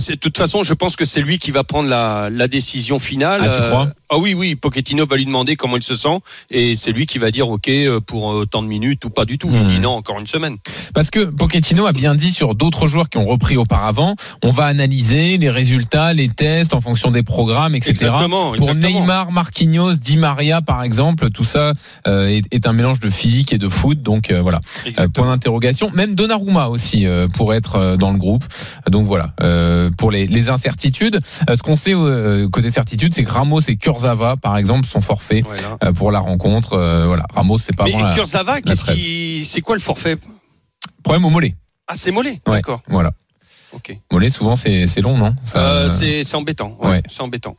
c'est 0.00 0.14
de 0.14 0.18
toute 0.20 0.36
façon, 0.38 0.62
je 0.64 0.74
pense 0.74 0.96
que 0.96 1.04
c'est 1.04 1.20
lui 1.22 1.38
qui 1.38 1.50
va 1.50 1.62
prendre 1.64 1.88
la, 1.88 2.28
la 2.30 2.48
décision 2.48 2.98
finale. 2.98 3.42
Ah, 3.44 3.58
tu 3.60 3.68
crois? 3.70 3.88
Ah 4.10 4.18
oui, 4.18 4.34
oui. 4.34 4.54
Pochettino 4.54 5.06
va 5.06 5.16
lui 5.16 5.24
demander 5.24 5.56
comment 5.56 5.76
il 5.76 5.82
se 5.82 5.94
sent, 5.96 6.18
et 6.50 6.76
c'est 6.76 6.92
lui 6.92 7.06
qui 7.06 7.18
va 7.18 7.30
dire 7.30 7.48
OK 7.48 7.68
euh, 7.68 8.00
pour 8.00 8.32
euh, 8.32 8.46
tant 8.46 8.62
de 8.62 8.68
minutes 8.68 9.04
ou 9.04 9.10
pas 9.10 9.24
du 9.24 9.38
tout. 9.38 9.48
Il 9.52 9.58
Mhm. 9.60 9.68
dit 9.68 9.78
non, 9.80 9.90
encore 9.92 10.20
une 10.20 10.26
semaine. 10.26 10.56
Parce 10.94 11.10
que 11.10 11.24
Pochettino 11.24 11.86
a 11.86 11.92
bien 11.92 12.14
dit 12.14 12.30
sur 12.30 12.54
d'autres 12.54 12.86
joueurs 12.86 13.08
qui 13.08 13.18
ont 13.18 13.26
repris 13.26 13.56
auparavant, 13.56 14.14
on 14.42 14.50
va 14.50 14.66
analyser 14.66 15.36
les 15.38 15.50
résultats, 15.50 16.12
les 16.12 16.28
tests 16.28 16.74
en 16.74 16.80
fonction 16.80 17.10
des 17.10 17.22
programmes, 17.22 17.74
etc. 17.74 17.90
Exactement. 17.90 18.52
Pour 18.52 18.68
exactement. 18.68 19.00
Neymar, 19.00 19.32
Marquinhos, 19.32 19.94
Di 19.94 20.16
Maria, 20.18 20.60
par 20.62 20.82
exemple, 20.82 21.30
tout 21.30 21.44
ça 21.44 21.72
euh, 22.06 22.28
est, 22.28 22.42
est 22.52 22.66
un 22.66 22.72
mélange 22.72 23.00
de 23.00 23.08
physique 23.10 23.52
et 23.52 23.58
de 23.58 23.68
foot. 23.68 24.02
Donc 24.02 24.30
euh, 24.30 24.42
voilà, 24.42 24.60
Euh, 24.98 25.08
point 25.08 25.26
d'interrogation. 25.26 25.90
Même 25.94 26.14
Donnarumma 26.14 26.68
aussi 26.68 27.06
euh, 27.06 27.26
pour 27.28 27.54
être 27.54 27.76
euh, 27.76 27.96
dans 27.96 28.12
le 28.12 28.18
groupe. 28.18 28.44
Donc 28.90 29.06
voilà, 29.06 29.32
euh, 29.40 29.90
pour 29.96 30.10
les, 30.10 30.26
les 30.26 30.50
incertitudes. 30.50 31.20
Euh, 31.48 31.56
ce 31.56 31.62
qu'on 31.62 31.76
sait 31.76 31.94
euh, 31.94 32.48
côté 32.48 32.70
certitude, 32.70 33.12
c'est 33.14 33.24
que 33.24 33.30
Ramos 33.30 33.60
et 33.62 33.76
Kurzawa, 33.94 34.36
par 34.36 34.56
exemple, 34.56 34.86
sont 34.86 35.00
forfaits 35.00 35.44
Voilà. 35.44 35.78
euh, 35.84 35.92
pour 35.92 36.10
la 36.10 36.18
rencontre. 36.20 36.74
Euh, 36.74 37.06
voilà, 37.06 37.24
Ramos, 37.34 37.58
c'est 37.58 37.74
pas 37.76 37.84
Mais 37.84 37.92
Kurzawa, 38.14 38.60
qu'est-ce 38.60 38.84
qui, 38.84 39.44
c'est 39.44 39.60
quoi 39.60 39.76
le 39.76 39.80
forfait? 39.80 40.16
Problème 41.02 41.24
au 41.24 41.30
mollet. 41.30 41.54
Ah, 41.86 41.94
c'est 41.96 42.10
mollet. 42.10 42.40
Ouais. 42.46 42.56
D'accord. 42.56 42.80
Voilà, 42.88 43.12
Ok. 43.74 43.96
mollet 44.12 44.30
souvent 44.30 44.56
c'est 44.56 44.86
c'est 44.86 45.00
long, 45.00 45.16
non? 45.18 45.34
Ça- 45.44 45.58
Euh, 45.58 45.88
c'est 45.88 46.24
c'est 46.24 46.36
embêtant. 46.36 46.76
Ouais, 46.80 46.90
ouais. 46.90 47.02
C'est 47.08 47.22
embêtant. 47.22 47.56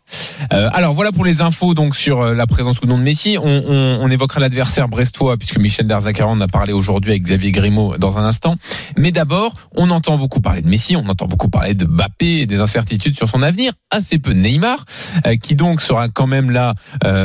Euh, 0.53 0.69
alors 0.73 0.93
voilà 0.93 1.11
pour 1.11 1.25
les 1.25 1.41
infos 1.41 1.73
donc 1.73 1.95
sur 1.95 2.21
euh, 2.21 2.33
la 2.33 2.47
présence 2.47 2.79
ou 2.81 2.85
non 2.87 2.97
de 2.97 3.03
Messi. 3.03 3.37
On, 3.41 3.45
on, 3.47 3.99
on 4.01 4.09
évoquera 4.09 4.39
l'adversaire 4.39 4.87
brestois 4.87 5.37
puisque 5.37 5.57
Michel 5.57 5.87
Derzakaran 5.87 6.31
en 6.31 6.41
a 6.41 6.47
parlé 6.47 6.73
aujourd'hui 6.73 7.11
avec 7.11 7.23
Xavier 7.23 7.51
Grimaud 7.51 7.97
dans 7.97 8.17
un 8.17 8.23
instant. 8.25 8.55
Mais 8.97 9.11
d'abord, 9.11 9.53
on 9.75 9.89
entend 9.91 10.17
beaucoup 10.17 10.39
parler 10.41 10.61
de 10.61 10.67
Messi, 10.69 10.95
on 10.95 11.07
entend 11.09 11.25
beaucoup 11.27 11.49
parler 11.49 11.73
de 11.73 11.85
Mbappé 11.85 12.41
et 12.41 12.45
des 12.45 12.61
incertitudes 12.61 13.15
sur 13.17 13.29
son 13.29 13.41
avenir. 13.41 13.73
Assez 13.91 14.17
peu 14.19 14.33
de 14.33 14.39
Neymar, 14.39 14.85
euh, 15.25 15.35
qui 15.35 15.55
donc 15.55 15.81
sera 15.81 16.09
quand 16.09 16.27
même 16.27 16.49
là 16.51 16.73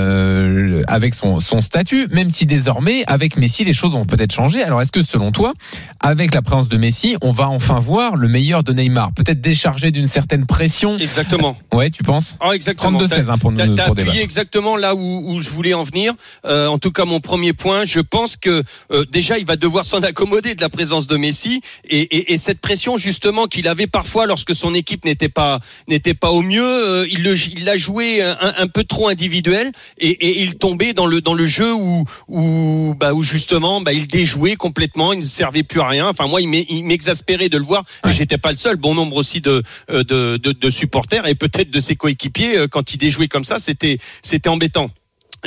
euh, 0.01 0.83
avec 0.89 1.15
son, 1.15 1.41
son 1.41 1.61
statut, 1.61 2.09
même 2.11 2.31
si 2.31 2.47
désormais 2.47 3.05
avec 3.07 3.37
Messi 3.37 3.65
les 3.65 3.73
choses 3.73 3.93
vont 3.93 4.05
peut-être 4.07 4.33
changer. 4.33 4.63
Alors 4.63 4.81
est-ce 4.83 4.93
que 4.93 5.03
selon 5.03 5.33
toi, 5.33 5.53
avec 6.01 6.35
la 6.35 6.43
présence 6.43 6.69
de 6.69 6.77
Messi, 6.77 7.17
on 7.23 7.31
va 7.33 7.49
enfin 7.49 7.81
voir 7.81 8.17
le 8.17 8.29
meilleur 8.29 8.65
de 8.65 8.73
Neymar, 8.73 8.80
peut-être 9.15 9.41
déchargé 9.41 9.91
d'une 9.91 10.07
certaine 10.07 10.47
pression 10.47 10.99
Exactement. 10.99 11.57
Ouais, 11.73 11.91
tu 11.91 12.03
penses 12.03 12.37
Ah, 12.41 12.53
exactement. 12.55 13.01
32-16 13.03 13.29
hein, 13.31 13.39
pour 13.39 13.53
nous 13.53 13.75
T'as 13.75 13.87
appuyé 13.87 14.23
exactement 14.23 14.77
là 14.77 14.95
où, 14.95 15.01
où 15.33 15.41
je 15.41 15.51
voulais 15.51 15.75
en 15.75 15.83
venir. 15.83 16.15
Euh, 16.45 16.67
en 16.69 16.79
tout 16.79 16.91
cas, 16.93 17.05
mon 17.05 17.21
premier 17.21 17.53
point, 17.53 17.85
je 17.85 18.01
pense 18.01 18.37
que 18.37 18.63
euh, 18.91 19.05
déjà, 19.11 19.39
il 19.39 19.45
va 19.47 19.57
devoir 19.57 19.85
s'en 19.85 20.01
accommoder 20.03 20.55
de 20.55 20.61
la 20.61 20.69
présence 20.69 21.07
de 21.07 21.17
Messi 21.17 21.61
et, 21.89 21.99
et, 22.01 22.33
et 22.33 22.37
cette 22.39 22.61
pression 22.61 22.97
justement 22.97 23.47
qu'il 23.47 23.69
avait 23.69 23.87
parfois 23.87 24.27
lorsque 24.27 24.55
son 24.55 24.75
équipe 24.75 25.05
n'était 25.05 25.29
pas 25.29 25.61
n'était 25.89 26.15
pas 26.15 26.31
au 26.31 26.43
mieux. 26.43 26.63
euh, 26.65 27.07
il 27.11 27.65
l'a 27.65 27.77
joué 27.77 28.23
un, 28.23 28.37
un 28.59 28.67
peu 28.67 28.85
trop 28.85 29.09
individuel 29.09 29.71
et, 29.99 30.09
et 30.11 30.43
il 30.43 30.55
tombait 30.57 30.93
dans 30.93 31.07
le 31.07 31.21
dans 31.21 31.35
le 31.35 31.47
jeu 31.47 31.73
où 31.75 32.05
où 32.29 32.95
bah 32.99 33.13
où 33.13 33.23
justement 33.23 33.81
bah 33.81 33.93
il 33.93 34.07
déjouait 34.07 34.57
complètement, 34.57 35.13
il 35.13 35.21
ne 35.21 35.25
servait 35.25 35.63
plus 35.63 35.81
à 35.81 35.89
rien. 35.89 36.09
Enfin 36.09 36.27
moi, 36.27 36.41
il 36.41 36.49
m'exaspérait 36.85 37.49
de 37.49 37.59
le 37.59 37.65
voir. 37.65 37.85
Et 38.05 38.09
Ouais. 38.09 38.13
j'étais 38.13 38.39
pas 38.39 38.51
le 38.51 38.57
seul. 38.57 38.70
Bon 38.79 38.95
nombre 38.95 39.17
aussi 39.17 39.41
de 39.41 39.63
euh, 39.91 40.05
de, 40.05 40.37
de, 40.37 40.71
supporters 40.71 41.27
et 41.27 41.35
peut-être 41.35 41.71
de 41.71 41.81
ses 41.81 41.97
coéquipiers 41.97 42.59
euh, 42.59 42.69
quand 42.69 42.95
il 42.95 42.99
déjouait 42.99 43.29
comme 43.29 43.45
ça, 43.45 43.59
c'était 43.59 43.99
c'était 44.23 44.49
embêtant. 44.49 44.91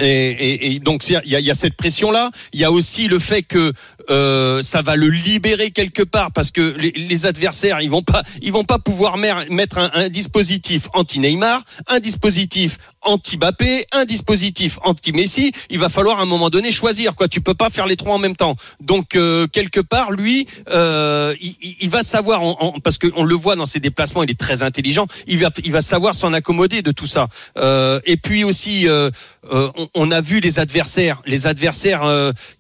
Et, 0.02 0.80
donc 0.80 1.08
il 1.08 1.14
y 1.14 1.16
a, 1.16 1.40
il 1.40 1.46
y 1.46 1.52
a 1.52 1.54
cette 1.54 1.76
pression 1.76 2.10
là. 2.10 2.32
Il 2.52 2.60
y 2.60 2.64
a 2.64 2.72
aussi 2.72 3.08
le 3.08 3.20
fait 3.20 3.44
que 3.44 3.74
euh, 4.10 4.62
ça 4.62 4.82
va 4.82 4.96
le 4.96 5.08
libérer 5.10 5.72
quelque 5.72 6.04
part 6.04 6.32
parce 6.32 6.52
que 6.52 6.76
les, 6.78 6.92
les 6.92 7.26
adversaires 7.26 7.82
ils 7.82 7.90
vont 7.90 8.02
pas 8.02 8.24
ils 8.42 8.52
vont 8.52 8.64
pas 8.64 8.80
pouvoir 8.80 9.18
mettre 9.18 9.78
un, 9.78 9.90
un 9.94 10.10
dispositif 10.10 10.88
anti 10.94 11.20
Neymar, 11.20 11.62
un 11.88 12.00
dispositif 12.00 12.78
anti 13.02 13.38
Mbappé, 13.38 13.86
un 13.92 14.06
dispositif 14.06 14.80
anti 14.84 15.12
Messi. 15.12 15.52
Il 15.70 15.80
va 15.80 15.90
falloir 15.90 16.20
à 16.20 16.24
un 16.24 16.26
moment 16.26 16.50
donné 16.50 16.72
choisir 16.72 17.16
quoi. 17.16 17.28
Tu 17.28 17.42
peux 17.42 17.54
pas 17.54 17.70
faire 17.70 17.86
les 17.86 17.96
trois 17.96 18.16
en 18.16 18.20
même 18.20 18.36
temps. 18.36 18.56
Donc 18.82 19.16
euh, 19.16 19.48
quelque 19.48 19.80
part 19.80 20.12
lui 20.12 20.48
euh, 20.70 21.34
il, 21.42 21.56
il- 21.82 21.90
va 21.90 22.04
savoir 22.04 22.44
en- 22.44 22.58
en- 22.60 22.80
parce 22.80 22.98
qu'on 22.98 23.24
le 23.24 23.36
voit 23.36 23.56
dans 23.56 23.66
ses 23.66 23.80
déplacements 23.80 24.24
il 24.24 24.32
est 24.32 24.40
très 24.40 24.64
intelligent. 24.64 25.06
Il 25.28 25.40
va 25.40 25.50
il 25.64 25.72
va 25.72 25.82
savoir 25.82 26.16
s'en 26.16 26.34
accommoder 26.34 26.82
de 26.82 26.92
tout 26.92 27.08
ça. 27.08 27.28
Euh, 27.58 28.00
et 28.06 28.18
puis 28.18 28.44
aussi 28.44 28.88
euh, 28.88 29.10
euh, 29.52 29.70
on, 29.76 29.90
on 29.96 30.12
a 30.12 30.22
vu 30.22 30.40
les 30.40 30.60
adversaires, 30.60 31.22
les 31.26 31.48
adversaires 31.48 32.04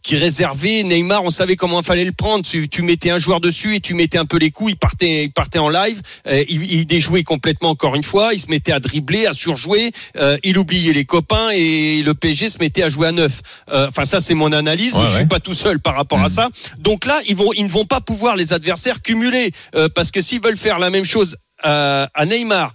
qui 0.02 0.16
réservaient 0.16 0.84
Neymar, 0.84 1.24
on 1.24 1.30
savait 1.34 1.56
comment 1.56 1.82
il 1.82 1.86
fallait 1.86 2.06
le 2.06 2.12
prendre. 2.12 2.46
Tu, 2.46 2.70
tu 2.70 2.82
mettais 2.82 3.10
un 3.10 3.18
joueur 3.18 3.42
dessus 3.42 3.76
et 3.76 3.80
tu 3.80 3.94
mettais 3.94 4.18
un 4.18 4.26
peu 4.26 4.38
les 4.38 4.52
coups. 4.52 4.72
Il 4.72 4.78
partait, 4.78 5.26
il 5.26 5.32
partait 5.32 5.60
en 5.60 5.70
live. 5.70 6.02
Euh, 6.28 6.44
il, 6.48 6.72
il 6.72 6.86
déjouait 6.86 7.24
complètement 7.24 7.70
encore 7.70 7.96
une 7.96 8.04
fois. 8.04 8.34
Il 8.34 8.40
se 8.40 8.48
mettait 8.48 8.72
à 8.72 8.80
dribbler, 8.80 9.26
à 9.26 9.34
surjouer. 9.34 9.92
Euh, 10.18 10.38
il 10.44 10.58
oubliait 10.58 10.94
les 10.94 11.06
copains 11.06 11.50
et 11.52 12.02
le 12.04 12.14
PSG 12.14 12.50
se 12.50 12.58
mettait 12.60 12.84
à 12.84 12.90
jouer 12.90 13.08
à 13.08 13.12
neuf. 13.12 13.42
Euh, 13.72 13.88
Enfin 13.90 14.06
ça 14.06 14.20
c'est 14.22 14.34
mon 14.34 14.52
analyse. 14.52 14.94
Ouais, 14.94 15.02
mais 15.02 15.08
Je 15.08 15.16
suis 15.16 15.26
pas 15.26 15.40
tout 15.40 15.54
seul 15.54 15.80
par 15.80 15.96
rapport 15.96 16.22
à 16.22 16.30
ça. 16.30 16.50
Donc 16.80 17.06
là 17.06 17.20
ils 17.28 17.36
vont, 17.36 17.52
ils 17.54 17.64
ne 17.66 17.70
vont 17.70 17.86
pas 17.86 18.02
pouvoir 18.02 18.36
les 18.36 18.54
adversaires 18.54 19.02
cumuler 19.02 19.52
parce 19.94 20.12
que 20.12 20.22
s'ils 20.22 20.42
veulent 20.42 20.58
faire 20.58 20.80
la 20.80 20.90
même 20.90 21.06
chose 21.06 21.36
à 21.64 22.26
Neymar 22.26 22.74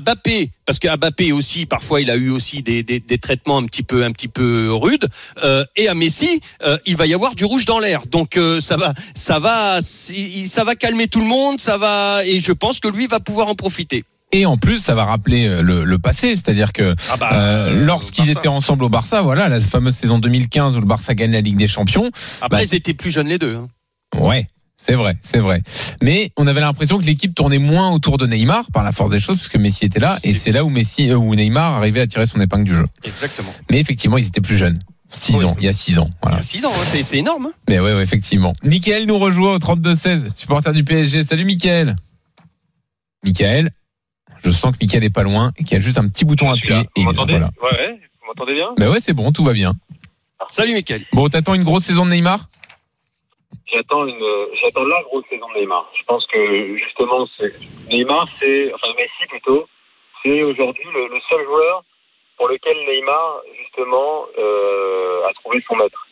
Mbappé, 0.00 0.50
parce 0.66 0.78
qu'à 0.78 0.96
Mbappé 0.96 1.32
aussi, 1.32 1.66
parfois, 1.66 2.00
il 2.00 2.10
a 2.10 2.16
eu 2.16 2.30
aussi 2.30 2.62
des, 2.62 2.82
des, 2.82 3.00
des 3.00 3.18
traitements 3.18 3.58
un 3.58 3.64
petit 3.66 3.82
peu, 3.82 4.04
un 4.04 4.12
petit 4.12 4.28
peu 4.28 4.72
rudes, 4.72 5.08
euh, 5.44 5.64
et 5.76 5.88
à 5.88 5.94
Messi, 5.94 6.40
euh, 6.64 6.78
il 6.86 6.96
va 6.96 7.06
y 7.06 7.14
avoir 7.14 7.34
du 7.34 7.44
rouge 7.44 7.64
dans 7.64 7.78
l'air. 7.78 8.06
Donc 8.06 8.36
euh, 8.36 8.60
ça 8.60 8.76
va, 8.76 8.92
ça 9.14 9.38
va, 9.38 9.80
ça 9.82 10.64
va 10.64 10.74
calmer 10.74 11.08
tout 11.08 11.20
le 11.20 11.26
monde, 11.26 11.60
ça 11.60 11.76
va, 11.78 12.24
et 12.24 12.40
je 12.40 12.52
pense 12.52 12.80
que 12.80 12.88
lui 12.88 13.06
va 13.06 13.20
pouvoir 13.20 13.48
en 13.48 13.54
profiter. 13.54 14.04
Et 14.34 14.46
en 14.46 14.56
plus, 14.56 14.78
ça 14.78 14.94
va 14.94 15.04
rappeler 15.04 15.46
le, 15.60 15.84
le 15.84 15.98
passé, 15.98 16.28
c'est-à-dire 16.36 16.72
que 16.72 16.94
Ah 17.10 17.16
bah, 17.18 17.30
euh, 17.34 17.84
lorsqu'ils 17.84 18.30
étaient 18.30 18.48
ensemble 18.48 18.84
au 18.84 18.88
Barça, 18.88 19.20
voilà, 19.20 19.50
la 19.50 19.60
fameuse 19.60 19.94
saison 19.94 20.18
2015 20.18 20.74
où 20.76 20.80
le 20.80 20.86
Barça 20.86 21.14
gagne 21.14 21.32
la 21.32 21.42
Ligue 21.42 21.58
des 21.58 21.68
Champions. 21.68 22.10
Après, 22.40 22.60
bah, 22.60 22.64
ils 22.64 22.74
étaient 22.74 22.94
plus 22.94 23.10
jeunes 23.10 23.28
les 23.28 23.36
deux. 23.36 23.56
hein. 23.56 23.68
Ouais, 24.18 24.48
c'est 24.84 24.94
vrai, 24.94 25.16
c'est 25.22 25.38
vrai. 25.38 25.62
Mais 26.02 26.32
on 26.36 26.46
avait 26.48 26.60
l'impression 26.60 26.98
que 26.98 27.04
l'équipe 27.04 27.34
tournait 27.34 27.58
moins 27.58 27.90
autour 27.92 28.18
de 28.18 28.26
Neymar 28.26 28.64
par 28.72 28.82
la 28.82 28.90
force 28.92 29.10
des 29.10 29.20
choses, 29.20 29.36
puisque 29.36 29.56
Messi 29.56 29.84
était 29.84 30.00
là, 30.00 30.16
et 30.24 30.34
C'est- 30.34 30.50
là 30.52 30.64
où 30.64 30.70
Messi, 30.70 31.08
euh, 31.10 31.16
où 31.16 31.34
Neymar 31.34 31.74
arrivait 31.74 32.00
à 32.00 32.06
tirer 32.06 32.26
son 32.26 32.40
épingle 32.40 32.64
du 32.64 32.74
jeu. 32.74 32.86
Exactement. 33.04 33.52
Mais 33.70 33.78
effectivement, 33.78 34.18
ils 34.18 34.26
étaient 34.26 34.40
plus 34.40 34.56
jeunes. 34.56 34.80
6 35.10 35.34
Oui. 35.36 35.44
ans, 35.44 35.56
il 35.58 35.64
y 35.64 35.68
a 35.68 35.72
6 35.72 35.98
ans. 35.98 36.08
Il 36.10 36.14
y 36.14 36.18
Voilà. 36.22 36.38
a 36.38 36.42
6 36.42 36.64
ans, 36.64 36.72
hein, 36.74 36.84
c'est- 37.02 37.18
énorme. 37.18 37.46
hein. 37.46 37.52
Mais 37.68 37.78
ouais, 37.80 37.94
ouais, 37.94 38.02
effectivement. 38.02 38.54
Michael 38.64 39.06
nous 39.06 39.18
rejoint 39.18 39.54
au 39.54 39.58
32-16, 39.58 40.32
supporter 40.34 40.72
du 40.72 40.82
PSG. 40.84 41.22
Salut 41.22 41.44
Michael. 41.44 41.96
Michael, 43.24 43.70
je 44.44 44.50
sens 44.50 44.72
que 44.72 44.78
Michael 44.80 45.04
est 45.04 45.10
pas 45.10 45.22
loin 45.22 45.52
et 45.58 45.64
qu'il 45.64 45.74
y 45.74 45.76
a 45.76 45.80
juste 45.80 45.98
un 45.98 46.08
petit 46.08 46.24
bouton 46.24 46.50
à 46.50 46.54
appuyer. 46.54 46.74
Vous 46.96 47.02
et 47.02 47.04
m'entendez? 47.04 47.32
voilà. 47.34 47.50
Ouais, 47.62 47.70
ouais. 47.78 48.00
Vous 48.20 48.26
m'entendez 48.26 48.54
bien? 48.54 48.68
Ben 48.78 48.88
ouais, 48.90 48.98
c'est 49.00 49.12
bon, 49.12 49.32
tout 49.32 49.44
va 49.44 49.52
bien. 49.52 49.74
Salut, 50.48 50.72
Michael. 50.72 51.02
Bon, 51.12 51.28
t'attends 51.28 51.54
une 51.54 51.62
grosse 51.62 51.84
saison 51.84 52.04
de 52.04 52.10
Neymar? 52.10 52.48
J'attends 53.72 54.04
la 54.04 55.02
grosse 55.02 55.24
saison 55.30 55.48
de 55.54 55.60
Neymar. 55.60 55.90
Je 55.98 56.04
pense 56.04 56.26
que 56.26 56.76
justement, 56.76 57.26
Neymar, 57.90 58.28
c'est 58.28 58.72
enfin 58.74 58.88
Messi 58.98 59.26
plutôt, 59.28 59.66
c'est 60.22 60.42
aujourd'hui 60.42 60.84
le, 60.92 61.20
seul 61.28 61.44
joueur 61.44 61.82
pour 62.36 62.48
lequel 62.48 62.76
Neymar 62.86 63.40
justement 63.58 64.26
euh, 64.38 65.26
a 65.26 65.32
trouvé 65.34 65.62
son 65.66 65.76
maître. 65.76 66.06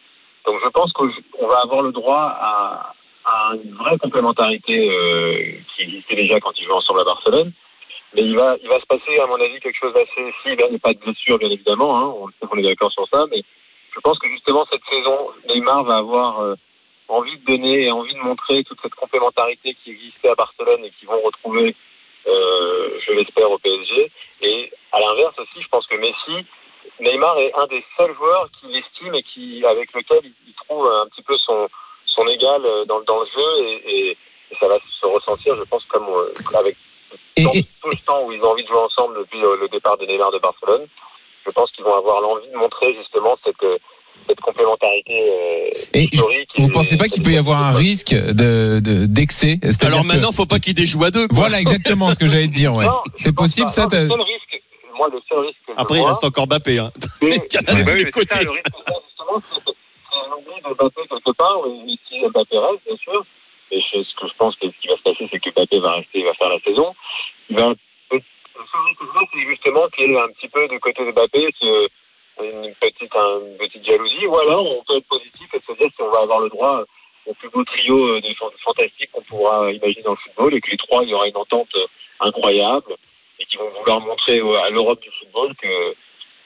Donc 0.47 0.59
je 0.65 0.69
pense 0.71 0.93
qu'on 0.93 1.47
va 1.47 1.61
avoir 1.63 1.83
le 1.83 1.93
droit 1.93 2.35
à, 2.35 2.95
une 3.63 3.75
vraie 3.75 3.99
complémentarité 3.99 4.91
euh, 4.91 5.53
qui 5.77 5.83
existait 5.83 6.17
déjà 6.17 6.41
quand 6.41 6.53
ils 6.59 6.65
jouaient 6.65 6.75
ensemble 6.75 7.01
à 7.01 7.05
Barcelone. 7.05 7.53
Mais 8.15 8.23
il 8.23 8.35
va, 8.35 8.57
il 8.61 8.69
va 8.69 8.81
se 8.81 8.87
passer, 8.87 9.19
à 9.21 9.27
mon 9.27 9.41
avis, 9.41 9.61
quelque 9.61 9.79
chose 9.79 9.93
d'assez. 9.93 10.35
Si, 10.43 10.49
il 10.49 10.57
n'y 10.57 10.63
a 10.63 10.79
pas 10.83 10.95
de 10.95 10.99
blessure, 10.99 11.39
bien 11.39 11.51
évidemment, 11.51 11.97
hein, 11.97 12.15
on, 12.17 12.49
on 12.51 12.59
est 12.59 12.63
d'accord 12.63 12.91
sur 12.91 13.07
ça, 13.07 13.27
mais 13.31 13.43
je 13.95 14.01
pense 14.01 14.19
que 14.19 14.29
justement, 14.29 14.67
cette 14.71 14.85
saison, 14.91 15.29
Neymar 15.49 15.85
va 15.85 15.99
avoir 15.99 16.41
euh, 16.41 16.55
envie 17.11 17.37
de 17.39 17.45
donner 17.45 17.85
et 17.87 17.91
envie 17.91 18.15
de 18.15 18.21
montrer 18.21 18.63
toute 18.65 18.81
cette 18.83 18.95
complémentarité 18.95 19.77
qui 19.83 19.91
existait 19.93 20.29
à 20.31 20.35
Barcelone 20.35 20.85
et 20.85 20.91
qui 20.99 21.07
vont 21.07 21.21
retrouver, 21.23 21.75
euh, 22.27 22.99
je 23.07 23.13
l'espère, 23.13 23.51
au 23.51 23.59
PSG. 23.59 24.11
Et 24.43 24.71
à 24.93 25.01
l'inverse 25.01 25.39
aussi, 25.39 25.61
je 25.63 25.69
pense 25.69 25.87
que 25.87 25.97
Messi, 25.97 26.47
Neymar 27.01 27.39
est 27.39 27.53
un 27.55 27.67
des 27.67 27.85
seuls 27.97 28.15
joueurs 28.15 28.49
qui 28.59 28.67
l'estime 28.69 29.15
et 29.15 29.23
qui, 29.23 29.65
avec 29.67 29.93
lequel 29.93 30.21
il, 30.47 30.55
trouve 30.67 30.87
un 30.87 31.07
petit 31.09 31.23
peu 31.23 31.37
son, 31.39 31.69
son 32.05 32.27
égal 32.29 32.65
euh, 32.65 32.85
dans, 32.85 33.01
dans 33.03 33.21
le 33.21 33.27
jeu 33.27 33.65
et, 33.65 33.83
et- 34.11 34.17
et 34.53 34.57
ça 34.59 34.67
va 34.67 34.79
se 35.01 35.07
ressentir, 35.07 35.55
je 35.57 35.63
pense, 35.63 35.85
comme 35.85 36.09
euh, 36.09 36.33
avec 36.59 36.77
Et, 37.37 37.43
dans 37.45 37.53
et- 37.53 37.63
tout 37.63 37.89
le 37.89 38.05
temps 38.05 38.25
où 38.25 38.33
ils 38.33 38.43
ont 38.43 38.51
envie 38.51 38.65
de 38.65 38.69
jouer 38.69 38.79
ensemble 38.79 39.19
depuis 39.19 39.43
euh, 39.45 39.57
le 39.57 39.69
départ 39.69 39.97
de 39.97 40.07
Neymar 40.07 40.33
de 40.33 40.39
Barcelone. 40.39 40.89
Je 41.47 41.51
pense 41.53 41.71
qu'ils 41.71 41.85
vont 41.85 41.95
avoir 41.95 42.21
l'envie 42.21 42.49
de 42.49 42.57
montrer 42.57 42.93
justement 42.95 43.39
cette, 43.45 43.63
cette 44.31 44.41
complémentarité 44.41 45.13
euh, 45.29 45.69
Et 45.95 46.05
historique. 46.05 46.49
vous 46.57 46.69
et- 46.69 46.73
pensez 46.73 46.97
pas 46.97 47.09
qu'il 47.09 47.23
peut 47.23 47.33
y 47.33 47.37
avoir 47.37 47.63
un 47.63 47.73
risque 47.73 48.15
de 48.15 48.81
de- 48.81 49.07
d'excès? 49.07 49.59
C'est-à-dire 49.61 49.89
Alors 49.89 50.03
que- 50.03 50.07
maintenant, 50.09 50.33
faut 50.33 50.47
pas 50.47 50.59
qu'il 50.61 50.75
déjoue 50.75 51.03
à 51.05 51.11
deux. 51.11 51.27
quoi. 51.29 51.39
Voilà 51.41 51.61
exactement 51.61 52.09
ce 52.09 52.15
que 52.19 52.27
j'allais 52.29 52.47
te 52.49 52.53
dire. 52.55 52.73
Ouais. 52.75 52.87
C'est 53.17 53.35
possible 53.35 53.67
pas. 53.67 53.73
ça 53.73 53.87
Non, 53.87 53.99
le 54.01 54.09
seul 54.09 54.21
risque, 54.23 54.63
moi, 54.97 55.09
le 55.13 55.21
seul 55.29 55.39
risque 55.41 55.59
que 55.67 55.73
je 55.77 55.81
Après, 55.83 55.97
il 55.99 56.01
vois, 56.01 56.11
reste 56.11 56.25
encore 56.25 56.47
Bappé. 56.47 56.79
Hein. 56.79 56.91
c'est- 57.01 57.27
Il 57.27 57.33
y 57.55 57.59
en 57.59 57.75
a 57.75 57.75
Ouais. 57.75 57.85
de 57.85 58.05
mais 58.05 58.11
côtés. 58.11 58.35
ça, 58.35 58.43
le 58.43 58.51
risque, 58.51 58.65
justement, 58.67 59.41
c'est 59.43 59.61
c'est 60.11 60.19
un 60.27 60.33
oubli 60.39 60.57
de 60.63 60.75
Mbappé 60.75 61.01
quelque 61.11 61.33
part, 61.37 61.59
si 62.09 62.15
Mbappé 62.27 62.57
reste, 62.59 62.83
bien 62.87 62.97
sûr, 63.03 63.25
et 63.73 63.81
je- 63.81 64.03
ce 64.03 64.15
que 64.21 64.27
je 64.29 64.35
pense 64.39 64.55
que 64.57 64.67
ce 64.67 64.77
qui 64.81 64.89
va 64.89 64.97
se 64.97 65.03
passer, 65.03 65.29
c'est 65.31 65.39
que 65.41 65.51
Mbappé 65.51 65.79
va 65.81 65.93
rester, 65.95 66.19
il 66.21 66.25
va 66.25 66.35
faire 66.35 66.49
la 66.51 66.61
saison. 66.61 66.95
Il 67.51 67.57
va, 67.57 67.69
le 67.69 67.77
seul 68.11 68.83
risque 68.87 68.99
que 69.01 69.07
je 69.07 69.13
vois, 69.13 69.27
c'est 69.33 69.47
justement 69.49 69.89
qu'il 69.95 70.11
y 70.11 70.15
ait 70.15 70.21
un 70.21 70.29
petit 70.35 70.49
peu 70.49 70.67
du 70.69 70.79
côté 70.81 71.05
de 71.07 71.13
Mbappé, 71.13 71.49
ce- 71.61 71.89
une 72.45 72.75
petite, 72.81 73.15
un- 73.15 73.41
une 73.51 73.57
petite 73.59 73.85
jalousie, 73.85 74.27
ou 74.27 74.37
alors 74.39 74.65
on 74.67 74.83
peut 74.85 74.97
être 74.99 75.09
positif 75.09 75.49
et 75.55 75.61
se 75.67 75.77
dire 75.79 75.89
qu'on 75.99 76.11
va 76.11 76.21
avoir 76.21 76.41
le 76.41 76.49
droit 76.49 76.85
au 77.27 77.35
plus 77.35 77.51
beau 77.51 77.63
trio 77.65 77.97
euh, 78.17 78.21
de 78.21 78.33
fan- 78.35 78.49
fantastique 78.65 79.11
qu'on 79.13 79.23
pourra 79.23 79.71
imaginer 79.73 80.03
dans 80.03 80.13
le 80.13 80.17
football, 80.25 80.55
et 80.55 80.61
que 80.61 80.71
les 80.71 80.77
trois, 80.79 81.03
il 81.05 81.11
y 81.11 81.15
aura 81.15 81.29
une 81.29 81.37
entente 81.37 81.69
euh, 81.77 81.87
incroyable, 82.21 82.95
et 83.39 83.45
qui 83.47 83.57
vont 83.57 83.71
vouloir 83.79 84.01
montrer 84.01 84.39
euh, 84.41 84.61
à 84.63 84.71
l'Europe 84.71 85.01
du 85.03 85.11
football 85.19 85.55
que 85.61 85.95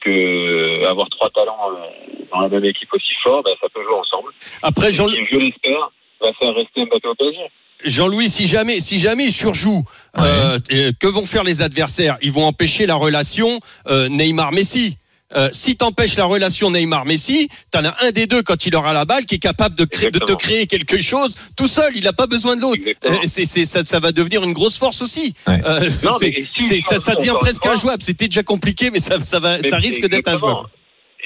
que 0.00 0.85
avoir 0.85 1.09
trois 1.11 1.30
talents 1.30 1.70
euh, 1.72 2.24
dans 2.30 2.40
la 2.40 2.48
même 2.48 2.64
équipe 2.64 2.92
aussi 2.92 3.14
fort, 3.22 3.42
ben, 3.42 3.54
ça 3.61 3.68
peut 3.72 3.83
jouer 3.83 3.94
ensemble. 3.94 4.33
Après, 4.62 4.92
Jean, 4.92 5.09
Et 5.09 5.26
je 5.30 5.37
l'espère, 5.37 5.90
va 6.20 6.33
faire 6.35 6.54
rester 6.54 6.85
Mbappé 6.85 7.09
au 7.09 7.14
PSG. 7.14 7.40
Jean-Louis, 7.85 8.28
si 8.28 8.46
jamais, 8.46 8.80
si 8.80 8.98
jamais 8.98 9.24
il 9.24 9.33
surjoue, 9.33 9.83
euh, 10.18 10.59
que 11.00 11.07
vont 11.07 11.24
faire 11.24 11.42
les 11.44 11.62
adversaires? 11.62 12.16
Ils 12.22 12.33
vont 12.33 12.44
empêcher 12.44 12.87
la 12.87 12.94
relation 12.94 13.61
euh, 13.88 14.09
Neymar-Messi. 14.09 14.96
Euh, 15.37 15.49
si 15.53 15.77
t'empêches 15.77 16.16
la 16.16 16.25
relation 16.27 16.70
Neymar-Messi, 16.70 17.49
t'en 17.70 17.85
as 17.85 17.94
un 18.05 18.11
des 18.12 18.27
deux 18.27 18.42
quand 18.42 18.66
il 18.66 18.75
aura 18.77 18.92
la 18.92 19.05
balle 19.05 19.25
qui 19.27 19.37
est 19.37 19.38
capable 19.42 19.75
de, 19.75 19.85
créer- 19.85 20.11
de 20.11 20.18
te 20.18 20.33
créer 20.33 20.66
quelque 20.66 21.01
chose 21.01 21.35
tout 21.57 21.68
seul. 21.68 21.92
Il 21.97 22.05
n'a 22.05 22.12
pas 22.12 22.27
besoin 22.27 22.57
de 22.57 22.61
l'autre. 22.62 22.81
Euh, 23.05 23.16
c'est, 23.27 23.44
ça, 23.64 23.85
ça 23.85 24.01
va 24.01 24.12
devenir 24.12 24.42
une 24.44 24.53
grosse 24.53 24.79
force 24.79 25.03
aussi. 25.03 25.35
Ouais. 25.47 25.61
Euh, 25.66 25.81
Non, 26.03 26.16
mais 26.20 26.44
si 26.57 26.81
ça, 26.81 27.14
devient 27.16 27.35
presque 27.40 27.66
injouable. 27.66 28.03
C'était 28.03 28.27
déjà 28.29 28.42
compliqué, 28.42 28.90
mais 28.90 29.01
ça, 29.01 29.18
ça 29.25 29.40
va, 29.40 29.59
Mais 29.59 29.68
ça 29.68 29.77
risque 29.77 30.07
d'être 30.09 30.29
injouable. 30.29 30.68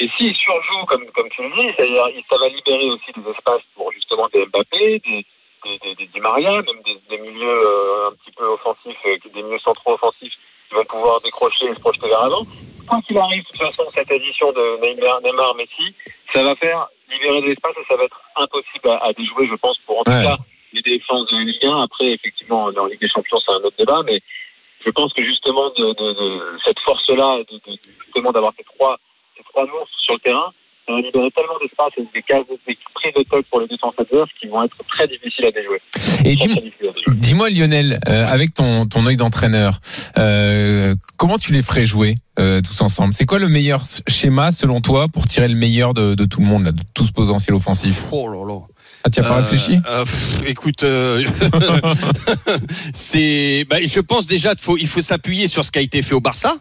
Et 0.00 0.08
s'il 0.16 0.34
surjoue, 0.36 0.86
comme, 0.86 1.04
comme 1.14 1.28
tu 1.34 1.42
le 1.42 1.48
dis, 1.50 1.74
c'est-à-dire, 1.76 2.04
ça 2.30 2.36
va 2.38 2.48
libérer 2.48 2.86
aussi 2.88 3.10
des 3.16 3.30
espaces 3.30 3.62
pour 3.74 3.90
justement 3.92 4.28
des 4.32 4.46
Mbappé, 4.46 5.02
des, 5.04 5.26
des, 5.64 5.78
des, 5.82 5.94
des 5.96 6.06
Di 6.14 6.20
Maria, 6.20 6.52
même 6.62 6.80
des, 6.86 6.96
des 7.10 7.18
milieux 7.20 7.50
euh, 7.50 8.08
un 8.08 8.12
petit 8.12 8.30
peu 8.36 8.44
offensifs, 8.46 8.96
des 9.34 9.42
milieux 9.42 9.58
centraux 9.58 9.94
offensifs 9.94 10.32
qui 10.68 10.74
vont 10.74 10.84
pouvoir 10.84 11.20
décrocher 11.20 11.66
et 11.66 11.74
se 11.74 11.80
projeter 11.80 12.08
vers 12.08 12.22
l'avant. 12.22 12.44
Quoi 12.86 13.00
qu'il 13.06 13.18
arrive, 13.18 13.42
de 13.44 13.48
toute 13.48 13.58
façon, 13.58 13.84
cette 13.94 14.10
addition 14.10 14.52
de 14.52 14.78
Neymar, 14.80 15.20
Neymar 15.22 15.54
Messi, 15.56 15.94
ça 16.32 16.42
va 16.42 16.54
faire 16.56 16.88
libérer 17.10 17.42
de 17.42 17.46
l'espace 17.46 17.74
et 17.80 17.84
ça 17.88 17.96
va 17.96 18.04
être 18.04 18.20
impossible 18.36 18.88
à, 18.88 19.04
à 19.04 19.12
déjouer, 19.12 19.46
je 19.48 19.54
pense, 19.56 19.78
pour 19.86 19.98
en 20.00 20.04
tout 20.04 20.10
Ouais. 20.12 20.22
cas 20.24 20.36
les 20.72 20.82
défenses 20.82 21.26
de 21.30 21.36
Ligue 21.38 21.64
1. 21.64 21.82
Après, 21.82 22.06
effectivement, 22.12 22.70
dans 22.72 22.86
Ligue 22.86 23.00
des 23.00 23.08
Champions, 23.08 23.38
c'est 23.44 23.52
un 23.52 23.56
autre 23.56 23.76
débat, 23.78 24.02
mais 24.04 24.20
je 24.84 24.90
pense 24.90 25.12
que 25.12 25.24
justement, 25.24 25.70
de, 25.70 25.86
de, 25.94 26.12
de 26.12 26.58
cette 26.64 26.78
force-là, 26.80 27.38
de, 27.50 27.60
justement 28.04 28.32
d'avoir 28.32 28.52
ces 28.56 28.64
trois, 28.64 28.98
ces 29.36 29.42
trois 29.44 29.66
monstres 29.66 29.98
sur 30.00 30.14
le 30.14 30.20
terrain, 30.20 30.52
ça 30.88 30.94
va 30.94 31.00
libérer 31.02 31.30
tellement 31.36 31.58
d'espace 31.60 31.92
et 31.98 32.02
des 32.14 32.22
cases, 32.22 32.46
des 32.66 32.78
prises 32.94 33.12
de 33.14 33.22
tête 33.28 33.46
pour 33.50 33.60
les 33.60 33.68
défenses 33.68 33.94
adverses 33.98 34.30
qui 34.40 34.48
vont 34.48 34.62
être 34.64 34.76
très 34.88 35.06
difficiles 35.06 35.44
à 35.44 35.50
déjouer. 35.52 35.80
Et 36.24 36.34
dis-moi- 37.14 37.50
Lionel, 37.50 38.00
euh, 38.08 38.26
avec 38.26 38.54
ton 38.54 38.86
ton 38.86 39.06
œil 39.06 39.16
d'entraîneur, 39.16 39.80
euh, 40.18 40.94
comment 41.18 41.36
tu 41.38 41.52
les 41.52 41.62
ferais 41.62 41.84
jouer 41.84 42.14
euh, 42.38 42.60
tous 42.62 42.80
ensemble? 42.80 43.12
C'est 43.14 43.26
quoi 43.26 43.38
le 43.38 43.48
meilleur 43.48 43.84
schéma 44.08 44.50
selon 44.52 44.80
toi 44.80 45.08
pour 45.08 45.26
tirer 45.26 45.48
le 45.48 45.54
meilleur 45.54 45.92
de, 45.94 46.14
de 46.14 46.24
tout 46.24 46.40
le 46.40 46.46
monde, 46.46 46.64
là, 46.64 46.72
de 46.72 46.82
tout 46.94 47.04
ce 47.04 47.12
potentiel 47.12 47.54
offensif? 47.54 48.02
Oh 48.10 48.28
là 48.28 48.44
là. 48.46 48.60
Ah, 49.04 49.10
tu 49.10 49.20
as 49.20 49.24
pas 49.24 49.38
Euh, 49.38 49.42
réfléchi? 49.42 49.78
euh, 49.88 50.04
pff, 50.04 50.42
Écoute, 50.46 50.82
euh, 50.82 51.22
c'est, 52.94 53.64
bah, 53.68 53.76
je 53.84 54.00
pense 54.00 54.26
déjà 54.26 54.50
qu'il 54.54 54.64
faut, 54.64 54.76
il 54.76 54.86
faut 54.88 55.00
s'appuyer 55.00 55.46
sur 55.48 55.64
ce 55.64 55.70
qui 55.70 55.78
a 55.78 55.82
été 55.82 56.02
fait 56.02 56.14
au 56.14 56.20
Barça 56.20 56.56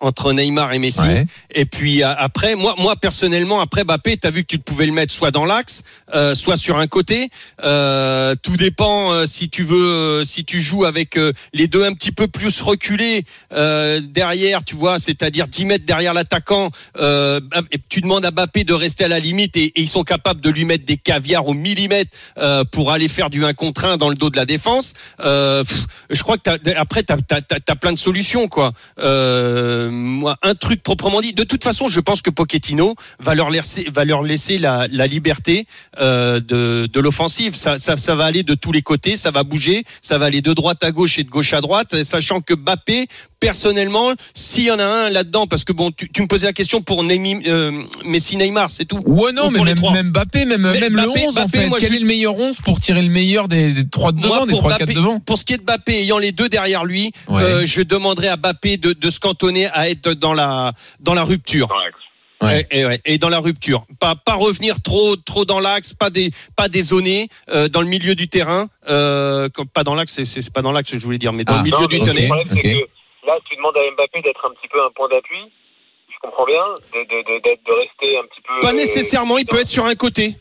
entre 0.00 0.32
Neymar 0.32 0.72
et 0.74 0.78
Messi. 0.78 1.00
Ouais. 1.00 1.26
Et 1.54 1.64
puis 1.64 2.02
euh, 2.02 2.14
après, 2.18 2.54
moi, 2.54 2.74
moi 2.78 2.96
personnellement, 2.96 3.60
après 3.60 3.84
Mbappé, 3.84 4.18
t'as 4.18 4.30
vu 4.30 4.42
que 4.42 4.48
tu 4.48 4.58
pouvais 4.58 4.86
le 4.86 4.92
mettre 4.92 5.12
soit 5.12 5.30
dans 5.30 5.46
l'axe, 5.46 5.82
euh, 6.14 6.34
soit 6.34 6.56
sur 6.56 6.76
un 6.78 6.86
côté. 6.86 7.30
Euh, 7.64 8.34
tout 8.42 8.56
dépend 8.56 9.12
euh, 9.12 9.24
si 9.26 9.48
tu 9.48 9.62
veux, 9.62 9.76
euh, 10.20 10.24
si 10.24 10.44
tu 10.44 10.60
joues 10.60 10.84
avec 10.84 11.16
euh, 11.16 11.32
les 11.54 11.66
deux 11.66 11.84
un 11.84 11.94
petit 11.94 12.12
peu 12.12 12.28
plus 12.28 12.60
reculés 12.60 13.24
euh, 13.52 14.00
derrière, 14.00 14.64
tu 14.64 14.76
vois, 14.76 14.98
c'est-à-dire 14.98 15.48
10 15.48 15.64
mètres 15.64 15.86
derrière 15.86 16.12
l'attaquant. 16.12 16.70
Euh, 16.98 17.40
et 17.72 17.78
tu 17.88 18.02
demandes 18.02 18.24
à 18.26 18.30
Mbappé 18.30 18.64
de 18.64 18.74
rester 18.74 19.04
à 19.04 19.08
la 19.08 19.18
limite 19.18 19.56
et, 19.56 19.64
et 19.64 19.80
ils 19.80 19.88
sont 19.88 20.04
capables 20.04 20.40
de 20.42 20.50
lui 20.50 20.66
mettre 20.66 20.84
des 20.84 20.98
caviars 20.98 21.46
au 21.48 21.54
millimètre 21.54 22.10
euh, 22.38 22.64
pour 22.64 22.92
aller 22.92 23.08
faire 23.08 23.30
du 23.30 23.44
1 23.44 23.54
contre 23.54 23.86
1 23.86 23.96
dans 23.96 24.10
le 24.10 24.14
dos 24.14 24.28
de 24.28 24.36
la 24.36 24.44
défense. 24.44 24.92
Euh, 25.20 25.64
pff, 25.64 25.86
je 26.10 26.22
crois 26.22 26.36
que 26.36 26.42
t'as, 26.42 26.58
après, 26.78 27.02
tu 27.02 27.12
as, 27.12 27.76
plein 27.76 27.92
de 27.92 27.98
solutions. 27.98 28.48
quoi. 28.48 28.72
Euh, 28.98 29.90
un 30.42 30.54
truc 30.54 30.82
proprement 30.82 31.20
dit. 31.20 31.32
De 31.32 31.44
toute 31.44 31.64
façon, 31.64 31.88
je 31.88 32.00
pense 32.00 32.22
que 32.22 32.30
Pochettino 32.30 32.94
va 33.18 33.34
leur 33.34 33.50
laisser, 33.50 34.58
la, 34.58 34.86
liberté 35.06 35.66
euh, 35.98 36.40
de, 36.40 37.00
l'offensive. 37.00 37.54
Ça, 37.54 37.78
ça, 37.78 38.14
va 38.14 38.24
aller 38.24 38.42
de 38.42 38.54
tous 38.54 38.72
les 38.72 38.82
côtés, 38.82 39.16
ça 39.16 39.30
va 39.30 39.42
bouger, 39.42 39.84
ça 40.02 40.18
va 40.18 40.26
aller 40.26 40.40
de 40.40 40.52
droite 40.52 40.82
à 40.82 40.92
gauche 40.92 41.18
et 41.18 41.24
de 41.24 41.30
gauche 41.30 41.52
à 41.52 41.60
droite, 41.60 42.02
sachant 42.02 42.40
que 42.40 42.54
Mbappé, 42.54 43.06
personnellement, 43.40 44.12
s'il 44.34 44.64
y 44.64 44.70
en 44.70 44.78
a 44.78 44.84
un 44.84 45.10
là-dedans, 45.10 45.46
parce 45.46 45.64
que 45.64 45.72
bon, 45.72 45.90
tu, 45.90 46.08
tu 46.10 46.22
me 46.22 46.26
posais 46.26 46.46
la 46.46 46.52
question 46.52 46.82
pour 46.82 47.04
Neymar, 47.04 47.42
euh, 47.46 47.82
Messi, 48.04 48.36
Neymar, 48.36 48.70
c'est 48.70 48.84
tout. 48.84 49.00
Ouais 49.06 49.32
non, 49.32 49.46
Ou 49.46 49.50
mais 49.50 49.56
pour 49.56 49.64
les 49.66 49.74
même, 49.74 49.92
même 49.92 50.08
Mbappé, 50.10 50.44
même, 50.44 50.62
Mais 50.72 50.80
même 50.80 50.94
Mbappé- 50.94 51.02
le 51.02 51.08
11 51.28 51.28
en 51.28 51.32
Mbappé, 51.42 51.58
fait. 51.58 51.66
moi, 51.66 51.78
Quel 51.80 51.90
je- 51.90 51.94
est 51.96 52.00
le 52.00 52.06
meilleur 52.06 52.36
11 52.36 52.56
pour 52.64 52.80
tirer 52.80 53.02
le 53.02 53.08
meilleur 53.10 53.48
des, 53.48 53.72
des 53.72 53.88
3 53.88 54.12
de 54.12 54.20
devant, 54.20 54.36
Moi, 54.36 54.46
des 54.46 54.50
pour 54.50 54.58
3 54.60 54.70
4 54.78 54.88
Mbappé- 54.88 54.94
devant 54.94 55.20
Pour 55.20 55.38
ce 55.38 55.44
qui 55.44 55.52
est 55.54 55.58
de 55.58 55.62
Mbappé, 55.62 55.94
ayant 56.02 56.18
les 56.18 56.32
deux 56.32 56.48
derrière 56.48 56.84
lui, 56.84 57.12
Ouais. 57.28 57.42
euh, 57.42 57.66
je 57.66 57.82
demanderais 57.82 58.28
à 58.28 58.36
Mbappé 58.36 58.76
de, 58.78 58.92
de 58.92 59.10
se 59.10 59.20
cantonner 59.20 59.66
à 59.66 59.88
être 59.90 60.12
dans 60.14 60.34
la, 60.34 60.72
dans 61.00 61.14
la 61.14 61.24
rupture. 61.24 61.68
Ouais. 62.42 62.66
Et, 62.70 62.80
et 62.80 62.86
ouais, 62.86 63.00
et 63.06 63.16
dans 63.16 63.30
la 63.30 63.38
rupture. 63.38 63.86
Pas, 63.98 64.14
pas 64.14 64.34
revenir 64.34 64.76
trop, 64.82 65.16
trop 65.16 65.46
dans 65.46 65.58
l'axe, 65.58 65.94
pas 65.94 66.10
des, 66.10 66.30
pas 66.54 66.68
dézoner 66.68 67.28
euh, 67.50 67.68
dans 67.68 67.80
le 67.80 67.86
milieu 67.86 68.14
du 68.14 68.28
terrain. 68.28 68.66
Euh, 68.90 69.48
comme- 69.48 69.66
pas 69.68 69.84
dans 69.84 69.94
l'axe, 69.94 70.22
c'est- 70.22 70.50
pas 70.52 70.60
dans 70.60 70.70
l'axe 70.72 70.90
que 70.90 70.98
je 70.98 71.04
voulais 71.04 71.16
dire, 71.16 71.32
mais 71.32 71.44
dans 71.44 71.54
Ah, 71.54 71.58
le 71.58 71.62
milieu 71.62 71.78
Non, 71.78 71.86
du. 71.86 71.96
Le 71.98 72.86
là, 73.26 73.38
tu 73.48 73.56
demandes 73.56 73.76
à 73.76 73.90
Mbappé 73.90 74.22
d'être 74.22 74.44
un 74.46 74.50
petit 74.54 74.68
peu 74.68 74.82
un 74.82 74.90
point 74.90 75.08
d'appui. 75.08 75.52
Je 76.08 76.16
comprends 76.22 76.46
bien, 76.46 76.64
de, 76.94 77.00
de, 77.00 77.22
de, 77.22 77.38
d'être- 77.42 77.64
de 77.64 77.72
rester 77.72 78.16
un 78.18 78.24
petit 78.26 78.40
peu. 78.40 78.60
Pas 78.60 78.70
euh, 78.70 78.72
nécessairement, 78.72 79.36
il 79.38 79.46
peut 79.46 79.58
être 79.60 79.68
sur 79.68 79.84
un 79.84 79.94
côté. 79.94 80.34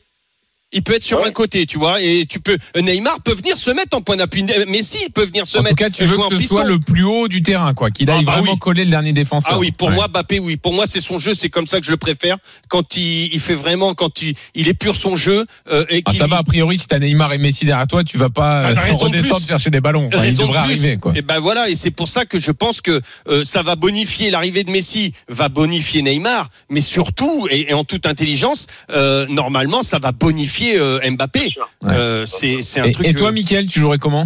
Il 0.75 0.83
peut 0.83 0.93
être 0.93 1.03
sur 1.03 1.19
Ouais. 1.21 1.27
un 1.27 1.31
côté, 1.31 1.65
tu 1.65 1.79
vois, 1.79 2.01
et 2.01 2.25
tu 2.27 2.39
peux. 2.39 2.57
Neymar 2.79 3.21
peut 3.23 3.33
venir 3.33 3.55
se 3.57 3.71
mettre 3.71 3.97
en 3.97 4.01
point 4.01 4.17
d'appui. 4.17 4.43
Messi 4.67 4.97
il 5.05 5.11
peut 5.11 5.25
venir 5.25 5.45
se 5.45 5.57
En 5.57 5.61
tout 5.61 5.63
mettre. 5.63 5.75
cas, 5.77 5.89
tu 5.89 6.03
veux 6.05 6.19
en 6.19 6.29
que 6.29 6.37
ce 6.37 6.43
soit 6.43 6.65
le 6.65 6.77
plus 6.79 7.03
haut 7.05 7.27
du 7.27 7.41
terrain, 7.41 7.73
quoi, 7.73 7.89
qu'il 7.91 8.09
Ah, 8.11 8.15
aille 8.17 8.25
bah 8.25 8.33
vraiment 8.33 8.51
oui. 8.53 8.59
coller 8.59 8.83
le 8.85 8.91
dernier 8.91 9.13
défenseur. 9.13 9.53
Ah 9.53 9.57
oui, 9.57 9.71
pour 9.71 9.87
Ouais. 9.87 9.95
moi, 9.95 10.07
Mbappé, 10.09 10.39
oui. 10.39 10.57
Pour 10.57 10.73
moi, 10.73 10.85
c'est 10.85 10.99
son 10.99 11.17
jeu, 11.17 11.33
c'est 11.33 11.49
comme 11.49 11.65
ça 11.65 11.79
que 11.79 11.85
je 11.85 11.91
le 11.91 11.97
préfère. 11.97 12.37
Quand 12.67 12.97
il, 12.97 13.33
il 13.33 13.39
fait 13.39 13.55
vraiment, 13.55 13.93
quand 13.93 14.21
il, 14.21 14.35
il 14.53 14.67
est 14.67 14.73
pur 14.73 14.95
son 14.95 15.15
jeu. 15.15 15.45
euh, 15.71 15.85
et 15.89 16.03
Ah, 16.05 16.11
ça 16.13 16.27
va, 16.27 16.37
a 16.39 16.43
priori, 16.43 16.77
si 16.77 16.87
t'as 16.87 16.99
Neymar 16.99 17.31
et 17.33 17.37
Messi 17.37 17.63
derrière 17.65 17.87
toi, 17.87 18.03
tu 18.03 18.17
vas 18.17 18.29
pas 18.29 18.61
Ah, 18.65 18.69
euh, 18.69 18.73
de 18.73 18.79
redescendre 18.93 19.37
plus. 19.39 19.47
chercher 19.47 19.69
des 19.69 19.79
ballons. 19.81 20.09
Enfin, 20.13 20.25
il 20.25 20.33
de 20.35 20.41
devrait 20.41 20.63
plus. 20.63 20.71
arriver, 20.71 20.97
quoi. 20.97 21.13
Et 21.15 21.21
ben 21.21 21.39
voilà, 21.39 21.69
et 21.69 21.75
c'est 21.75 21.91
pour 21.91 22.09
ça 22.09 22.25
que 22.25 22.37
je 22.37 22.51
pense 22.51 22.81
que 22.81 23.01
euh, 23.29 23.45
ça 23.45 23.61
va 23.61 23.75
bonifier 23.77 24.29
l'arrivée 24.29 24.65
de 24.65 24.71
Messi, 24.71 25.13
va 25.29 25.47
bonifier 25.47 26.01
Neymar, 26.01 26.49
mais 26.69 26.81
surtout 26.81 27.47
et, 27.49 27.69
et 27.69 27.73
en 27.73 27.85
toute 27.85 28.05
intelligence, 28.05 28.67
euh, 28.91 29.25
normalement, 29.29 29.81
ça 29.81 29.99
va 29.99 30.11
bonifier 30.11 30.64
euh, 30.77 30.99
Mbappé. 31.11 31.49
Euh, 31.85 32.25
c'est 32.25 32.61
c'est 32.61 32.79
un 32.81 32.85
Et, 32.85 32.91
truc. 32.91 33.07
et 33.07 33.13
toi, 33.13 33.31
Mickaël, 33.31 33.67
tu 33.67 33.79
jouerais 33.79 33.97
comment? 33.97 34.25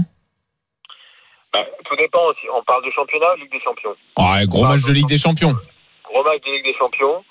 Bah, 1.54 1.65
tout 1.86 1.95
dépend 1.95 2.25
aussi. 2.28 2.45
On 2.56 2.63
parle 2.63 2.86
de 2.86 2.91
championnat, 2.91 3.36
Ligue 3.39 3.52
des 3.52 3.60
Champions. 3.62 3.95
Ah, 4.15 4.45
Gros 4.45 4.63
match 4.65 4.84
de 4.86 4.93
Ligue 4.93 5.08
des 5.08 5.17
Champions. 5.17 5.56
Gros 6.06 6.23
match 6.23 6.41
de 6.45 6.52
Ligue 6.52 6.65
des 6.65 6.75
Champions. 6.78 7.23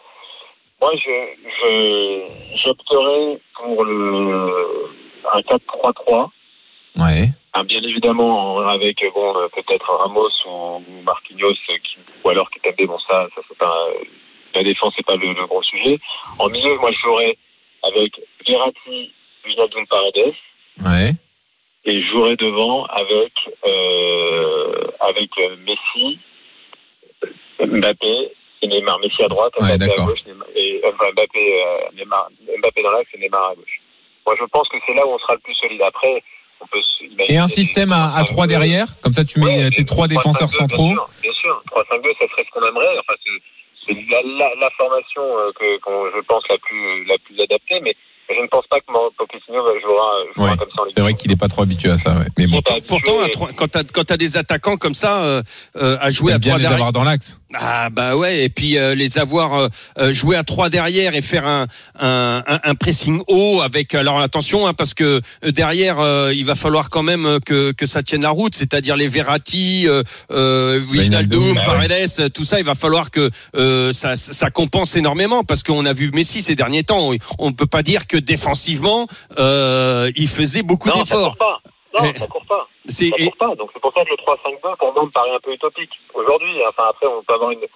Moi, 0.80 0.92
je, 0.96 1.10
je, 1.60 2.58
j'opterais 2.64 3.40
pour 3.56 3.84
le, 3.84 4.90
un 5.32 5.40
4-3-3. 5.40 6.28
Ouais. 6.96 7.28
Ah, 7.52 7.62
bien 7.64 7.80
évidemment, 7.82 8.60
avec 8.68 8.98
bon, 9.14 9.36
euh, 9.36 9.48
peut-être 9.54 9.90
Ramos 9.90 10.28
ou 10.46 11.02
Marquinhos, 11.04 11.54
qui, 11.66 11.98
ou 12.24 12.28
alors 12.28 12.50
Kitabé, 12.50 12.86
bon 12.86 12.98
ça, 13.08 13.26
ça 13.34 13.40
c'est 13.48 13.58
pas 13.58 13.74
la 14.54 14.62
défense, 14.62 14.94
c'est 14.96 15.06
pas 15.06 15.16
le, 15.16 15.32
le 15.32 15.46
gros 15.46 15.62
sujet. 15.62 15.98
En 16.38 16.48
milieu, 16.48 16.76
moi 16.78 16.90
je 16.92 16.98
jouerais 16.98 17.36
avec 17.88 18.12
Verratti, 18.46 19.12
Wijnaldum 19.46 19.86
Paredes, 19.88 20.34
Ouais. 20.84 21.10
et 21.84 22.00
je 22.02 22.06
jouerais 22.08 22.36
devant 22.36 22.84
avec 22.86 23.32
euh, 23.66 24.86
avec 25.00 25.30
euh, 25.38 25.56
Messi, 25.66 26.18
Mbappé 27.60 28.30
et 28.62 28.66
Neymar. 28.66 28.98
Messi 29.00 29.22
à 29.22 29.28
droite, 29.28 29.52
Ouais, 29.60 29.68
Mbappé 29.76 29.84
à 29.84 29.86
d'accord. 29.88 30.06
gauche, 30.06 30.24
Neymar, 30.26 30.46
et, 30.54 30.80
enfin, 30.86 31.10
Mbappé, 31.12 31.62
euh, 31.64 31.78
Neymar, 31.96 32.28
Mbappé 32.60 32.82
dans 32.82 32.90
l'axe 32.92 33.10
et 33.14 33.18
Neymar 33.18 33.50
à 33.50 33.54
gauche. 33.54 33.80
moi 34.26 34.36
je 34.38 34.44
pense 34.46 34.68
que 34.68 34.76
c'est 34.86 34.94
là 34.94 35.06
où 35.06 35.10
on 35.10 35.18
sera 35.18 35.34
le 35.34 35.40
plus 35.40 35.54
solide. 35.54 35.82
Après, 35.82 36.22
on 36.60 36.66
peut 36.66 36.80
Et 37.28 37.38
un 37.38 37.46
système 37.48 37.92
à, 37.92 38.16
à 38.16 38.24
3 38.24 38.46
derrière, 38.48 38.86
comme 39.00 39.12
ça 39.12 39.24
tu 39.24 39.38
mets 39.40 39.64
Ouais, 39.64 39.70
tes 39.70 39.84
trois 39.84 40.06
et 40.06 40.08
défenseurs 40.08 40.48
3-5-2, 40.48 40.56
centraux. 40.56 40.88
Bien 41.22 41.32
sûr, 41.32 41.32
sûr. 41.32 41.62
3-5-2, 41.72 42.18
ça 42.18 42.26
serait 42.28 42.44
ce 42.44 42.50
qu'on 42.50 42.66
aimerait. 42.66 42.98
Enfin, 42.98 43.14
c'est 43.88 43.94
la, 43.94 44.20
la, 44.22 44.48
la 44.60 44.70
formation 44.76 45.22
euh, 45.22 45.50
que, 45.58 45.80
qu'on- 45.80 46.06
je 46.14 46.20
pense 46.26 46.42
la 46.50 46.58
plus, 46.58 47.04
la 47.06 47.16
plus 47.24 47.40
adaptée, 47.40 47.80
mais 47.82 47.94
je 48.30 48.42
ne 48.42 48.46
pense 48.48 48.66
pas 48.66 48.78
que 48.80 48.84
Pochettino 49.16 49.64
va- 49.64 49.80
jouera, 49.80 50.10
jouera 50.36 50.50
Ouais, 50.50 50.56
comme 50.58 50.68
ça 50.76 50.82
C'est 50.94 51.00
vrai 51.00 51.14
qu'il 51.14 51.30
n'est 51.30 51.36
pas 51.36 51.48
trop 51.48 51.62
habitué 51.62 51.90
à 51.90 51.96
ça. 51.96 52.10
ouais. 52.18 52.26
Mais 52.36 52.46
bon. 52.46 52.60
Pourtant, 52.86 53.18
à 53.22 53.26
et- 53.26 53.30
trois- 53.30 53.48
quand 53.56 53.68
t'as 53.68 53.84
quand 53.84 54.04
t'as 54.04 54.18
des 54.18 54.36
attaquants 54.36 54.76
comme 54.76 54.92
ça 54.92 55.24
euh, 55.24 55.42
euh, 55.76 55.96
à 55.98 56.10
jouer 56.10 56.32
à 56.34 56.38
trois 56.38 56.56
les 56.58 56.60
derrière, 56.60 56.72
avoir 56.72 56.92
dans 56.92 57.04
l'axe. 57.04 57.40
Ah 57.54 57.88
bah 57.88 58.14
ouais, 58.14 58.44
et 58.44 58.48
puis 58.50 58.76
euh, 58.76 58.94
les 58.94 59.18
avoir 59.18 59.54
euh, 59.54 59.68
euh, 59.98 60.12
jouer 60.12 60.36
à 60.36 60.44
trois 60.44 60.68
derrière 60.68 61.14
et 61.14 61.22
faire 61.22 61.46
un 61.46 61.66
un, 61.98 62.74
pressing 62.74 63.22
haut 63.26 63.62
avec 63.62 63.94
alors 63.94 64.20
attention 64.20 64.66
hein, 64.66 64.74
parce 64.74 64.92
que 64.92 65.22
euh, 65.44 65.50
derrière 65.50 65.98
euh, 65.98 66.32
il 66.34 66.44
va 66.44 66.54
falloir 66.54 66.90
quand 66.90 67.02
même 67.02 67.24
euh, 67.24 67.38
que 67.40 67.72
que 67.72 67.86
ça 67.86 68.02
tienne 68.02 68.20
la 68.20 68.30
route, 68.30 68.54
c'est-à-dire 68.54 68.96
les 68.96 69.08
Verratti, 69.08 69.88
euh, 69.88 70.02
euh, 70.30 70.78
Wijnaldum, 70.90 71.42
Wijnaldum, 71.42 71.64
Paredes, 71.64 72.32
tout 72.34 72.44
ça, 72.44 72.58
il 72.58 72.66
va 72.66 72.74
falloir 72.74 73.10
que 73.10 73.30
euh, 73.56 73.92
ça 73.92 74.16
ça 74.16 74.50
compense 74.50 74.94
énormément 74.96 75.42
parce 75.42 75.62
qu'on 75.62 75.86
a 75.86 75.94
vu 75.94 76.10
Messi 76.12 76.42
ces 76.42 76.54
derniers 76.54 76.84
temps, 76.84 77.12
on 77.38 77.52
peut 77.52 77.66
pas 77.66 77.82
dire 77.82 78.06
que 78.06 78.18
défensivement 78.18 79.06
euh, 79.38 80.10
il 80.16 80.28
faisait 80.28 80.62
beaucoup 80.62 80.90
d'efforts. 80.90 81.36
Non, 81.98 82.04
Et- 82.10 82.16
ça 82.16 82.26
court 82.26 82.46
pas. 82.46 82.68
Ça 82.88 83.04
et- 83.04 83.10
court 83.24 83.36
pas. 83.36 83.54
Donc 83.54 83.70
c'est 83.72 83.80
pour 83.80 83.92
ça 83.92 84.04
que 84.04 84.10
le 84.10 84.16
3-5-2 84.16 84.76
pour 84.76 84.92
moi 84.94 85.04
me 85.04 85.10
paraît 85.10 85.30
un 85.34 85.40
peu 85.40 85.52
utopique 85.52 85.98
aujourd'hui. 86.14 86.54
Enfin 86.66 86.84
après 86.90 87.06
on 87.06 87.22
peut 87.22 87.34
avoir 87.34 87.50
une, 87.50 87.66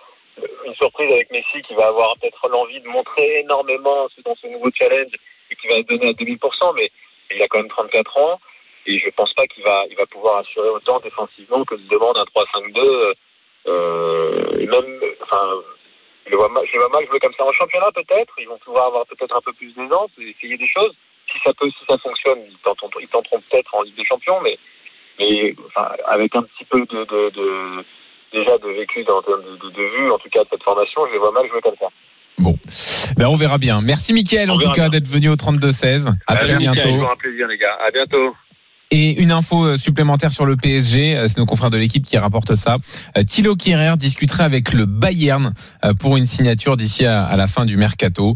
une 0.67 0.75
surprise 0.75 1.11
avec 1.11 1.31
Messi 1.31 1.63
qui 1.67 1.75
va 1.75 1.87
avoir 1.89 2.17
peut-être 2.19 2.49
l'envie 2.49 2.81
de 2.81 2.89
montrer 2.89 3.41
énormément 3.41 4.09
dans 4.25 4.35
ce 4.37 4.47
nouveau 4.49 4.71
challenge 4.75 5.13
et 5.51 5.57
qui 5.57 5.67
va 5.69 5.77
se 5.77 5.83
donner 5.83 6.09
à 6.09 6.13
2000%, 6.13 6.75
mais 6.77 6.91
il 7.35 7.43
a 7.43 7.49
quand 7.49 7.59
même 7.59 7.69
34 7.69 8.17
ans 8.19 8.41
et 8.87 8.99
je 8.99 9.11
pense 9.11 9.33
pas 9.35 9.47
qu'il 9.47 9.63
va 9.65 9.85
il 9.91 9.97
va 9.97 10.07
pouvoir 10.07 10.39
assurer 10.39 10.69
autant 10.69 11.01
défensivement 11.01 11.65
que 11.65 11.77
se 11.77 11.89
demande 11.89 12.17
un 12.17 12.25
3-5-2. 12.25 13.15
Euh, 13.69 14.59
et 14.59 14.67
même 14.67 15.01
enfin 15.23 15.63
je 16.27 16.31
le 16.31 16.37
vois 16.37 16.49
mal, 16.49 16.65
je 16.67 16.73
le 16.73 16.79
vois 16.81 16.89
mal 16.89 17.07
jouer 17.09 17.19
comme 17.21 17.35
ça 17.35 17.45
en 17.45 17.53
championnat 17.53 17.91
peut-être. 17.95 18.35
Ils 18.39 18.49
vont 18.49 18.59
pouvoir 18.59 18.87
avoir 18.87 19.07
peut-être 19.07 19.37
un 19.37 19.41
peu 19.41 19.53
plus 19.53 19.73
d'aisance 19.75 20.11
et 20.21 20.31
essayer 20.31 20.57
des 20.57 20.69
choses. 20.69 20.95
Si 21.33 21.39
ça 21.45 21.53
peut, 21.59 21.71
si 21.71 21.85
ça 21.89 21.99
fonctionne, 21.99 22.41
ils 22.49 22.59
tenteront, 22.63 22.91
ils 23.01 23.09
tenteront 23.09 23.41
peut-être 23.51 23.75
en 23.75 23.83
Ligue 23.83 23.97
des 23.97 24.05
Champions, 24.05 24.41
mais 24.43 24.59
mais 25.19 25.55
enfin, 25.67 25.89
avec 26.09 26.35
un 26.35 26.43
petit 26.43 26.65
peu 26.65 26.81
de, 26.81 27.05
de, 27.05 27.31
de 27.31 27.85
déjà 28.33 28.59
de 28.59 28.69
vécu 28.69 29.05
dans, 29.05 29.21
de, 29.21 29.59
de, 29.63 29.71
de 29.71 29.83
vue, 29.97 30.11
en 30.11 30.19
tout 30.19 30.29
cas 30.31 30.45
de 30.45 30.49
cette 30.51 30.63
formation, 30.63 31.07
je 31.09 31.13
les 31.13 31.19
vois 31.19 31.33
mal 31.33 31.49
jouer 31.49 31.61
comme 31.61 31.77
ça. 31.79 31.89
Bon, 32.39 32.55
ben 33.17 33.27
on 33.29 33.35
verra 33.35 33.59
bien. 33.59 33.81
Merci 33.83 34.13
Mickaël 34.13 34.51
en 34.51 34.59
tout 34.59 34.71
cas 34.73 34.89
d'être 34.89 35.07
venu 35.07 35.29
au 35.29 35.37
32-16. 35.37 36.11
À 36.27 36.37
très 36.37 36.57
bientôt. 36.57 36.81
Toujours 36.81 37.11
un 37.11 37.17
plaisir 37.17 37.47
les 37.47 37.59
gars. 37.59 37.77
À 37.87 37.91
bientôt. 37.91 38.35
Et 38.95 39.21
une 39.21 39.33
info 39.33 39.65
euh, 39.65 39.79
supplémentaire 39.79 40.33
sur 40.33 40.45
le 40.45 40.55
PSG, 40.57 41.17
euh, 41.17 41.27
c'est 41.27 41.39
nos 41.39 41.47
confrères 41.47 41.71
de 41.71 41.79
l'équipe 41.79 42.05
qui 42.05 42.19
rapportent 42.19 42.55
ça. 42.55 42.77
Euh, 43.17 43.25
Thilo 43.25 43.57
Kehrer 43.57 43.97
discuterait 43.97 44.45
avec 44.45 44.73
le 44.73 44.85
Bayern 44.87 45.55
pour 45.99 46.17
une 46.19 46.27
signature 46.27 46.77
d'ici 46.77 47.07
à, 47.07 47.35
la 47.37 47.47
fin 47.47 47.65
du 47.65 47.77
mercato. 47.77 48.35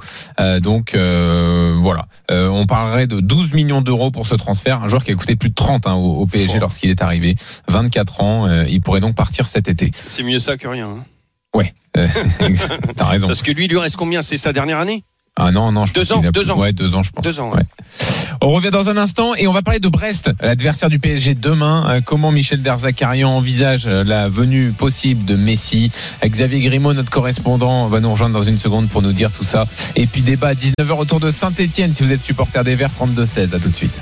Donc 0.61 0.95
euh, 0.95 1.75
voilà, 1.77 2.07
on 2.31 2.67
parlerait 2.67 3.07
de 3.07 3.21
12 3.21 3.53
millions 3.53 3.83
d'euros 3.83 4.11
pour 4.11 4.27
ce 4.27 4.35
transfert. 4.35 4.83
Un 4.83 4.89
joueur 4.89 5.05
qui 5.05 5.13
a 5.13 5.15
coûté 5.15 5.37
plus 5.37 5.51
de 5.51 5.55
30 5.55 5.87
hein, 5.87 5.95
au, 5.95 6.15
au 6.23 6.27
PSG 6.27 6.59
lorsqu'il 6.59 6.91
est 6.91 7.03
arrivé, 7.03 7.37
24 7.69 8.21
ans. 8.23 8.65
il 8.65 8.81
pourrait 8.81 9.01
donc 9.01 9.15
partir 9.15 9.47
cet 9.47 9.69
été. 9.69 9.91
c'est 9.95 10.23
mieux 10.23 10.41
ça 10.41 10.57
que 10.57 10.67
rien. 10.67 10.89
hein. 10.89 11.05
Euh, 11.97 12.07
T'as 12.97 13.05
raison. 13.05 13.27
Parce 13.27 13.43
que 13.43 13.53
lui, 13.53 13.65
il 13.65 13.71
lui 13.71 13.79
reste 13.79 13.97
combien? 13.97 14.23
C'est 14.23 14.37
sa 14.37 14.53
dernière 14.53 14.79
année? 14.79 15.05
Ah 15.39 15.53
non 15.53 15.71
non, 15.71 15.85
je 15.85 15.93
Deux 15.93 16.01
pense 16.01 16.11
ans, 16.13 16.21
deux 16.23 16.33
plus- 16.33 16.51
ans. 16.51 16.59
Ouais, 16.59 16.73
deux 16.73 16.95
ans, 16.95 17.03
je 17.03 17.11
pense. 17.11 17.23
Deux 17.25 17.41
ans, 17.41 17.53
Ouais. 17.53 17.63
On 18.43 18.51
revient 18.51 18.71
dans 18.71 18.89
un 18.91 18.97
instant 18.97 19.35
et 19.35 19.47
on 19.47 19.53
va 19.53 19.63
parler 19.63 19.81
de 19.81 19.89
Brest, 19.89 20.31
l'adversaire 20.41 20.89
du 20.91 20.99
PSG 20.99 21.35
demain. 21.35 21.85
Euh, 21.89 22.01
Comment 22.05 22.31
Michel 22.33 22.63
Derzakarian 22.63 23.31
envisage 23.31 23.87
euh, 23.87 24.05
la 24.05 24.29
venue 24.29 24.71
possible 24.73 25.25
de 25.25 25.37
Messi? 25.37 25.91
Xavier 26.25 26.61
Grimaud, 26.61 26.93
notre 26.95 27.11
correspondant, 27.11 27.89
va 27.89 28.01
nous 28.01 28.11
rejoindre 28.11 28.39
dans 28.39 28.45
une 28.45 28.59
seconde 28.59 28.89
pour 28.89 29.03
nous 29.03 29.13
dire 29.13 29.31
tout 29.31 29.45
ça. 29.45 29.67
Et 29.95 30.07
puis 30.07 30.21
débat 30.23 30.49
à 30.49 30.55
19h 30.55 30.99
autour 30.99 31.21
de 31.21 31.31
Saint-Etienne 31.31 31.93
si 31.95 32.03
vous 32.05 32.13
êtes 32.13 32.25
supporter 32.25 32.63
des 32.65 32.75
Verts 32.75 32.91
32-16. 32.99 33.55
À 33.55 33.59
tout 33.59 33.69
de 33.71 33.77
suite. 33.77 33.95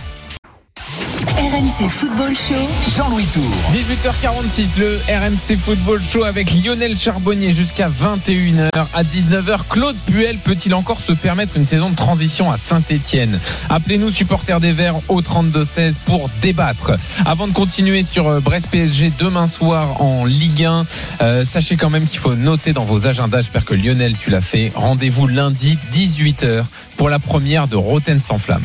RMC 1.55 1.89
Football 1.89 2.35
Show. 2.35 2.69
Jean-Louis 2.97 3.27
Tour. 3.27 3.45
18h46, 3.75 4.77
le 4.77 4.99
RMC 5.07 5.57
Football 5.57 6.03
Show 6.03 6.25
avec 6.25 6.53
Lionel 6.53 6.99
Charbonnier 6.99 7.53
jusqu'à 7.53 7.89
21h. 7.89 8.71
À 8.73 9.05
19h, 9.05 9.61
Claude 9.69 9.95
Puel 10.07 10.39
peut-il 10.39 10.75
encore 10.75 11.01
se 11.01 11.13
permettre 11.13 11.57
une 11.57 11.65
saison 11.65 11.91
de 11.91 11.95
transition 11.95 12.51
à 12.51 12.57
Saint-Etienne 12.59 13.39
Appelez-nous 13.71 14.11
supporters 14.11 14.59
des 14.59 14.73
Verts 14.73 14.97
au 15.07 15.23
32-16 15.23 15.95
pour 16.05 16.29
débattre. 16.43 16.95
Avant 17.25 17.47
de 17.47 17.53
continuer 17.53 18.03
sur 18.03 18.27
euh, 18.27 18.41
Brest 18.41 18.67
PSG 18.73 19.13
demain 19.17 19.47
soir 19.47 20.03
en 20.03 20.25
Ligue 20.25 20.65
1, 20.65 20.87
euh, 21.21 21.45
sachez 21.45 21.77
quand 21.77 21.91
même 21.91 22.09
qu'il 22.09 22.19
faut 22.19 22.35
noter 22.35 22.73
dans 22.73 22.85
vos 22.85 23.07
agendas, 23.07 23.43
j'espère 23.43 23.65
que 23.65 23.75
Lionel 23.75 24.17
tu 24.19 24.31
l'as 24.31 24.41
fait, 24.41 24.73
rendez-vous 24.75 25.29
lundi 25.29 25.79
18h 25.93 26.65
pour 26.97 27.09
la 27.09 27.21
première 27.21 27.69
de 27.69 27.77
Roten 27.77 28.21
sans 28.21 28.39
flamme. 28.39 28.65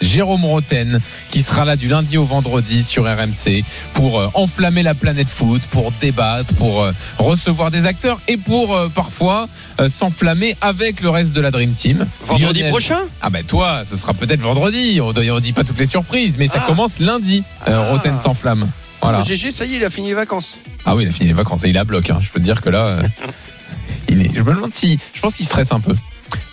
Jérôme 0.00 0.44
Roten 0.44 1.00
qui 1.30 1.42
sera 1.42 1.64
là 1.64 1.76
du 1.76 1.88
lundi 1.88 2.16
au 2.18 2.24
vendredi 2.24 2.82
sur 2.84 3.04
RMC 3.04 3.62
pour 3.94 4.18
euh, 4.20 4.28
enflammer 4.34 4.82
la 4.82 4.94
planète 4.94 5.28
foot, 5.28 5.60
pour 5.70 5.92
débattre, 6.00 6.54
pour 6.54 6.82
euh, 6.82 6.92
recevoir 7.18 7.70
des 7.70 7.86
acteurs 7.86 8.20
et 8.28 8.36
pour 8.36 8.74
euh, 8.74 8.88
parfois 8.88 9.48
s'enflammer 9.90 10.56
avec 10.60 11.00
le 11.00 11.08
reste 11.10 11.32
de 11.32 11.40
la 11.40 11.50
Dream 11.50 11.72
Team. 11.72 12.06
Vendredi 12.24 12.60
Lionel- 12.60 12.70
prochain? 12.70 12.98
Ah 13.22 13.30
ben 13.30 13.44
toi, 13.44 13.82
ce 13.88 13.96
sera 13.96 14.12
peut-être 14.12 14.40
vendredi. 14.40 15.00
On 15.02 15.12
ne 15.12 15.40
dit 15.40 15.52
pas 15.54 15.64
toutes 15.64 15.78
les 15.78 15.86
surprises, 15.86 16.36
mais 16.38 16.48
ça 16.48 16.58
Ah. 16.62 16.66
commence 16.66 16.98
lundi. 16.98 17.42
Ah. 17.66 17.90
Roten 17.90 18.18
s'enflamme. 18.22 18.68
Voilà. 19.00 19.22
GG, 19.22 19.50
ça 19.50 19.64
y 19.64 19.74
est, 19.74 19.76
il 19.78 19.84
a 19.84 19.88
fini 19.90 20.08
les 20.08 20.14
vacances. 20.14 20.58
Ah 20.84 20.94
oui, 20.94 21.04
il 21.04 21.08
a 21.08 21.12
fini 21.12 21.28
les 21.28 21.34
vacances 21.34 21.64
et 21.64 21.70
il 21.70 21.78
à 21.78 21.84
bloc. 21.84 22.10
hein. 22.10 22.18
Je 22.20 22.28
peux 22.28 22.38
te 22.40 22.44
dire 22.44 22.60
que 22.60 22.68
là, 22.68 22.98
il 24.10 24.20
est. 24.20 24.30
Je 24.34 24.42
me 24.42 24.54
demande 24.54 24.74
si. 24.74 24.98
Je 25.14 25.20
pense 25.20 25.34
qu'il 25.36 25.46
stresse 25.46 25.72
un 25.72 25.80
peu. 25.80 25.94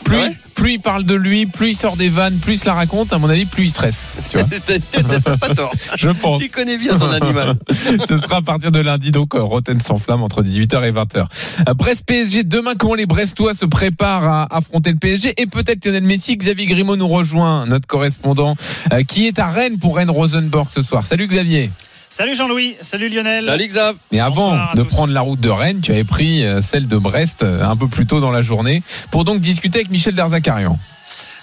Plus, 0.08 0.18
ouais 0.18 0.36
plus 0.58 0.74
il 0.74 0.80
parle 0.80 1.04
de 1.04 1.14
lui, 1.14 1.46
plus 1.46 1.70
il 1.70 1.76
sort 1.76 1.98
des 1.98 2.10
vannes, 2.10 2.36
plus 2.40 2.62
il 2.62 2.66
la 2.66 2.74
raconte. 2.74 3.14
À 3.14 3.20
mon 3.20 3.30
avis, 3.30 3.46
plus 3.46 3.66
il 3.66 3.70
stresse. 3.70 4.08
Tu 4.30 4.38
vois. 4.38 4.48
T'as 5.24 5.38
pas 5.38 5.54
tort. 5.54 5.72
Je 5.98 6.10
pense. 6.10 6.42
Tu 6.42 6.50
connais 6.50 6.78
bien 6.78 6.98
ton 6.98 7.10
animal. 7.12 7.56
Ce 7.70 8.18
sera 8.18 8.38
à 8.38 8.42
partir 8.42 8.72
de 8.72 8.80
lundi, 8.80 9.12
donc 9.12 9.36
euh, 9.36 9.42
Roten 9.42 9.80
sans 9.80 10.00
flamme 10.00 10.24
entre 10.24 10.42
18h 10.42 10.84
et 10.84 10.92
20h. 10.92 11.26
Euh, 11.68 11.74
Brest 11.76 12.04
PSG, 12.06 12.44
demain, 12.44 12.74
comment 12.76 12.96
les 12.96 13.06
Brestois 13.06 13.54
se 13.54 13.66
préparent 13.66 14.26
à 14.26 14.58
affronter 14.58 14.92
le 14.92 14.98
PSG 14.98 15.36
et 15.38 15.46
peut-être 15.46 15.86
Lionel 15.86 16.04
Messi. 16.04 16.36
Xavier 16.36 16.66
Grimaud 16.66 16.96
nous 16.96 17.08
rejoint, 17.08 17.68
notre 17.68 17.86
correspondant, 17.86 18.56
euh, 18.92 19.04
qui 19.04 19.28
est 19.28 19.38
à 19.38 19.48
Rennes 19.48 19.78
pour 19.78 19.98
Rennes 19.98 20.10
Rosenborg 20.10 20.70
ce 20.74 20.82
soir. 20.82 21.06
Salut 21.06 21.28
Xavier. 21.28 21.70
Salut 22.18 22.34
Jean-Louis, 22.34 22.76
salut 22.82 23.10
Lionel. 23.10 23.44
Salut 23.44 23.68
Xav. 23.68 23.96
Mais 24.12 24.20
avant 24.20 24.58
de 24.74 24.82
tous. 24.82 24.88
prendre 24.88 25.14
la 25.14 25.22
route 25.22 25.40
de 25.40 25.52
Rennes, 25.52 25.82
tu 25.82 25.92
avais 25.92 26.04
pris 26.04 26.44
euh, 26.44 26.64
celle 26.64 26.88
de 26.88 26.98
Brest 26.98 27.44
euh, 27.44 27.64
un 27.64 27.78
peu 27.78 27.88
plus 27.88 28.08
tôt 28.08 28.20
dans 28.20 28.32
la 28.32 28.42
journée 28.42 28.82
pour 29.12 29.24
donc 29.24 29.40
discuter 29.40 29.78
avec 29.78 29.92
Michel 29.92 30.16
Derzakarian. 30.16 30.80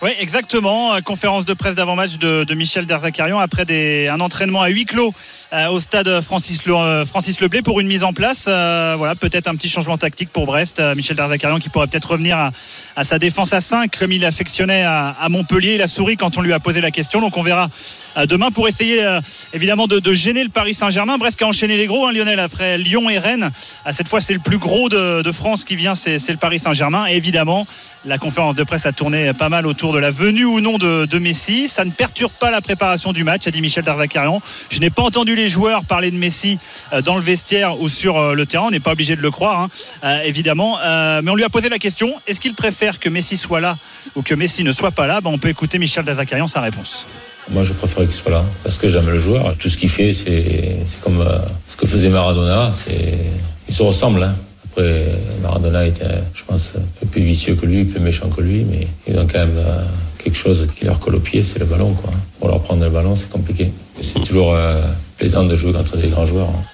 Oui, 0.02 0.10
exactement. 0.18 0.94
Euh, 0.94 1.00
Conférence 1.00 1.44
de 1.44 1.54
presse 1.54 1.76
d'avant-match 1.76 2.18
de, 2.18 2.44
de 2.44 2.54
Michel 2.54 2.84
Derzakarian 2.84 3.38
après 3.38 3.64
des, 3.64 4.08
un 4.08 4.20
entraînement 4.20 4.60
à 4.60 4.68
huis 4.68 4.84
clos 4.84 5.14
euh, 5.52 5.68
au 5.68 5.80
stade 5.80 6.20
Francis, 6.20 6.66
Le, 6.66 7.04
Francis 7.06 7.40
Leblé 7.40 7.62
pour 7.62 7.80
une 7.80 7.86
mise 7.86 8.04
en 8.04 8.12
place. 8.12 8.44
Euh, 8.48 8.96
voilà, 8.98 9.14
peut-être 9.14 9.48
un 9.48 9.54
petit 9.54 9.68
changement 9.68 9.96
tactique 9.96 10.30
pour 10.30 10.44
Brest. 10.44 10.80
Euh, 10.80 10.94
Michel 10.94 11.16
Derzakarian 11.16 11.58
qui 11.58 11.70
pourrait 11.70 11.86
peut-être 11.86 12.10
revenir 12.10 12.36
à, 12.36 12.50
à 12.96 13.04
sa 13.04 13.18
défense 13.18 13.52
à 13.52 13.60
5 13.60 13.96
comme 13.96 14.12
il 14.12 14.24
affectionnait 14.24 14.82
à, 14.82 15.14
à 15.20 15.28
Montpellier. 15.28 15.76
Il 15.76 15.82
a 15.82 15.88
souri 15.88 16.16
quand 16.16 16.36
on 16.36 16.42
lui 16.42 16.52
a 16.52 16.60
posé 16.60 16.80
la 16.80 16.90
question. 16.90 17.20
Donc 17.20 17.36
on 17.38 17.42
verra 17.42 17.64
euh, 17.64 17.68
demain 18.26 18.50
pour 18.50 18.68
essayer 18.68 19.04
euh, 19.04 19.20
évidemment 19.52 19.86
de, 19.86 20.12
gêner 20.12 20.44
le 20.44 20.50
Paris 20.50 20.74
Saint-Germain. 20.74 21.18
Brest 21.18 21.36
qui 21.36 21.44
a 21.44 21.48
enchaîné 21.48 21.76
les 21.76 21.86
gros, 21.86 22.06
hein, 22.06 22.12
Lionel, 22.12 22.38
après 22.38 22.78
Lyon 22.78 23.10
et 23.10 23.18
Rennes. 23.18 23.50
À 23.84 23.92
cette 23.92 24.08
fois, 24.08 24.20
c'est 24.20 24.32
le 24.32 24.38
plus 24.38 24.58
gros 24.58 24.88
de, 24.88 25.32
France 25.32 25.64
qui 25.64 25.76
vient, 25.76 25.94
c'est 25.94 26.28
le 26.28 26.36
Paris 26.36 26.58
Saint-Germain. 26.58 27.06
Et 27.08 27.16
évidemment, 27.16 27.66
la 28.04 28.18
conférence 28.18 28.54
de 28.54 28.62
presse 28.62 28.86
a 28.86 28.92
tourné 28.92 29.32
pas 29.32 29.48
mal 29.48 29.66
autour 29.66 29.92
de 29.92 29.98
la 29.98 30.10
venue 30.10 30.44
ou 30.44 30.60
non 30.60 30.78
de, 30.78 31.18
Messi. 31.18 31.68
Ça 31.68 31.84
ne 31.84 31.90
perturbe 31.90 32.32
pas 32.32 32.50
la 32.50 32.60
préparation 32.60 33.12
du 33.12 33.24
match, 33.24 33.46
a 33.46 33.50
dit 33.50 33.60
Michel 33.60 33.84
Darzacarian. 33.84 34.40
Je 34.70 34.78
n'ai 34.78 34.90
pas 34.90 35.02
entendu 35.02 35.34
les 35.34 35.48
joueurs 35.48 35.84
parler 35.84 36.10
de 36.10 36.16
Messi 36.16 36.58
euh, 36.92 37.02
dans 37.02 37.16
le 37.16 37.22
vestiaire 37.22 37.80
ou 37.80 37.88
sur 37.88 38.18
euh, 38.18 38.34
le 38.34 38.46
terrain. 38.46 38.66
On 38.66 38.70
n'est 38.70 38.80
pas 38.80 38.92
obligé 38.92 39.16
de 39.16 39.22
le 39.22 39.30
croire, 39.30 39.68
hein, 40.02 40.20
évidemment. 40.24 40.78
Mais 41.22 41.30
on 41.30 41.34
lui 41.34 41.44
a 41.44 41.48
posé 41.48 41.68
la 41.68 41.78
question 41.78 42.14
est-ce 42.26 42.40
qu'il 42.40 42.54
préfère 42.54 43.00
que 43.00 43.08
Messi 43.08 43.36
soit 43.36 43.60
là 43.60 43.76
ou 44.14 44.22
que 44.22 44.34
Messi 44.34 44.64
ne 44.64 44.72
soit 44.72 44.90
pas 44.90 45.06
là? 45.06 45.20
Ben, 45.20 45.30
On 45.30 45.38
peut 45.38 45.48
écouter 45.48 45.78
Michel 45.78 46.04
Darzacarian 46.04 46.46
sa 46.46 46.60
réponse. 46.60 47.06
Moi, 47.50 47.62
je 47.62 47.72
préfère 47.74 48.04
qu'il 48.04 48.12
soit 48.14 48.32
là 48.32 48.44
parce 48.62 48.78
que 48.78 48.88
j'aime 48.88 49.08
le 49.08 49.18
joueur. 49.18 49.54
Tout 49.58 49.68
ce 49.68 49.76
qu'il 49.76 49.88
fait, 49.90 50.12
c'est 50.12 50.78
comme 51.02 51.20
euh, 51.20 51.38
ce 51.68 51.76
que 51.76 51.86
faisait 51.86 52.08
Maradona. 52.08 52.70
Ils 53.68 53.74
se 53.74 53.82
ressemblent. 53.82 54.22
Hein. 54.22 54.34
Après, 54.70 55.04
Maradona 55.42 55.86
était, 55.86 56.04
je 56.32 56.42
pense, 56.44 56.72
un 56.76 56.80
peu 57.00 57.06
plus 57.06 57.20
vicieux 57.22 57.54
que 57.54 57.66
lui, 57.66 57.84
plus 57.84 58.00
méchant 58.00 58.28
que 58.28 58.40
lui, 58.40 58.64
mais 58.64 58.86
ils 59.06 59.16
ont 59.18 59.26
quand 59.26 59.38
même 59.38 59.56
euh, 59.58 59.82
quelque 60.18 60.36
chose 60.36 60.66
qui 60.74 60.84
leur 60.84 60.98
colle 60.98 61.16
au 61.16 61.20
pied, 61.20 61.42
c'est 61.42 61.58
le 61.58 61.66
ballon. 61.66 61.92
Quoi. 61.92 62.10
Pour 62.38 62.48
leur 62.48 62.60
prendre 62.62 62.82
le 62.82 62.90
ballon, 62.90 63.14
c'est 63.14 63.30
compliqué. 63.30 63.70
C'est 64.00 64.22
toujours 64.24 64.54
euh, 64.54 64.80
plaisant 65.18 65.44
de 65.44 65.54
jouer 65.54 65.72
contre 65.72 65.96
des 65.96 66.08
grands 66.08 66.26
joueurs. 66.26 66.48
hein. 66.48 66.64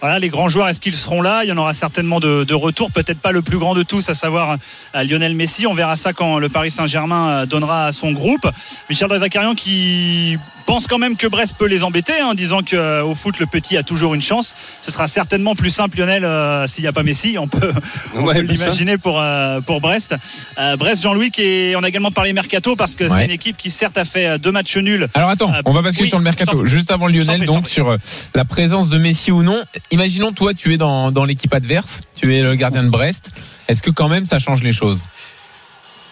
Voilà, 0.00 0.18
les 0.18 0.28
grands 0.28 0.48
joueurs, 0.48 0.68
est-ce 0.68 0.80
qu'ils 0.80 0.94
seront 0.94 1.22
là? 1.22 1.42
Il 1.44 1.48
y 1.48 1.52
en 1.52 1.56
aura 1.56 1.72
certainement 1.72 2.20
de, 2.20 2.44
de 2.44 2.54
retour, 2.54 2.90
peut-être 2.92 3.18
pas 3.20 3.32
le 3.32 3.42
plus 3.42 3.58
grand 3.58 3.74
de 3.74 3.82
tous, 3.82 4.08
à 4.08 4.14
savoir 4.14 4.56
euh, 4.94 5.02
Lionel 5.04 5.34
Messi. 5.34 5.66
On 5.66 5.74
verra 5.74 5.96
ça 5.96 6.12
quand 6.12 6.38
le 6.38 6.48
Paris 6.48 6.70
Saint-Germain 6.70 7.28
euh, 7.28 7.46
donnera 7.46 7.86
à 7.86 7.92
son 7.92 8.12
groupe. 8.12 8.46
Michel 8.88 9.08
Zakarian 9.18 9.54
qui 9.54 10.38
pense 10.66 10.86
quand 10.86 10.98
même 10.98 11.16
que 11.16 11.26
Brest 11.26 11.54
peut 11.58 11.66
les 11.66 11.82
embêter 11.82 12.12
hein, 12.20 12.26
en 12.26 12.34
disant 12.34 12.58
qu'au 12.60 13.14
foot 13.14 13.38
le 13.40 13.46
petit 13.46 13.78
a 13.78 13.82
toujours 13.82 14.14
une 14.14 14.20
chance. 14.20 14.54
Ce 14.82 14.90
sera 14.92 15.06
certainement 15.06 15.54
plus 15.54 15.70
simple 15.70 15.98
Lionel 15.98 16.24
euh, 16.26 16.66
s'il 16.66 16.84
n'y 16.84 16.88
a 16.88 16.92
pas 16.92 17.02
Messi. 17.02 17.36
On 17.38 17.48
peut, 17.48 17.72
Ouais, 18.14 18.42
l'imaginer 18.42 18.98
pour, 18.98 19.18
euh, 19.18 19.60
pour 19.62 19.80
Brest. 19.80 20.14
Euh, 20.58 20.76
Brest 20.76 21.02
Jean-Louis 21.02 21.30
qui 21.30 21.42
est, 21.42 21.74
on 21.76 21.82
a 21.82 21.88
également 21.88 22.10
parlé 22.10 22.32
mercato 22.34 22.76
parce 22.76 22.96
que 22.96 23.04
Ouais. 23.04 23.10
c'est 23.20 23.24
une 23.24 23.30
équipe 23.30 23.56
qui 23.56 23.70
certes 23.70 23.96
a 23.96 24.04
fait 24.04 24.26
euh, 24.26 24.38
deux 24.38 24.52
matchs 24.52 24.76
nuls. 24.76 25.08
Alors 25.14 25.30
attends, 25.30 25.50
Euh, 25.54 25.62
on 25.64 25.72
va 25.72 25.80
basculer 25.80 26.04
oui, 26.04 26.08
sur 26.10 26.18
le 26.18 26.24
mercato. 26.24 26.66
Juste 26.66 26.90
avant 26.90 27.06
Lionel, 27.06 27.46
donc 27.46 27.66
sur 27.68 27.88
euh, 27.88 27.96
la 28.34 28.44
présence 28.44 28.90
de 28.90 28.98
Messi 28.98 29.32
ou 29.32 29.42
non. 29.42 29.62
Imaginons 29.90 30.32
toi, 30.32 30.52
tu 30.52 30.74
es 30.74 30.76
dans, 30.76 31.10
dans 31.10 31.24
l'équipe 31.24 31.52
adverse, 31.54 32.02
tu 32.14 32.36
es 32.36 32.42
le 32.42 32.54
gardien 32.56 32.82
de 32.82 32.90
Brest. 32.90 33.30
Est-ce 33.68 33.82
que 33.82 33.90
quand 33.90 34.08
même 34.08 34.26
ça 34.26 34.38
change 34.38 34.62
les 34.62 34.72
choses? 34.72 35.00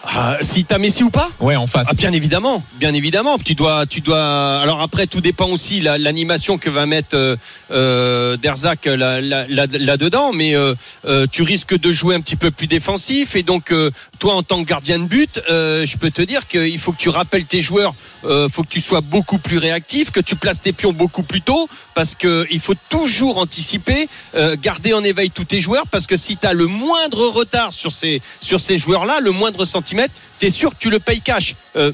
Ah, 0.09 0.37
si 0.39 0.63
t'as 0.63 0.77
Messi 0.77 1.03
ou 1.03 1.09
pas 1.09 1.27
Ouais, 1.41 1.57
en 1.57 1.67
face. 1.67 1.87
Ah, 1.89 1.93
bien 1.93 2.13
évidemment, 2.13 2.63
bien 2.79 2.93
évidemment. 2.93 3.37
Tu 3.37 3.55
dois, 3.55 3.85
tu 3.85 3.99
dois. 3.99 4.59
Alors 4.61 4.81
après, 4.81 5.05
tout 5.05 5.19
dépend 5.19 5.49
aussi 5.49 5.81
la- 5.81 5.97
l'animation 5.97 6.57
que 6.57 6.69
va 6.69 6.85
mettre 6.85 7.15
euh, 7.15 7.35
euh, 7.71 8.37
Derzac 8.37 8.85
là, 8.85 9.19
là, 9.19 9.45
là, 9.49 9.65
là-dedans, 9.69 10.31
mais 10.33 10.55
euh, 10.55 10.73
euh, 11.05 11.27
tu 11.29 11.43
risques 11.43 11.77
de 11.77 11.91
jouer 11.91 12.15
un 12.15 12.21
petit 12.21 12.37
peu 12.37 12.51
plus 12.51 12.67
défensif 12.67 13.35
et 13.35 13.43
donc 13.43 13.71
euh, 13.71 13.91
toi 14.19 14.35
en 14.35 14.43
tant 14.43 14.63
que 14.63 14.67
gardien 14.69 14.97
de 14.99 15.03
but, 15.03 15.41
euh, 15.49 15.85
je 15.85 15.97
peux 15.97 16.09
te 16.11 16.21
dire 16.21 16.47
qu'il 16.47 16.79
faut 16.79 16.93
que 16.93 16.97
tu 16.97 17.09
rappelles 17.09 17.45
tes 17.45 17.61
joueurs, 17.61 17.93
euh, 18.23 18.47
faut 18.49 18.63
que 18.63 18.69
tu 18.69 18.79
sois 18.81 19.01
beaucoup 19.01 19.39
plus 19.39 19.57
réactif, 19.57 20.11
que 20.11 20.21
tu 20.21 20.35
places 20.37 20.61
tes 20.61 20.71
pions 20.71 20.93
beaucoup 20.93 21.23
plus 21.23 21.41
tôt, 21.41 21.67
parce 21.95 22.15
que 22.15 22.47
il 22.49 22.59
faut 22.61 22.75
toujours 22.89 23.39
anticiper, 23.39 24.07
euh, 24.35 24.55
garder 24.61 24.93
en 24.93 25.03
éveil 25.03 25.31
tous 25.31 25.43
tes 25.43 25.59
joueurs, 25.59 25.87
parce 25.91 26.07
que 26.07 26.15
si 26.15 26.37
tu 26.37 26.47
as 26.47 26.53
le 26.53 26.67
moindre 26.67 27.27
retard 27.27 27.71
sur 27.73 27.91
ces 27.91 28.21
sur 28.41 28.61
ces 28.61 28.77
joueurs-là, 28.77 29.19
le 29.21 29.31
moindre 29.31 29.65
centimètre, 29.97 30.13
t'es 30.39 30.49
sûr 30.49 30.71
que 30.71 30.77
tu 30.77 30.89
le 30.89 30.99
payes 30.99 31.21
cash. 31.21 31.55
Euh, 31.75 31.91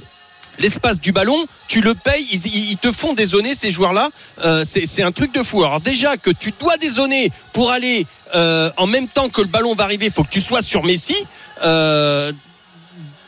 L'espace 0.60 1.02
du 1.02 1.12
ballon, 1.12 1.48
tu 1.68 1.82
le 1.82 1.96
payes, 1.96 2.28
ils, 2.32 2.78
te 2.78 2.92
font 2.92 3.14
dézoner 3.14 3.56
ces 3.56 3.72
joueurs-là. 3.72 4.10
Euh, 4.46 4.64
c'est 4.64 5.02
un 5.02 5.12
truc 5.12 5.34
de 5.34 5.42
fou. 5.42 5.64
Alors 5.64 5.82
déjà 5.82 6.16
que 6.16 6.30
tu 6.30 6.54
dois 6.60 6.78
dézoner 6.78 7.32
pour 7.54 7.72
aller 7.72 8.06
euh, 8.36 8.70
en 8.78 8.86
même 8.86 9.08
temps 9.08 9.30
que 9.30 9.42
le 9.42 9.48
ballon 9.48 9.74
va 9.74 9.86
arriver, 9.86 10.06
il 10.06 10.12
faut 10.12 10.24
que 10.24 10.30
tu 10.30 10.42
sois 10.42 10.62
sur 10.62 10.84
Messi. 10.84 11.16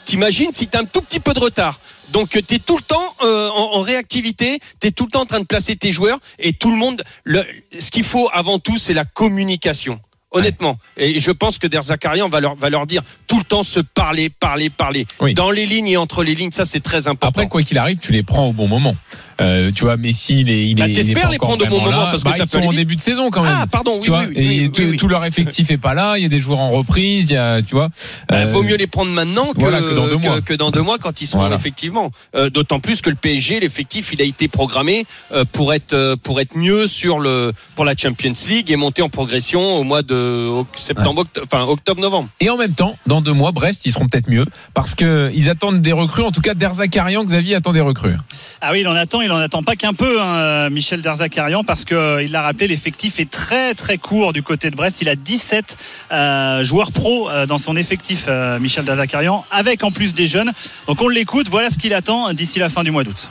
T'imagines 0.06 0.54
si 0.54 0.68
tu 0.68 0.78
as 0.78 0.82
un 0.82 0.86
tout 0.86 1.02
petit 1.02 1.20
peu 1.20 1.34
de 1.34 1.40
retard. 1.40 1.80
Donc 2.10 2.30
tu 2.30 2.38
es 2.38 2.60
tout 2.60 2.78
le 2.78 2.84
temps 2.84 3.16
en, 3.20 3.82
réactivité, 3.82 4.60
tu 4.80 4.90
es 4.90 4.92
tout 4.92 5.06
le 5.06 5.10
temps 5.10 5.22
en 5.22 5.26
train 5.26 5.40
de 5.40 5.46
placer 5.46 5.76
tes 5.76 5.92
joueurs 5.92 6.20
et 6.38 6.54
tout 6.54 6.70
le 6.70 6.78
monde, 6.78 7.04
ce 7.26 7.90
qu'il 7.90 8.04
faut 8.04 8.30
avant 8.34 8.60
tout, 8.60 8.78
c'est 8.78 8.94
la 8.94 9.06
communication. 9.06 10.00
Honnêtement, 10.36 10.78
et 10.98 11.18
je 11.18 11.32
pense 11.32 11.58
que 11.58 11.66
Der 11.66 11.82
Zakarian 11.82 12.28
va 12.28 12.42
leur, 12.42 12.56
va 12.56 12.70
leur 12.70 12.86
dire 12.86 13.02
tout 13.26 13.38
le 13.38 13.46
temps 13.46 13.64
se 13.64 13.80
parler, 13.80 14.30
parler, 14.30 14.70
parler. 14.70 15.08
Oui. 15.22 15.34
Dans 15.34 15.50
les 15.50 15.66
lignes 15.66 15.88
et 15.88 15.96
entre 15.96 16.24
les 16.24 16.36
lignes, 16.36 16.52
ça 16.52 16.66
c'est 16.66 16.82
très 16.82 17.08
important. 17.08 17.30
Après, 17.30 17.48
quoi 17.48 17.64
qu'il 17.64 17.78
arrive, 17.78 18.00
tu 18.00 18.12
les 18.12 18.22
prends 18.22 18.48
au 18.48 18.52
bon 18.52 18.68
moment. 18.68 18.98
Euh, 19.42 19.72
tu 19.76 19.84
vois, 19.84 19.98
Messi, 19.98 20.42
il 20.42 20.50
est, 20.50 20.68
il 20.70 20.76
Bah, 20.76 20.86
t'espères 20.88 21.24
pas 21.24 21.30
les 21.30 21.36
encore 21.36 21.50
prendre 21.58 21.66
au 21.66 21.70
bon 21.70 21.82
moment, 21.84 21.98
là. 22.04 22.08
parce 22.12 22.24
que 22.24 22.30
Bah, 22.30 22.36
ça 22.38 22.44
ils 22.46 22.50
peut 22.50 22.62
sont 22.62 22.68
en 22.68 22.74
début 22.74 22.96
de 22.96 23.02
saison 23.02 23.30
quand 23.30 23.44
même. 23.44 23.52
Ah, 23.54 23.68
pardon, 23.68 23.96
oui, 23.96 24.02
tu 24.02 24.10
vois, 24.10 24.22
oui, 24.22 24.34
oui, 24.38 24.42
et 24.44 24.60
oui, 24.62 24.72
tout, 24.72 24.82
oui, 24.82 24.88
oui. 24.92 24.98
tout 24.98 25.08
leur 25.10 25.26
effectif 25.26 25.72
est 25.72 25.78
pas 25.78 25.94
là. 25.94 26.16
Il 26.18 26.24
y 26.24 26.26
a 26.26 26.30
des 26.30 26.40
joueurs 26.40 26.60
en 26.60 26.72
reprise. 26.72 27.30
Il 27.30 27.34
y 27.34 27.38
a, 27.38 27.62
tu 27.62 27.76
vois. 27.76 27.90
Bah, 28.30 28.38
euh, 28.38 28.46
vaut 28.46 28.64
mieux 28.64 28.78
les 28.78 28.88
prendre 28.88 29.12
maintenant 29.12 29.52
que, 29.54 29.60
voilà, 29.60 29.80
que 29.80 29.94
dans 29.96 30.08
deux 30.08 30.18
mois. 30.18 30.42
que 30.42 30.54
dans 30.54 30.72
deux 30.72 30.82
mois 30.82 30.98
quand 31.00 31.20
ils 31.22 31.28
seront 31.28 31.40
Voilà. 31.42 31.56
effectivement. 31.56 32.12
Euh, 32.36 32.50
D'autant 32.50 32.80
plus 32.80 33.02
que 33.02 33.10
le 33.10 33.18
PSG, 33.18 33.60
l'effectif, 33.60 34.12
il 34.14 34.22
a 34.22 34.26
été 34.26 34.48
programmé 34.48 35.06
euh, 35.34 35.44
pour 35.52 35.74
être 35.74 35.94
euh, 35.94 36.16
pour 36.16 36.40
être 36.40 36.56
mieux 36.56 36.88
sur 36.88 37.20
le 37.20 37.52
pour 37.76 37.84
la 37.84 37.96
Champions 37.98 38.34
League 38.48 38.72
et 38.72 38.76
monter 38.78 39.02
en 39.02 39.10
progression 39.10 39.76
au 39.78 39.84
mois 39.84 40.02
de 40.02 40.50
septembre, 40.78 41.24
octo- 41.26 41.42
enfin 41.44 41.64
octobre, 41.70 42.00
novembre. 42.02 42.30
Et 42.40 42.50
en 42.50 42.56
même 42.58 42.74
temps, 42.74 42.98
dans 43.08 43.20
deux 43.20 43.34
mois, 43.34 43.52
Brest, 43.52 43.86
ils 43.86 43.92
seront 43.92 44.08
peut-être 44.08 44.30
mieux 44.30 44.46
parce 44.74 44.96
que 44.96 45.30
ils 45.36 45.50
attendent 45.50 45.82
des 45.82 45.92
recrues. 45.92 46.24
En 46.24 46.32
tout 46.32 46.42
cas, 46.42 46.54
Derzakarian, 46.54 47.26
Xavier 47.26 47.56
attend 47.56 47.74
des 47.74 47.82
recrues. 47.82 48.14
Ah 48.62 48.70
oui, 48.72 48.80
il 48.82 48.88
en 48.88 48.94
attend, 48.96 49.22
il 49.26 49.32
en 49.32 49.38
attend 49.38 49.64
pas 49.64 49.76
qu'un 49.76 49.94
peu, 49.94 50.22
hein, 50.22 50.70
Michel 50.70 51.02
Derzakarian, 51.02 51.64
parce 51.64 51.84
que 51.84 51.96
euh, 51.96 52.28
l'a 52.30 52.42
rappelé, 52.44 52.68
l'effectif 52.68 53.20
est 53.20 53.30
très 53.30 53.74
très 53.74 53.98
court 53.98 54.34
du 54.34 54.44
côté 54.44 54.70
de 54.70 54.76
Brest. 54.76 55.02
Il 55.02 55.10
a 55.10 55.16
17 55.16 55.78
euh, 56.12 56.64
joueurs 56.64 56.92
pros 56.92 57.30
euh, 57.30 57.46
dans 57.46 57.58
son 57.58 57.76
effectif, 57.76 58.28
Michel 58.60 58.86
Derzakarian, 58.86 59.44
avec 59.52 59.84
en 59.84 59.92
plus 59.92 60.14
des 60.14 60.28
jeunes. 60.28 60.52
Donc 60.88 61.02
on 61.02 61.10
l'écoute, 61.10 61.50
voilà 61.50 61.70
ce 61.70 61.78
qu'il 61.78 61.94
attend 61.94 62.34
d'ici 62.34 62.60
la 62.60 62.70
fin 62.70 62.84
du 62.84 62.92
mois 62.92 63.04
d'août. 63.04 63.30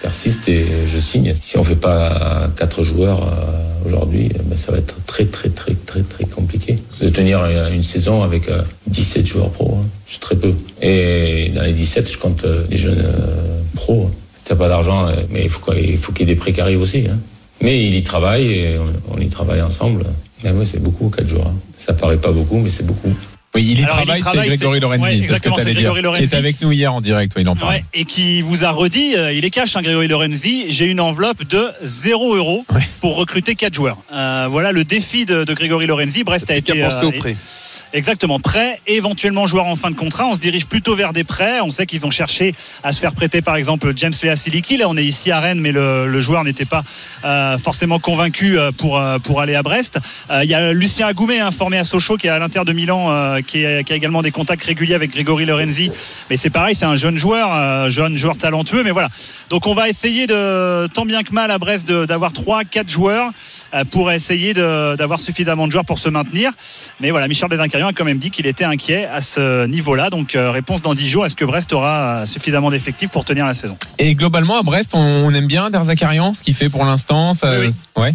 persiste 0.00 0.48
et 0.48 0.66
je 0.86 0.98
signe. 0.98 1.34
Si 1.40 1.56
on 1.56 1.64
fait 1.64 1.76
pas 1.76 2.48
quatre 2.56 2.82
joueurs 2.82 3.20
aujourd'hui, 3.86 4.30
ben, 4.44 4.56
ça 4.56 4.72
va 4.72 4.78
être 4.78 4.96
très 5.06 5.26
très 5.26 5.48
très 5.48 5.74
très 5.74 6.02
très 6.02 6.24
compliqué 6.24 6.76
de 7.00 7.08
tenir 7.08 7.44
une 7.72 7.82
saison 7.82 8.22
avec 8.22 8.48
euh, 8.48 8.62
17 8.88 9.26
joueurs 9.26 9.50
pro. 9.50 9.78
hein. 9.80 9.86
C'est 10.08 10.20
très 10.20 10.36
peu. 10.36 10.54
Et 10.80 11.50
dans 11.54 11.62
les 11.62 11.72
17, 11.72 12.10
je 12.10 12.18
compte 12.18 12.44
les 12.70 12.76
jeunes 12.76 13.04
pros. 13.74 14.10
T'as 14.52 14.58
pas 14.58 14.68
d'argent, 14.68 15.06
euh, 15.06 15.12
mais 15.30 15.44
il 15.44 15.48
faut 15.48 15.60
quoi- 15.60 15.74
il 15.74 15.96
faut 15.96 16.12
qu'il 16.12 16.28
y 16.28 16.30
ait 16.30 16.34
des 16.34 16.38
prêts 16.38 16.52
qui 16.52 16.60
arrivent 16.60 16.82
aussi. 16.82 17.06
hein. 17.10 17.16
Mais 17.62 17.86
il 17.86 17.94
y 17.94 18.02
travaille 18.02 18.44
et 18.52 18.76
on, 19.08 19.14
on 19.16 19.18
y 19.18 19.28
travaille 19.30 19.62
ensemble. 19.62 20.04
Mais 20.44 20.50
ouais, 20.50 20.66
c'est 20.66 20.82
beaucoup 20.82 21.08
quatre 21.08 21.26
jours. 21.26 21.46
hein. 21.46 21.54
Ça 21.78 21.94
paraît 21.94 22.18
pas 22.18 22.32
beaucoup, 22.32 22.58
mais 22.58 22.68
c'est 22.68 22.84
beaucoup. 22.86 23.14
Oui, 23.54 23.62
il 23.70 23.80
y 23.80 23.84
Alors, 23.84 24.00
il 24.06 24.14
y 24.14 24.20
travaille, 24.20 24.50
c'est 24.50 24.56
Grégory 24.58 24.80
Lorenzi. 24.80 25.02
ouais, 25.02 25.08
c'est 25.10 25.14
ce 25.14 25.18
que 25.20 25.24
exactement, 25.24 25.56
c'est 25.56 25.64
dire. 25.72 25.74
Grégory 25.74 25.96
Qui 26.00 26.02
Lorenzi. 26.04 26.22
est 26.24 26.34
avec 26.34 26.60
nous 26.60 26.72
hier 26.72 26.92
en 26.92 27.00
direct. 27.00 27.34
ouais, 27.34 27.40
il 27.42 27.48
en 27.48 27.56
parle. 27.56 27.76
Ouais, 27.76 27.84
et 27.94 28.04
qui 28.04 28.42
vous 28.42 28.62
a 28.64 28.70
redit, 28.70 29.14
euh, 29.16 29.32
il 29.32 29.44
est 29.46 29.50
cash, 29.50 29.74
hein, 29.76 29.80
Grégory 29.82 30.08
Lorenzi, 30.08 30.66
j'ai 30.70 30.84
une 30.84 31.00
enveloppe 31.00 31.44
de 31.48 31.68
0 31.82 32.34
euros 32.34 32.64
Ouais. 32.74 32.80
pour 33.00 33.16
recruter 33.16 33.54
4 33.54 33.72
joueurs. 33.74 33.98
Euh, 34.12 34.48
voilà 34.50 34.72
le 34.72 34.84
défi 34.84 35.24
de, 35.24 35.44
de 35.44 35.54
Grégory 35.54 35.86
Lorenzi. 35.86 36.24
Brest 36.24 36.50
a 36.50 36.56
été 36.56 36.78
a 36.82 36.86
pensé 36.90 37.04
euh, 37.04 37.08
au 37.08 37.12
prêt? 37.12 37.36
Exactement, 37.94 38.40
prêt, 38.40 38.80
éventuellement 38.86 39.46
joueur 39.46 39.66
en 39.66 39.76
fin 39.76 39.90
de 39.90 39.96
contrat. 39.96 40.26
On 40.26 40.34
se 40.34 40.40
dirige 40.40 40.66
plutôt 40.66 40.96
vers 40.96 41.12
des 41.12 41.24
prêts. 41.24 41.60
On 41.60 41.70
sait 41.70 41.84
qu'ils 41.84 42.00
vont 42.00 42.10
chercher 42.10 42.54
à 42.82 42.90
se 42.90 43.00
faire 43.00 43.12
prêter 43.12 43.42
par 43.42 43.56
exemple 43.56 43.92
James 43.96 44.14
Lea 44.22 44.34
Siliki. 44.34 44.78
Là, 44.78 44.88
on 44.88 44.96
est 44.96 45.04
ici 45.04 45.30
à 45.30 45.40
Rennes, 45.40 45.60
mais 45.60 45.72
le, 45.72 46.06
le 46.08 46.20
joueur 46.20 46.42
n'était 46.42 46.64
pas 46.64 46.84
euh, 47.26 47.58
forcément 47.58 47.98
convaincu 47.98 48.58
euh, 48.58 48.72
pour, 48.72 48.98
euh, 48.98 49.18
pour 49.18 49.42
aller 49.42 49.54
à 49.54 49.62
Brest. 49.62 49.98
Euh, 50.30 50.40
Il 50.42 50.48
y 50.48 50.54
a 50.54 50.72
Lucien 50.72 51.06
Agoumé, 51.06 51.40
hein, 51.40 51.50
formé 51.50 51.76
à 51.76 51.84
Sochaux, 51.84 52.16
qui 52.16 52.28
est 52.28 52.30
à 52.30 52.38
l'Inter 52.38 52.62
de 52.64 52.72
Milan, 52.72 53.10
euh, 53.10 53.40
qui, 53.42 53.66
qui 53.84 53.92
a 53.92 53.96
également 53.96 54.22
des 54.22 54.30
contacts 54.30 54.64
réguliers 54.64 54.94
avec 54.94 55.10
Grégory 55.10 55.44
Lorenzi. 55.44 55.90
Mais 56.30 56.38
c'est 56.38 56.48
pareil, 56.48 56.74
c'est 56.74 56.86
un 56.86 56.96
jeune 56.96 57.18
joueur, 57.18 57.90
jeune 57.90 58.16
joueur 58.16 58.38
talentueux. 58.38 58.84
Mais 58.84 58.90
voilà. 58.90 59.10
Donc 59.50 59.66
on 59.66 59.74
va 59.74 59.90
essayer 59.90 60.26
de, 60.26 60.86
tant 60.94 61.04
bien 61.04 61.22
que 61.24 61.32
mal 61.34 61.50
à 61.50 61.58
Brest, 61.58 61.92
d'avoir 61.92 62.32
3 62.32 62.64
quatre 62.64 62.88
joueurs 62.88 63.30
pour 63.90 64.10
essayer 64.12 64.54
d'avoir 64.54 65.18
suffisamment 65.18 65.66
de 65.66 65.72
joueurs 65.72 65.84
pour 65.84 65.98
se 65.98 66.08
maintenir. 66.08 66.52
Mais 67.00 67.10
voilà, 67.10 67.28
Michel 67.28 67.48
Bézincarian 67.48 67.88
a 67.88 67.92
quand 67.92 68.04
même 68.04 68.18
dit 68.18 68.30
qu'il 68.30 68.46
était 68.46 68.64
inquiet 68.64 69.06
à 69.06 69.20
ce 69.20 69.66
niveau-là. 69.66 70.10
Donc 70.10 70.34
euh, 70.34 70.50
réponse 70.50 70.82
dans 70.82 70.94
10 70.94 71.08
jours, 71.08 71.26
est-ce 71.26 71.36
que 71.36 71.44
Brest 71.44 71.72
aura 71.72 71.98
euh, 72.22 72.26
suffisamment 72.26 72.70
d'effectifs 72.70 73.10
pour 73.10 73.24
tenir 73.24 73.46
la 73.46 73.54
saison? 73.54 73.76
Et 73.98 74.14
globalement, 74.14 74.58
à 74.58 74.62
Brest, 74.62 74.90
on, 74.94 75.32
aime 75.32 75.46
bien 75.46 75.70
Derzakarian, 75.70 76.34
ce 76.34 76.42
qu'il 76.42 76.54
fait 76.54 76.68
pour 76.68 76.84
l'instant. 76.84 77.34
ça- 77.34 77.58
Oui, 77.58 77.68
Ouais. 77.96 78.14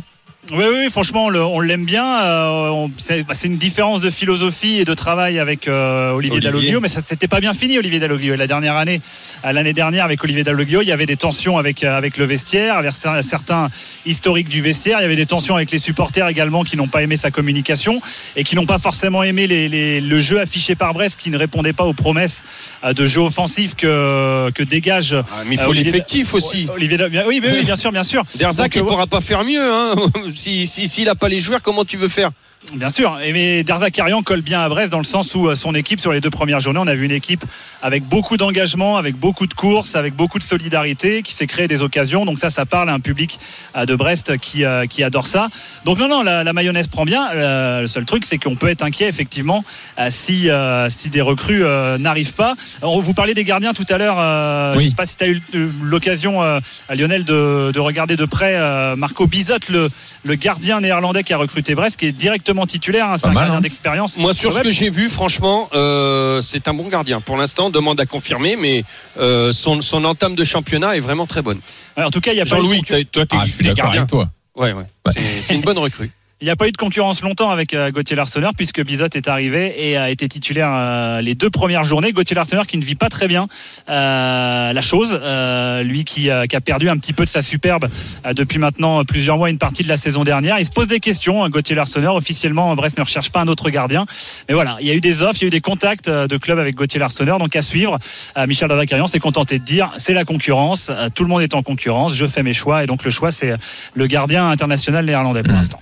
Oui, 0.53 0.63
oui, 0.71 0.89
franchement, 0.89 1.25
on 1.25 1.59
l'aime 1.59 1.83
bien. 1.83 2.05
Euh, 2.23 2.87
c'est 2.95 3.23
bah, 3.23 3.33
c'est 3.33 3.47
une 3.47 3.57
différence 3.57 3.99
de 4.01 4.09
philosophie 4.09 4.79
et 4.79 4.85
de 4.85 4.93
travail 4.93 5.39
avec 5.39 5.67
euh, 5.67 6.11
Olivier, 6.11 6.37
Olivier. 6.37 6.51
Dalloglio, 6.51 6.79
mais 6.79 6.87
ça 6.87 7.01
s'était 7.01 7.27
pas 7.27 7.41
bien 7.41 7.53
fini, 7.53 7.77
Olivier 7.77 7.99
Dalloglio. 7.99 8.33
Et 8.33 8.37
La 8.37 8.47
dernière 8.47 8.77
année, 8.77 9.01
l'année 9.43 9.73
dernière, 9.73 10.05
avec 10.05 10.23
Olivier 10.23 10.45
Dalloglio, 10.45 10.81
il 10.81 10.87
y 10.87 10.93
avait 10.93 11.05
des 11.05 11.17
tensions 11.17 11.57
avec 11.57 11.83
euh, 11.83 11.97
avec 11.97 12.15
le 12.17 12.23
vestiaire, 12.23 12.77
avec 12.77 12.93
cer- 12.93 13.21
certains 13.23 13.69
historiques 14.05 14.47
du 14.47 14.61
vestiaire. 14.61 14.99
Il 14.99 15.01
y 15.01 15.05
avait 15.05 15.17
des 15.17 15.25
tensions 15.25 15.55
avec 15.57 15.69
les 15.71 15.79
supporters 15.79 16.27
également 16.29 16.63
qui 16.63 16.77
n'ont 16.77 16.87
pas 16.87 17.01
aimé 17.03 17.17
sa 17.17 17.29
communication 17.29 17.99
et 18.37 18.45
qui 18.45 18.55
n'ont 18.55 18.65
pas 18.65 18.77
forcément 18.79 19.23
aimé 19.23 19.47
les- 19.47 19.67
les- 19.67 19.99
le 19.99 20.19
jeu 20.21 20.39
affiché 20.39 20.75
par 20.75 20.93
Brest, 20.93 21.17
qui 21.19 21.29
ne 21.29 21.37
répondait 21.37 21.73
pas 21.73 21.83
aux 21.83 21.93
promesses 21.93 22.45
de 22.89 23.05
jeu 23.05 23.19
offensif 23.19 23.75
que 23.75 24.49
que 24.51 24.63
dégage. 24.63 25.13
Ah, 25.13 25.23
mais 25.47 25.55
il 25.55 25.59
faut 25.59 25.73
l'effectif 25.73 26.33
aussi. 26.33 26.67
Olivier, 26.73 26.97
oui, 27.27 27.39
mais 27.43 27.51
oui, 27.51 27.65
bien 27.65 27.75
sûr, 27.75 27.91
bien 27.91 28.03
sûr. 28.03 28.23
Il 28.77 28.81
euh, 28.81 28.85
pourra 28.91 29.07
pas 29.07 29.19
faire 29.19 29.43
mieux. 29.43 29.73
Hein. 29.73 29.95
Si 30.37 30.67
s'il 30.67 30.89
si, 30.89 31.07
a 31.09 31.15
pas 31.15 31.29
les 31.29 31.39
joueurs, 31.39 31.61
comment 31.61 31.83
tu 31.83 31.97
veux 31.97 32.07
faire? 32.07 32.31
Bien 32.73 32.89
sûr, 32.89 33.17
et 33.23 33.31
mais 33.31 33.63
Derzakarian 33.63 34.21
colle 34.23 34.41
bien 34.41 34.59
à 34.59 34.67
Brest 34.67 34.91
dans 34.91 34.97
le 34.97 35.05
sens 35.05 35.33
où 35.35 35.47
euh, 35.47 35.55
son 35.55 35.73
équipe 35.73 36.01
sur 36.01 36.11
les 36.11 36.19
deux 36.19 36.29
premières 36.29 36.59
journées, 36.59 36.81
on 36.83 36.87
a 36.87 36.95
vu 36.95 37.05
une 37.05 37.11
équipe 37.11 37.45
avec 37.81 38.03
beaucoup 38.03 38.35
d'engagement, 38.35 38.97
avec 38.97 39.15
beaucoup 39.15 39.47
de 39.47 39.53
courses, 39.53 39.95
avec 39.95 40.13
beaucoup 40.13 40.37
de 40.37 40.43
solidarité, 40.43 41.23
qui 41.23 41.31
s'est 41.31 41.47
créé 41.47 41.69
des 41.69 41.81
occasions. 41.81 42.25
Donc 42.25 42.39
ça, 42.39 42.49
ça 42.49 42.65
parle 42.65 42.89
à 42.89 42.93
un 42.93 42.99
public 42.99 43.39
euh, 43.77 43.85
de 43.85 43.95
Brest 43.95 44.37
qui, 44.39 44.65
euh, 44.65 44.85
qui 44.85 45.01
adore 45.01 45.27
ça. 45.27 45.47
Donc 45.85 45.97
non, 45.97 46.09
non, 46.09 46.23
la, 46.23 46.43
la 46.43 46.51
mayonnaise 46.51 46.89
prend 46.89 47.05
bien. 47.05 47.29
Le 47.33 47.87
seul 47.87 48.03
truc, 48.03 48.25
c'est 48.25 48.37
qu'on 48.37 48.57
peut 48.57 48.67
être 48.67 48.83
inquiet 48.83 49.07
effectivement 49.07 49.63
si, 50.09 50.49
si 50.89 51.09
des 51.09 51.21
recrues 51.21 51.63
n'arrivent 51.99 52.33
pas. 52.33 52.55
On 52.81 52.99
vous 52.99 53.13
parlait 53.13 53.33
des 53.33 53.43
gardiens 53.43 53.73
tout 53.73 53.85
à 53.89 53.97
l'heure. 53.97 54.17
Oui. 54.75 54.81
Je 54.81 54.85
ne 54.85 54.89
sais 54.89 54.95
pas 54.95 55.05
si 55.05 55.15
tu 55.15 55.23
as 55.23 55.27
eu 55.29 55.41
l'occasion, 55.81 56.41
Lionel, 56.89 57.23
de, 57.23 57.71
de 57.73 57.79
regarder 57.79 58.15
de 58.15 58.25
près 58.25 58.57
Marco 58.95 59.27
Bizot, 59.27 59.55
le, 59.69 59.89
le 60.23 60.35
gardien 60.35 60.81
néerlandais 60.81 61.23
qui 61.23 61.33
a 61.33 61.37
recruté 61.37 61.75
Brest, 61.75 61.97
qui 61.97 62.07
est 62.07 62.11
directement 62.11 62.56
titulaire. 62.65 63.07
hein, 63.09 63.17
c'est 63.17 63.27
un 63.27 63.31
mal, 63.31 63.43
gardien 63.43 63.57
hein. 63.57 63.61
d'expérience. 63.61 64.17
Moi, 64.17 64.33
sur 64.33 64.51
ce 64.51 64.61
que 64.61 64.71
j'ai 64.71 64.89
vu, 64.89 65.09
franchement, 65.09 65.69
euh, 65.73 66.41
c'est 66.41 66.67
un 66.67 66.73
bon 66.73 66.87
gardien. 66.87 67.21
Pour 67.21 67.37
l'instant, 67.37 67.69
demande 67.69 67.99
à 67.99 68.05
confirmer, 68.05 68.55
mais 68.55 68.83
euh, 69.19 69.53
son, 69.53 69.81
son 69.81 70.03
entame 70.05 70.35
de 70.35 70.43
championnat 70.43 70.97
est 70.97 71.01
vraiment 71.01 71.25
très 71.27 71.41
bonne. 71.41 71.59
ouais, 71.97 72.03
en 72.03 72.09
tout 72.09 72.21
cas, 72.21 72.31
il 72.33 72.37
y 72.37 72.41
a 72.41 72.45
Jean-Louis, 72.45 72.81
toi, 72.83 72.97
t'es 73.25 73.25
Ah, 73.37 73.45
t'es 73.45 73.63
d'accord 73.65 73.75
gardien. 73.85 74.01
avec 74.01 74.09
toi. 74.09 74.29
Ouais, 74.55 74.73
ouais. 74.73 74.85
C'est- 75.13 75.21
C'est 75.43 75.55
une 75.55 75.61
bonne 75.61 75.77
recrue. 75.77 76.11
Il 76.39 76.45
n'y 76.45 76.51
a 76.51 76.55
pas 76.55 76.67
eu 76.67 76.71
de 76.71 76.77
concurrence 76.77 77.23
longtemps 77.23 77.49
avec 77.49 77.73
euh, 77.73 77.89
Gauthier 77.89 78.15
Larsonneur 78.15 78.51
puisque 78.55 78.79
Bizot 78.85 79.07
est 79.15 79.27
arrivé 79.27 79.89
et 79.89 79.97
a 79.97 80.11
été 80.11 80.29
titulaire 80.29 80.69
euh, 80.71 81.19
les 81.19 81.33
deux 81.33 81.49
premières 81.49 81.83
journées. 81.83 82.11
Gauthier 82.11 82.35
Larsonneur 82.35 82.67
qui 82.67 82.77
ne 82.77 82.85
vit 82.85 82.93
pas 82.93 83.09
très 83.09 83.27
bien 83.27 83.47
euh, 83.89 84.71
la 84.71 84.81
chose, 84.81 85.19
euh, 85.19 85.81
lui 85.81 86.03
qui, 86.03 86.29
euh, 86.29 86.45
qui 86.45 86.55
a 86.55 86.61
perdu 86.61 86.89
un 86.89 86.97
petit 86.97 87.13
peu 87.13 87.25
de 87.25 87.29
sa 87.29 87.41
superbe 87.41 87.89
euh, 88.23 88.33
depuis 88.33 88.59
maintenant 88.59 89.03
plusieurs 89.03 89.37
mois, 89.37 89.49
une 89.49 89.57
partie 89.57 89.81
de 89.81 89.87
la 89.87 89.97
saison 89.97 90.23
dernière. 90.23 90.59
Il 90.59 90.65
se 90.67 90.69
pose 90.69 90.87
des 90.87 90.99
questions, 90.99 91.43
hein, 91.43 91.49
Gauthier 91.49 91.75
Larsonneur. 91.75 92.13
Officiellement, 92.13 92.75
Brest 92.75 92.99
ne 92.99 93.03
recherche 93.03 93.31
pas 93.31 93.41
un 93.41 93.47
autre 93.47 93.71
gardien. 93.71 94.05
Mais 94.47 94.53
voilà, 94.53 94.77
il 94.79 94.85
y 94.85 94.91
a 94.91 94.93
eu 94.93 95.01
des 95.01 95.23
offres, 95.23 95.39
il 95.41 95.41
y 95.41 95.45
a 95.45 95.47
eu 95.47 95.49
des 95.49 95.61
contacts 95.61 96.07
de 96.07 96.37
clubs 96.37 96.59
avec 96.59 96.75
Gauthier 96.75 96.99
Larsonneur. 96.99 97.39
Donc 97.39 97.55
à 97.55 97.63
suivre, 97.63 97.97
Michel 98.47 98.67
Dardacarian 98.67 99.07
s'est 99.07 99.17
contenté 99.17 99.57
de 99.57 99.63
dire 99.63 99.91
c'est 99.97 100.13
la 100.13 100.23
concurrence, 100.23 100.91
Euh, 100.91 101.09
tout 101.09 101.23
le 101.23 101.29
monde 101.29 101.41
est 101.41 101.55
en 101.55 101.63
concurrence, 101.63 102.15
je 102.15 102.27
fais 102.27 102.43
mes 102.43 102.53
choix. 102.53 102.83
Et 102.83 102.85
donc 102.85 103.03
le 103.03 103.09
choix, 103.09 103.31
c'est 103.31 103.55
le 103.95 104.05
gardien 104.05 104.47
international 104.49 105.03
néerlandais 105.03 105.41
pour 105.41 105.53
l'instant. 105.53 105.79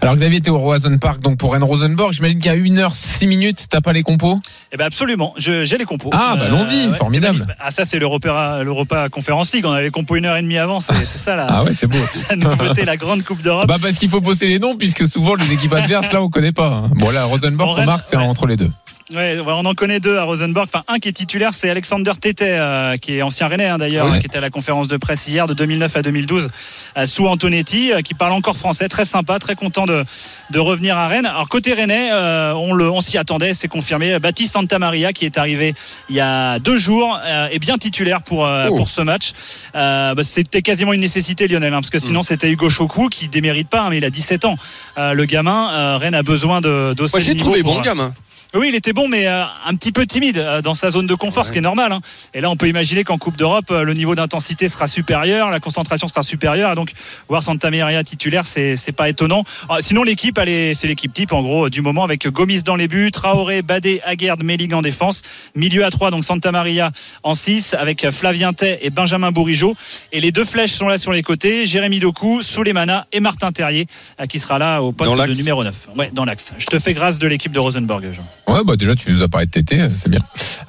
Alors 0.00 0.16
Xavier, 0.16 0.40
t'es 0.40 0.50
au 0.50 0.58
Roison 0.58 0.96
Park, 0.98 1.20
donc 1.20 1.36
pour 1.38 1.52
Rennes 1.52 1.62
Rosenborg. 1.64 2.12
J'imagine 2.12 2.38
qu'il 2.38 2.50
y 2.50 2.54
a 2.54 2.56
1h, 2.56 2.94
6 2.94 3.26
minutes, 3.26 3.66
t'as 3.68 3.80
pas 3.80 3.92
les 3.92 4.02
compos 4.02 4.40
Eh 4.72 4.76
ben 4.76 4.84
absolument, 4.86 5.34
j'ai 5.36 5.64
les 5.78 5.84
compos. 5.84 6.10
Ah, 6.12 6.34
bah, 6.36 6.46
allons-y, 6.46 6.88
ouais, 6.88 6.96
formidable. 6.96 7.44
c'est. 7.48 7.54
Ah 7.60 7.70
ça 7.70 7.84
c'est 7.84 7.98
l'Europa, 7.98 8.60
l'Europa 8.64 9.08
Conference 9.08 9.52
League. 9.52 9.64
On 9.66 9.72
avait 9.72 9.84
les 9.84 9.90
compos 9.90 10.16
une 10.16 10.24
heure 10.26 10.36
et 10.36 10.42
demie 10.42 10.58
avant. 10.58 10.80
C'est, 10.80 10.94
c'est 11.04 11.18
ça 11.18 11.36
la, 11.36 11.46
Ah 11.48 11.64
ouais, 11.64 11.72
c'est 11.74 11.86
beau. 11.86 11.98
la 12.30 12.36
nouveauté, 12.36 12.84
la 12.84 12.96
grande 12.96 13.22
Coupe 13.22 13.42
d'Europe. 13.42 13.66
Bah 13.68 13.76
parce 13.80 13.94
qu'il 13.98 14.08
faut 14.10 14.20
bosser 14.20 14.46
les 14.46 14.58
noms 14.58 14.76
puisque 14.76 15.06
souvent 15.06 15.34
les 15.34 15.52
équipes 15.52 15.72
adverses 15.74 16.12
là 16.12 16.22
on 16.22 16.28
connaît 16.30 16.52
pas. 16.52 16.68
hein. 16.68 16.90
Bon 16.96 17.10
là 17.10 17.24
Rosenborg 17.24 17.78
remarque 17.78 18.04
c'est 18.08 18.16
ouais. 18.16 18.22
entre 18.24 18.46
les 18.46 18.56
deux. 18.56 18.70
Ouais, 19.10 19.38
ouais, 19.40 19.52
on 19.52 19.64
en 19.66 19.74
connaît 19.74 20.00
deux 20.00 20.16
à 20.16 20.22
Rosenborg. 20.24 20.66
Enfin, 20.72 20.84
un 20.88 20.98
qui 20.98 21.08
est 21.08 21.12
titulaire, 21.12 21.52
c'est 21.52 21.68
Alexander 21.68 22.12
Tété, 22.18 22.46
euh, 22.48 22.96
qui 22.96 23.16
est 23.18 23.22
ancien 23.22 23.48
Rennais 23.48 23.66
hein, 23.66 23.76
d'ailleurs, 23.76 24.10
Ouais. 24.10 24.20
qui 24.20 24.26
était 24.26 24.38
à 24.38 24.40
la 24.40 24.48
conférence 24.50 24.88
de 24.88 24.96
presse 24.96 25.26
hier 25.28 25.46
de 25.46 25.54
2009 25.54 25.96
à 25.96 26.02
2012 26.02 26.48
euh, 26.96 27.04
sous 27.04 27.26
Antonetti, 27.26 27.92
euh, 27.92 28.00
qui 28.00 28.14
parle 28.14 28.32
encore 28.32 28.56
français, 28.56 28.88
très 28.88 29.04
sympa, 29.04 29.38
très 29.38 29.54
content 29.54 29.84
de, 29.84 30.04
de 30.50 30.58
revenir 30.58 30.96
à 30.96 31.08
Rennes. 31.08 31.26
Alors 31.26 31.48
côté 31.48 31.74
Rennais, 31.74 32.10
on, 32.54 32.72
le, 32.72 32.90
on 32.90 33.00
s'y 33.00 33.18
attendait, 33.18 33.54
c'est 33.54 33.68
confirmé. 33.68 34.18
Baptiste 34.18 34.52
Santamaria, 34.54 35.12
qui 35.12 35.26
est 35.26 35.36
arrivé 35.36 35.74
il 36.08 36.16
y 36.16 36.20
a 36.20 36.58
deux 36.58 36.78
jours, 36.78 37.18
est 37.50 37.58
bien 37.58 37.76
titulaire 37.78 38.22
pour 38.22 38.42
Oh. 38.42 38.74
pour 38.76 38.88
ce 38.88 39.02
match. 39.02 39.32
Bah, 39.74 40.14
c'était 40.22 40.62
quasiment 40.62 40.92
une 40.92 41.00
nécessité, 41.00 41.48
Lionel, 41.48 41.72
hein, 41.74 41.78
parce 41.80 41.90
que 41.90 41.98
sinon 41.98 42.20
Mm. 42.20 42.24
c'était 42.24 42.50
Hugo 42.50 42.70
Choukou 42.70 43.08
qui 43.08 43.28
démérite 43.28 43.68
pas, 43.68 43.82
hein, 43.82 43.88
mais 43.90 43.98
il 43.98 44.04
a 44.04 44.10
17 44.10 44.44
ans. 44.44 44.56
Le 44.96 45.24
gamin, 45.24 45.98
Rennes 45.98 46.14
a 46.14 46.22
besoin 46.22 46.60
de 46.60 46.94
Moi, 46.98 47.08
le 47.14 47.20
j'ai 47.20 47.36
trouvé 47.36 47.62
pour, 47.62 47.74
bon 47.74 47.80
gamin. 47.80 48.14
Oui, 48.54 48.66
il 48.68 48.74
était 48.74 48.92
bon, 48.92 49.08
mais 49.08 49.26
euh, 49.26 49.44
un 49.66 49.74
petit 49.76 49.92
peu 49.92 50.04
timide 50.06 50.36
euh, 50.38 50.60
dans 50.62 50.74
sa 50.74 50.90
zone 50.90 51.06
de 51.06 51.14
confort, 51.14 51.46
ce 51.46 51.52
qui 51.52 51.58
est 51.58 51.62
normal. 51.62 51.92
hein. 51.92 52.00
Et 52.34 52.40
là, 52.40 52.50
on 52.50 52.56
peut 52.56 52.68
imaginer 52.68 53.02
qu'en 53.04 53.16
Coupe 53.18 53.36
d'Europe, 53.36 53.70
euh, 53.70 53.82
le 53.82 53.94
niveau 53.94 54.14
d'intensité 54.14 54.68
sera 54.68 54.86
supérieur, 54.86 55.50
la 55.50 55.60
concentration 55.60 56.06
sera 56.08 56.22
supérieure. 56.22 56.72
Et 56.72 56.74
donc, 56.74 56.92
voir 57.28 57.42
Santa 57.42 57.70
Maria 57.70 58.04
titulaire, 58.04 58.44
c'est 58.44 58.92
pas 58.94 59.08
étonnant. 59.08 59.44
Ah, 59.68 59.78
sinon, 59.80 60.02
l'équipe, 60.02 60.36
elle 60.38 60.48
est- 60.48 60.74
c'est 60.74 60.86
l'équipe 60.86 61.12
type, 61.12 61.32
en 61.32 61.42
gros, 61.42 61.70
du 61.70 61.80
moment, 61.80 62.04
avec 62.04 62.26
Gomis 62.28 62.62
dans 62.62 62.76
les 62.76 62.88
buts, 62.88 63.10
Traoré, 63.10 63.62
Badé, 63.62 64.00
Aguerd, 64.04 64.42
Mélig 64.42 64.74
en 64.74 64.82
défense. 64.82 65.22
Milieu 65.54 65.84
à 65.84 65.90
3, 65.90 66.10
donc 66.10 66.24
Santa 66.24 66.52
Maria 66.52 66.90
en 67.22 67.34
6, 67.34 67.74
avec 67.74 68.10
Flavien 68.10 68.52
Tay 68.52 68.78
et 68.82 68.90
Benjamin 68.90 69.32
Bourigeau. 69.32 69.74
Et 70.12 70.20
les 70.20 70.32
deux 70.32 70.44
flèches 70.44 70.72
sont 70.72 70.88
là 70.88 70.98
sur 70.98 71.12
les 71.12 71.22
côtés, 71.22 71.64
Jérémy 71.66 72.00
Doku, 72.00 72.40
Souleymana 72.42 73.06
et 73.12 73.20
Martin 73.20 73.50
Terrier, 73.52 73.86
qui 74.28 74.38
sera 74.38 74.58
là 74.58 74.82
au 74.82 74.92
poste 74.92 75.10
de 75.12 75.16
numéro 75.38 75.64
9. 75.64 75.88
Ouais, 75.96 76.10
dans 76.12 76.24
l'axe. 76.24 76.52
Je 76.58 76.66
te 76.66 76.78
fais 76.78 76.92
grâce 76.94 77.18
de 77.18 77.26
l'équipe 77.26 77.52
de 77.52 77.58
Rosenborg, 77.58 78.04
Jean. 78.12 78.24
Ouais 78.48 78.64
bah 78.64 78.76
déjà 78.76 78.94
tu 78.94 79.12
nous 79.12 79.22
as 79.22 79.28
parlé 79.28 79.46
de 79.46 79.50
TT, 79.52 79.88
c'est 79.96 80.08
bien. 80.08 80.20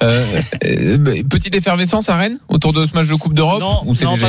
Euh, 0.02 0.24
euh, 0.64 0.98
bah, 0.98 1.12
petite 1.28 1.54
effervescence 1.54 2.08
à 2.08 2.16
Rennes 2.16 2.38
autour 2.48 2.72
de 2.72 2.82
ce 2.82 2.94
match 2.94 3.08
de 3.08 3.14
Coupe 3.14 3.34
d'Europe 3.34 3.60
Non, 3.60 3.82
ou 3.84 3.94
non, 3.94 4.16
pas, 4.16 4.28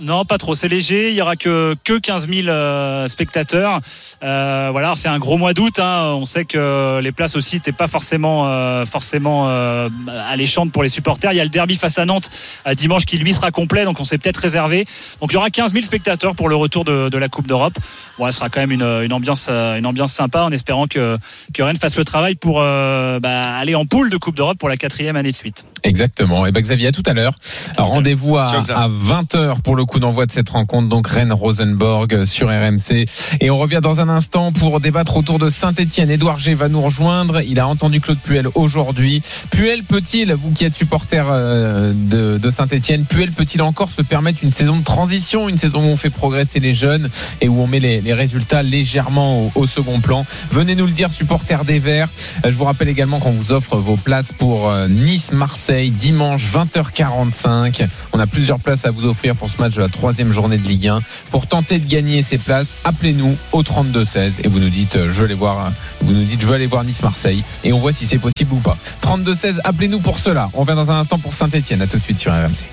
non, 0.00 0.24
pas 0.24 0.38
trop. 0.38 0.54
C'est 0.54 0.68
léger. 0.68 1.10
Il 1.10 1.16
y 1.16 1.22
aura 1.22 1.36
que 1.36 1.74
que 1.84 1.98
15 1.98 2.28
000 2.28 2.48
euh, 2.48 3.06
spectateurs. 3.06 3.80
Euh, 4.22 4.68
voilà, 4.72 4.94
c'est 4.96 5.08
un 5.08 5.18
gros 5.18 5.38
mois 5.38 5.54
d'août. 5.54 5.78
hein. 5.78 6.14
On 6.16 6.24
sait 6.24 6.44
que 6.44 7.00
les 7.00 7.12
places 7.12 7.36
aussi 7.36 7.56
n'étaient 7.56 7.72
pas 7.72 7.86
forcément 7.86 8.48
euh, 8.48 8.84
forcément 8.84 9.48
euh, 9.48 9.88
alléchantes 10.28 10.72
pour 10.72 10.82
les 10.82 10.88
supporters. 10.88 11.32
Il 11.32 11.36
y 11.36 11.40
a 11.40 11.44
le 11.44 11.50
derby 11.50 11.76
face 11.76 11.98
à 11.98 12.04
Nantes 12.06 12.30
à 12.64 12.74
dimanche 12.74 13.04
qui 13.06 13.18
lui 13.18 13.32
sera 13.32 13.50
complet, 13.50 13.84
donc 13.84 14.00
on 14.00 14.04
s'est 14.04 14.18
peut-être 14.18 14.38
réservé. 14.38 14.84
Donc 15.20 15.30
il 15.32 15.34
y 15.34 15.36
aura 15.36 15.50
15 15.50 15.72
000 15.72 15.84
spectateurs 15.84 16.34
pour 16.34 16.48
le 16.48 16.56
retour 16.56 16.84
de, 16.84 17.08
de 17.08 17.18
la 17.18 17.28
Coupe 17.28 17.46
d'Europe. 17.46 17.74
Bon, 18.18 18.26
ce 18.26 18.32
sera 18.32 18.48
quand 18.48 18.60
même 18.60 18.72
une, 18.72 18.82
une 18.82 19.12
ambiance 19.12 19.48
une 19.48 19.86
ambiance 19.86 20.12
sympa, 20.12 20.42
en 20.42 20.50
espérant 20.52 20.86
que 20.86 21.18
que 21.52 21.62
Rennes 21.62 21.76
fasse 21.76 21.96
le 21.96 22.04
travail 22.04 22.34
pour 22.34 22.58
euh, 22.60 23.20
bah, 23.20 23.56
aller 23.56 23.74
en 23.74 23.86
poule 23.86 24.10
de 24.10 24.16
Coupe 24.16 24.36
d'Europe 24.36 24.58
pour 24.58 24.68
la 24.68 24.76
quatrième 24.76 25.16
année 25.16 25.30
de 25.30 25.36
suite. 25.36 25.64
Exactement. 25.82 26.46
Et 26.46 26.52
ben 26.52 26.60
Xavier 26.62 26.88
à 26.88 26.92
tout 26.92 27.02
à 27.06 27.12
l'heure. 27.12 27.34
Rendez-vous 27.78 28.36
à, 28.38 28.46
à 28.46 28.88
20h 28.88 29.60
pour 29.62 29.76
le 29.76 29.83
coup 29.86 30.00
d'envoi 30.00 30.26
de 30.26 30.32
cette 30.32 30.48
rencontre 30.48 30.88
donc 30.88 31.08
Rennes 31.08 31.32
Rosenborg 31.32 32.24
sur 32.24 32.48
RMC 32.48 33.04
et 33.40 33.50
on 33.50 33.58
revient 33.58 33.80
dans 33.82 34.00
un 34.00 34.08
instant 34.08 34.52
pour 34.52 34.80
débattre 34.80 35.16
autour 35.16 35.38
de 35.38 35.50
Saint-Étienne. 35.50 36.10
Édouard 36.10 36.38
G 36.38 36.54
va 36.54 36.68
nous 36.68 36.82
rejoindre. 36.82 37.42
Il 37.42 37.58
a 37.60 37.68
entendu 37.68 38.00
Claude 38.00 38.18
Puel 38.18 38.48
aujourd'hui. 38.54 39.22
Puel 39.50 39.84
peut-il, 39.84 40.32
vous 40.34 40.50
qui 40.50 40.64
êtes 40.64 40.76
supporter 40.76 41.26
euh, 41.30 41.92
de, 41.94 42.50
Saint-Étienne, 42.50 43.04
Puel 43.04 43.32
peut-il 43.32 43.62
encore 43.62 43.88
se 43.90 44.02
permettre 44.02 44.40
une 44.42 44.52
saison 44.52 44.76
de 44.76 44.84
transition, 44.84 45.48
une 45.48 45.58
saison 45.58 45.80
où 45.80 45.88
on 45.88 45.96
fait 45.96 46.10
progresser 46.10 46.60
les 46.60 46.74
jeunes 46.74 47.08
et 47.40 47.48
où 47.48 47.60
on 47.60 47.66
met 47.66 47.80
les, 47.80 48.00
les 48.00 48.14
résultats 48.14 48.62
légèrement 48.62 49.46
au, 49.46 49.52
au 49.54 49.66
second 49.66 50.00
plan? 50.00 50.26
Venez 50.50 50.74
nous 50.74 50.86
le 50.86 50.92
dire, 50.92 51.10
supporter 51.10 51.64
des 51.64 51.78
Verts. 51.78 52.08
Euh, 52.44 52.50
Je 52.50 52.56
vous 52.56 52.64
rappelle 52.64 52.88
également 52.88 53.18
qu'on 53.18 53.30
vous 53.30 53.52
offre 53.52 53.76
vos 53.76 53.96
places 53.96 54.32
pour 54.38 54.70
euh, 54.70 54.88
Nice-Marseille 54.88 55.90
dimanche 55.90 56.46
20h45. 56.52 57.86
On 58.12 58.18
a 58.18 58.26
plusieurs 58.26 58.58
places 58.58 58.84
à 58.84 58.90
vous 58.90 59.06
offrir 59.06 59.36
pour 59.36 59.50
ce 59.50 59.60
match 59.60 59.73
de 59.74 59.80
la 59.80 59.88
troisième 59.88 60.30
journée 60.30 60.58
de 60.58 60.66
Ligue 60.66 60.88
1. 60.88 61.00
Pour 61.30 61.46
tenter 61.46 61.78
de 61.78 61.86
gagner 61.86 62.22
ces 62.22 62.38
places, 62.38 62.76
appelez-nous 62.84 63.36
au 63.52 63.62
32-16 63.62 64.32
et 64.42 64.48
vous 64.48 64.58
nous 64.58 64.70
dites 64.70 64.96
euh, 64.96 65.12
je 65.12 65.18
veux 65.20 65.24
aller 65.26 65.34
voir, 65.34 65.72
vous 66.00 66.12
nous 66.12 66.24
dites 66.24 66.40
je 66.40 66.46
veux 66.46 66.54
aller 66.54 66.66
voir 66.66 66.84
Nice-Marseille 66.84 67.42
et 67.62 67.72
on 67.72 67.80
voit 67.80 67.92
si 67.92 68.06
c'est 68.06 68.18
possible 68.18 68.52
ou 68.52 68.60
pas. 68.60 68.76
32-16, 69.02 69.60
appelez-nous 69.64 70.00
pour 70.00 70.18
cela. 70.18 70.50
On 70.54 70.60
revient 70.60 70.76
dans 70.76 70.90
un 70.90 71.00
instant 71.00 71.18
pour 71.18 71.34
Saint-Etienne. 71.34 71.82
À 71.82 71.86
tout 71.86 71.98
de 71.98 72.02
suite 72.02 72.18
sur 72.18 72.32
RMC. 72.32 72.64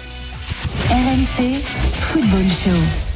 RMC 0.90 1.62
Football 1.64 2.48
Show. 2.50 3.11